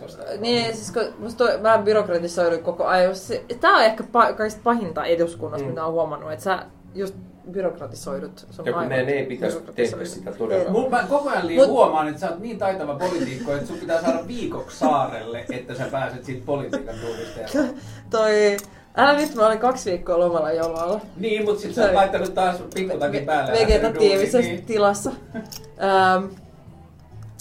[0.00, 3.16] kun sä Ja, niin, siis kun musta toi, mä byrokratisoidun koko ajan.
[3.16, 5.70] Se- Tää on ehkä pa- kaikista pahinta eduskunnassa, Mm.
[5.70, 6.62] mitä on huomannut, että sä
[6.94, 7.14] just
[7.50, 8.38] byrokratisoidut.
[8.50, 10.70] Se on Ja kun aivan meidän ei pitäisi tehdä sitä todella.
[10.70, 13.78] Mun, mä koko ajan liian Mut- huomaan, että sä oot niin taitava poliitikko, että sun
[13.78, 17.74] pitää saada viikoksi saarelle, että sä pääset siitä politiikan tuulista.
[18.10, 18.56] Toi,
[18.96, 21.00] älä nyt, mä olin kaksi viikkoa lomalla joulualla.
[21.16, 23.52] Niin, mutta sit sä oot laittanut taas pikkutakin päälle.
[23.52, 25.10] vegetatiivisessa duuniin, tilassa.
[25.36, 26.24] Ähm,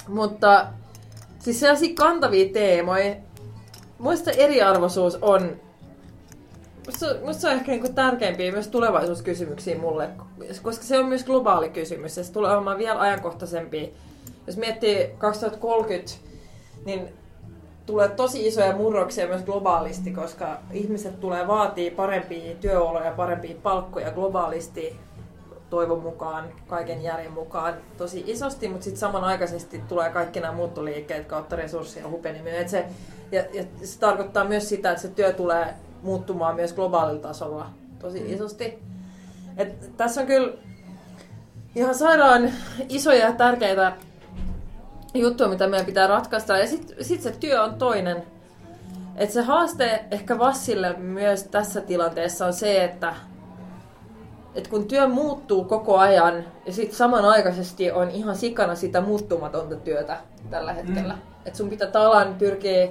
[0.07, 0.67] mutta
[1.39, 3.15] siis sellaisia kantavia teemoja.
[3.97, 5.59] Muista eriarvoisuus on
[7.25, 10.09] musta se on ehkä niinku tärkeimpiä myös tulevaisuuskysymyksiä mulle,
[10.61, 13.93] koska se on myös globaali kysymys ja se tulee olemaan vielä ajankohtaisempi.
[14.47, 16.13] Jos miettii 2030,
[16.85, 17.09] niin
[17.87, 24.99] tulee tosi isoja murroksia myös globaalisti, koska ihmiset tulee vaatii parempia työoloja, parempia palkkoja globaalisti
[25.69, 31.55] toivon mukaan, kaiken järjen mukaan tosi isosti, mutta sitten samanaikaisesti tulee kaikki nämä muuttoliikkeet kautta
[31.55, 32.61] resurssien hupeneminen.
[32.61, 32.85] Et se,
[33.31, 37.69] ja, ja se tarkoittaa myös sitä, että se työ tulee muuttumaan myös globaalilla tasolla
[37.99, 38.79] tosi isosti.
[39.57, 40.53] Et tässä on kyllä
[41.75, 42.51] ihan sairaan
[42.89, 43.93] isoja ja tärkeitä
[45.13, 46.57] juttuja, mitä meidän pitää ratkaista.
[46.57, 48.23] Ja sitten sit se työ on toinen.
[49.15, 53.15] Et se haaste ehkä Vassille myös tässä tilanteessa on se, että
[54.55, 60.17] et kun työ muuttuu koko ajan ja sitten samanaikaisesti on ihan sikana sitä muuttumatonta työtä
[60.49, 61.13] tällä hetkellä.
[61.13, 61.21] Mm.
[61.45, 62.87] Että sun pitää talan pyrkiä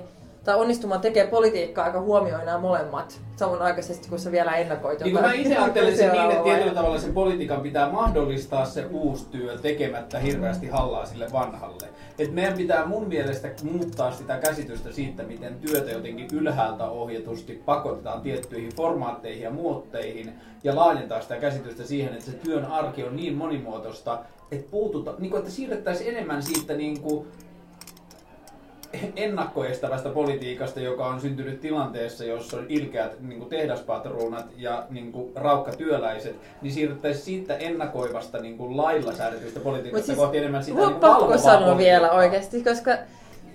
[0.46, 3.20] tai onnistumaan tekemään politiikkaa, joka huomioi nämä molemmat.
[3.36, 7.12] Samanaikaisesti, kun sä vielä ennakoit niin mä itse ajattelen sen niin, että tietyllä tavalla sen
[7.12, 11.86] politiikan pitää mahdollistaa se uusi työ tekemättä hirveästi hallaa sille vanhalle.
[12.18, 18.20] Et meidän pitää mun mielestä muuttaa sitä käsitystä siitä, miten työtä jotenkin ylhäältä ohjatusti pakotetaan
[18.20, 20.32] tiettyihin formaatteihin ja muotteihin
[20.64, 24.18] ja laajentaa sitä käsitystä siihen, että se työn arki on niin monimuotoista,
[24.50, 27.26] että, puututa, niin kuin, että siirrettäisiin enemmän siitä niin kuin,
[29.16, 36.36] ennakkoestävästä politiikasta, joka on syntynyt tilanteessa, jossa on ilkeät niin tehdaspatruunat ja niin kuin, raukkatyöläiset,
[36.62, 41.38] niin siirryttäisiin siitä ennakoivasta niin kuin, lailla säädetystä politiikasta siis, kohti enemmän sitä niin pakko
[41.38, 42.92] sanoa vielä oikeasti, koska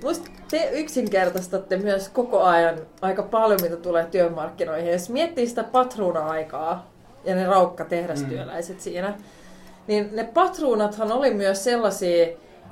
[0.04, 4.92] Musta te yksinkertaistatte myös koko ajan aika paljon, mitä tulee työmarkkinoihin.
[4.92, 6.92] Jos miettii sitä patruuna-aikaa
[7.24, 8.82] ja ne raukka-tehdastyöläiset mm.
[8.82, 9.14] siinä,
[9.88, 12.28] niin ne patruunathan oli myös sellaisia,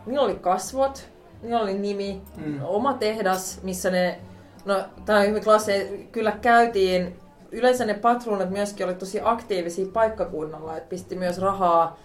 [0.05, 1.09] niillä oli kasvot,
[1.41, 2.59] niillä oli nimi, mm.
[2.63, 4.19] oma tehdas, missä ne,
[4.65, 7.19] no tämä on hyvin klassi, kyllä käytiin,
[7.51, 11.99] yleensä ne patruunat myöskin oli tosi aktiivisia paikkakunnalla, että pisti myös rahaa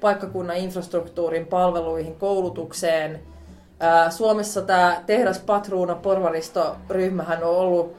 [0.00, 3.20] paikkakunnan infrastruktuurin palveluihin, koulutukseen.
[4.10, 7.96] Suomessa tämä tehdaspatruuna porvaristoryhmähän on ollut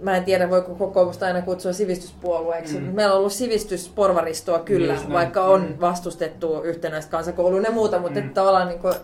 [0.00, 2.84] mä en tiedä voiko kokoomusta aina kutsua sivistyspuolueeksi, mm.
[2.84, 5.80] meillä on ollut sivistysporvaristoa kyllä, niin, vaikka on mm.
[5.80, 8.26] vastustettu yhtenäistä kansakoulua ja muuta, mutta mm.
[8.26, 8.94] että tavallaan niin kuin,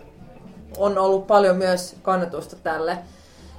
[0.77, 2.97] on ollut paljon myös kannatusta tälle.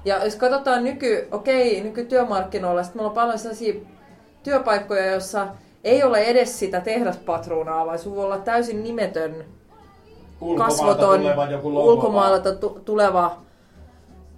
[0.05, 3.75] Ja jos katsotaan nyky, okei, nykytyömarkkinoilla, sitten meillä on paljon sellaisia
[4.43, 5.47] työpaikkoja, joissa
[5.85, 9.45] ei ole edes sitä tehdaspatruunaa, vaan sinulla voi olla täysin nimetön,
[10.59, 11.23] kasvoton,
[11.65, 12.53] ulkomailta
[12.85, 13.37] tuleva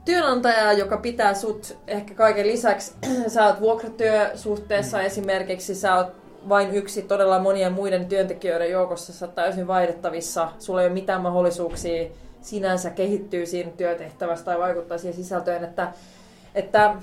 [0.04, 2.94] työnantaja, joka pitää sut ehkä kaiken lisäksi,
[3.34, 5.04] sä oot vuokratyösuhteessa mm.
[5.04, 6.08] esimerkiksi, sä oot
[6.48, 11.20] vain yksi todella monien muiden työntekijöiden joukossa, sä oot täysin vaihdettavissa, sulla ei ole mitään
[11.20, 12.10] mahdollisuuksia
[12.42, 15.92] sinänsä kehittyy siinä työtehtävässä tai vaikuttaa siihen sisältöön, että,
[16.54, 16.94] että,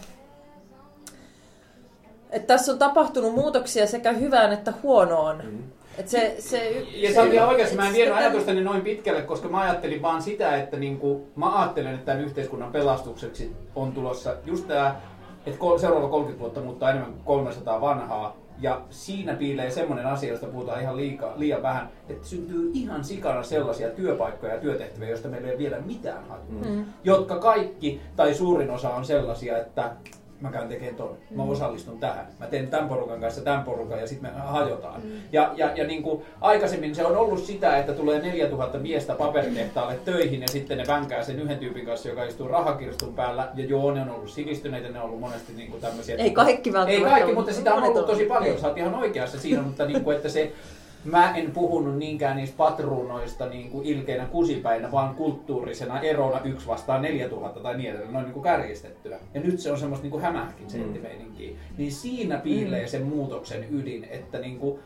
[2.29, 5.41] että tässä on tapahtunut muutoksia sekä hyvään että huonoon.
[5.45, 5.63] Mm.
[5.97, 9.49] Et se, se, ja se on ihan oikeasti, mä en vienyt ajatustani noin pitkälle, koska
[9.49, 14.67] mä ajattelin vaan sitä, että niinku, mä ajattelen, että tämän yhteiskunnan pelastukseksi on tulossa just
[14.67, 14.95] tämä,
[15.45, 20.47] että seuraava 30 vuotta muuttaa enemmän kuin 300 vanhaa, ja siinä piilee semmoinen asia, josta
[20.47, 25.47] puhutaan ihan liikaa, liian vähän, että syntyy ihan sikana sellaisia työpaikkoja ja työtehtäviä, joista meillä
[25.47, 26.65] ei ole vielä mitään hajua.
[26.69, 26.85] Mm.
[27.03, 29.91] Jotka kaikki, tai suurin osa on sellaisia, että
[30.41, 31.49] mä käyn tekemään ton, mä mm.
[31.49, 35.01] osallistun tähän, mä teen tämän porukan kanssa tämän porukan ja sitten me hajotaan.
[35.03, 35.11] Mm.
[35.31, 39.99] Ja, ja, ja niin kuin aikaisemmin se on ollut sitä, että tulee 4000 miestä paperitehtaalle
[40.05, 43.49] töihin ja sitten ne vänkää sen yhden tyypin kanssa, joka istuu rahakirstun päällä.
[43.55, 46.15] Ja joo, ne on ollut sivistyneitä, ne on ollut monesti niin kuin tämmöisiä.
[46.15, 47.07] Ei kaikki välttämättä.
[47.07, 50.03] Ei kaikki, mutta sitä on ollut tosi paljon, sä oot ihan oikeassa siinä, mutta niin
[50.03, 50.53] kuin, että se
[51.05, 57.01] mä en puhunut niinkään niistä patruunoista niin kuin ilkeinä kusipäinä, vaan kulttuurisena erona yksi vastaan
[57.01, 59.19] 4000 tai niin edelleen, noin niin kuin kärjistettyä.
[59.33, 61.51] Ja nyt se on semmoista niin kuin hämähkin senttimeininkiä.
[61.51, 61.57] Mm.
[61.77, 62.87] Niin siinä piilee mm.
[62.87, 64.79] sen muutoksen ydin, että niin kuin,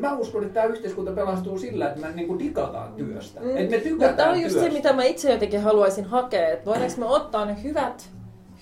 [0.00, 3.40] Mä uskon, että tämä yhteiskunta pelastuu sillä, että me niinku digataan työstä.
[3.40, 3.56] Mm.
[3.56, 4.70] Että me tykätään Tämä on just työstä.
[4.70, 6.48] se, mitä mä itse jotenkin haluaisin hakea.
[6.48, 8.10] Että voidaanko me ottaa ne hyvät,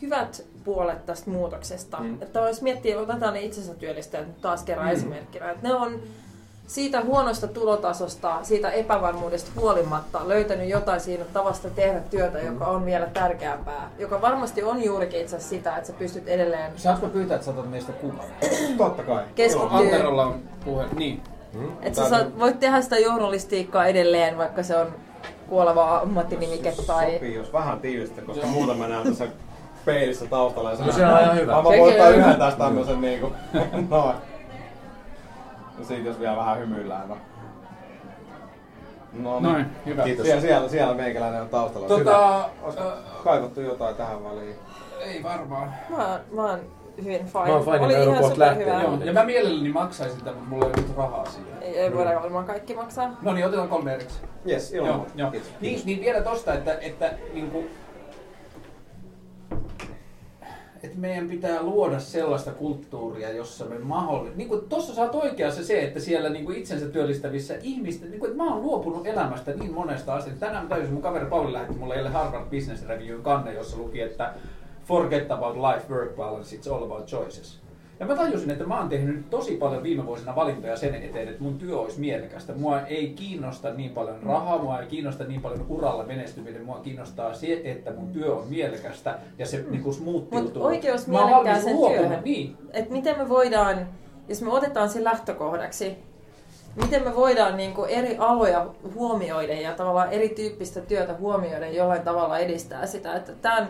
[0.02, 1.96] hyvät puolet tästä muutoksesta.
[1.96, 2.22] Mm.
[2.22, 4.92] Että olisi miettiä, otetaan ne itsensä työllistäjät taas kerran mm.
[4.92, 5.50] esimerkkinä.
[5.50, 6.00] Että ne on
[6.66, 13.06] siitä huonosta tulotasosta, siitä epävarmuudesta huolimatta löytänyt jotain siinä tavasta tehdä työtä, joka on vielä
[13.06, 13.90] tärkeämpää.
[13.98, 16.72] Joka varmasti on juurikin itse sitä, että sä pystyt edelleen...
[16.76, 18.26] Saanko pyytää, että sä otat meistä kuvan?
[18.78, 19.24] Totta kai.
[19.34, 19.78] Keskittyy.
[19.78, 20.84] Anterolla on puhe.
[20.96, 21.22] Niin.
[21.52, 21.72] Hmm?
[21.82, 24.86] Että sä saat, voit tehdä sitä journalistiikkaa edelleen, vaikka se on
[25.48, 27.12] kuoleva ammattinimike tai...
[27.12, 29.28] Sopii, jos vähän tiivistä, koska muuten mä näen tässä
[29.86, 30.72] peilissä taustalla.
[30.72, 31.52] Ja no, se on ihan hyvä.
[31.52, 33.32] Mä voin ottaa yhden tästä tämmösen niinku...
[33.90, 34.16] Noin.
[35.78, 37.08] No siitä jos vielä vähän hymyillään.
[37.08, 37.16] No.
[39.12, 40.02] No niin, hyvä.
[40.02, 40.26] Kiitos.
[40.26, 41.88] Siellä, siellä, siellä meikäläinen on taustalla.
[41.88, 42.94] Tota, Olisiko äh,
[43.24, 44.56] kaivattu jotain tähän väliin?
[45.00, 45.74] Ei varmaan.
[45.96, 46.60] Mä, mä oon
[47.04, 47.44] hyvin fine.
[47.46, 48.82] Mä oon fine, Oli ihan superhyvä.
[48.82, 51.62] Joo, ja mä mielelläni maksaisin sitä, mutta mulla ei ole nyt rahaa siihen.
[51.62, 53.16] Ei, ei voida varmaan kaikki maksaa.
[53.22, 54.28] No niin, otetaan kolme erikseen.
[54.48, 55.32] Yes, ilman joo, joo.
[55.60, 57.70] Niin, niin vielä tosta, että, että niin kuin,
[60.82, 64.44] että meidän pitää luoda sellaista kulttuuria, jossa me mahdollisesti...
[64.44, 68.42] Niin tuossa oot oikeassa se, että siellä niin kuin itsensä työllistävissä ihmistä, niin kuin, että
[68.42, 70.46] mä oon luopunut elämästä niin monesta asiasta.
[70.46, 74.00] Tänään mä tajusin, mun kaveri Pauli lähetti mulle eilen Harvard Business Reviewn kanne, jossa luki,
[74.00, 74.34] että
[74.84, 77.65] forget about life work balance, it's all about choices.
[78.00, 81.42] Ja mä tajusin, että mä oon tehnyt tosi paljon viime vuosina valintoja sen eteen, että
[81.42, 82.52] mun työ olisi mielekästä.
[82.54, 87.34] Mua ei kiinnosta niin paljon rahaa, mua ei kiinnosta niin paljon uralla menestyminen, mua kiinnostaa
[87.34, 90.42] se, että mun työ on mielekästä ja se niin muuttuu.
[90.42, 92.24] Mutta oikeus mielekkääseen työhön.
[92.24, 92.56] Niin.
[92.72, 93.88] Että miten me voidaan,
[94.28, 95.96] jos me otetaan se lähtökohdaksi,
[96.82, 102.38] miten me voidaan niin kuin eri aloja huomioida ja tavallaan erityyppistä työtä huomioida jollain tavalla
[102.38, 103.14] edistää sitä.
[103.14, 103.68] Että tämän,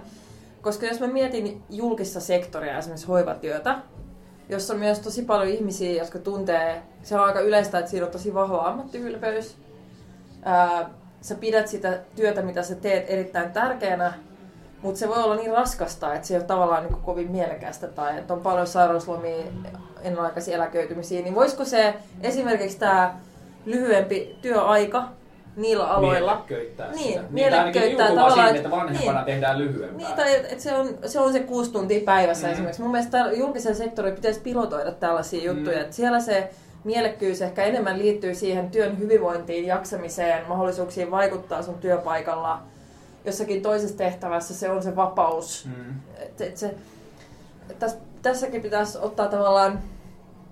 [0.62, 3.78] koska jos mä mietin julkista sektoria, esimerkiksi hoivatyötä,
[4.48, 8.12] jossa on myös tosi paljon ihmisiä, jotka tuntee, se on aika yleistä, että siinä on
[8.12, 9.56] tosi vahva ammattiylpeys.
[11.20, 14.12] Sä pidät sitä työtä, mitä sä teet erittäin tärkeänä,
[14.82, 18.18] mutta se voi olla niin raskasta, että se ei ole tavallaan niin kovin mielekästä tai
[18.18, 19.44] että on paljon sairauslomia,
[20.02, 23.14] ennenaikaisia eläköitymisiä, niin voisiko se esimerkiksi tämä
[23.64, 25.08] lyhyempi työaika
[25.56, 27.24] niillä aloilla, Mielekköyttää Niin, sitä.
[27.30, 29.24] mielekköyttää Niin, tavallaan, että vanhempana niin.
[29.26, 29.96] tehdään lyhyempää.
[30.06, 32.52] niin, tai että se on, se on se kuusi tuntia päivässä Mm.
[32.52, 32.82] esimerkiksi.
[32.82, 35.82] Mun mielestä julkisen sektorin pitäisi pilotoida tällaisia juttuja, Mm.
[35.82, 36.50] että siellä se
[36.84, 42.58] mielekkyys ehkä enemmän liittyy siihen työn hyvinvointiin, jaksamiseen, mahdollisuuksiin vaikuttaa sun työpaikalla.
[43.24, 45.66] Jossakin toisessa tehtävässä se on se vapaus.
[45.76, 45.94] Mm.
[46.22, 46.74] Et, et se,
[47.78, 49.78] täs, tässäkin pitäisi ottaa tavallaan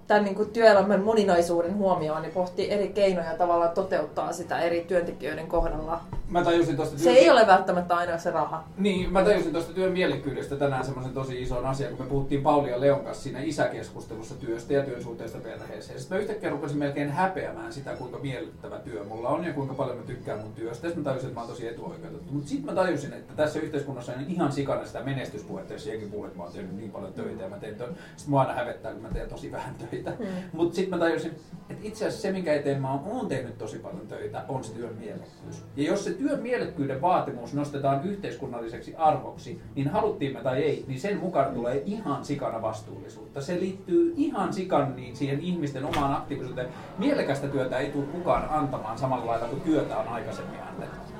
[0.07, 5.47] tämän niin kuin työelämän moninaisuuden huomioon ja pohtia eri keinoja tavallaan toteuttaa sitä eri työntekijöiden
[5.47, 6.01] kohdalla.
[6.29, 8.65] Mä tajusin tosta Se ei ole välttämättä aina se raha.
[8.77, 12.71] Niin, mä tajusin tuosta työn mielekkyydestä tänään semmoisen tosi ison asian, kun me puhuttiin Pauli
[12.71, 15.99] ja Leon kanssa siinä isäkeskustelussa työstä ja työn suhteesta perheeseen.
[15.99, 19.97] Sitten mä yhtäkkiä rupesin melkein häpeämään sitä, kuinka miellyttävä työ mulla on ja kuinka paljon
[19.97, 20.87] mä tykkään mun työstä.
[20.89, 22.33] Sitten mä tajusin, että mä oon tosi etuoikeutettu.
[22.33, 26.25] Mutta sitten mä tajusin, että tässä yhteiskunnassa on ihan sikana sitä menestyspuhetta, jos jenkin puhuu,
[26.25, 27.75] että mä oon tehnyt niin paljon töitä ja mä teen.
[27.75, 27.95] Sitten
[28.27, 29.94] mua aina hävettää, kun mä teen tosi vähän töitä.
[30.03, 30.27] Mm.
[30.53, 31.31] Mutta sitten mä tajusin,
[31.71, 34.95] että itse asiassa se, minkä eteen mä oon, tehnyt tosi paljon töitä, on se työn
[34.95, 35.65] mielekkyys.
[35.77, 41.01] Ja jos se työn mielekkyyden vaatimus nostetaan yhteiskunnalliseksi arvoksi, niin haluttiin me tai ei, niin
[41.01, 43.41] sen mukaan tulee ihan sikana vastuullisuutta.
[43.41, 46.69] Se liittyy ihan sikan niin siihen ihmisten omaan aktiivisuuteen.
[46.99, 51.15] Mielekästä työtä ei tule kukaan antamaan samalla lailla kuin työtä on aikaisemmin annettu.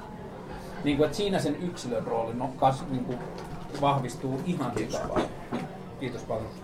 [0.85, 3.19] Niin kuin, että siinä sen yksilön rooli no, kas, niin kuin,
[3.81, 5.21] vahvistuu ihan sikana.
[6.01, 6.64] Kiitos paljon.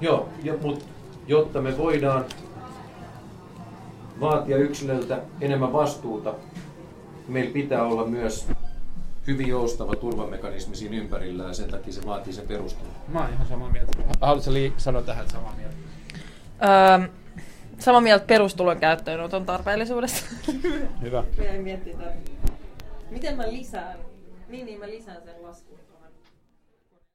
[0.00, 0.84] Joo, ja, mutta
[1.26, 2.24] jotta me voidaan
[4.20, 6.34] vaatia yksilöltä enemmän vastuuta,
[7.28, 8.48] meillä pitää olla myös
[9.26, 12.92] hyvin joustava turvamekanismi siinä ympärillä ja sen takia se vaatii sen perustelun.
[13.08, 13.92] Mä oon ihan samaa mieltä.
[14.20, 15.74] Haluatko Li sanoa tähän samaa mieltä?
[17.00, 17.08] Öö,
[17.78, 20.30] samaa mieltä perustulon käyttöönoton tarpeellisuudesta.
[21.02, 21.24] Hyvä.
[21.38, 22.12] Meidän miettii tätä.
[23.10, 23.98] Miten mä lisään?
[24.48, 25.78] Niin, niin mä lisään sen laskun.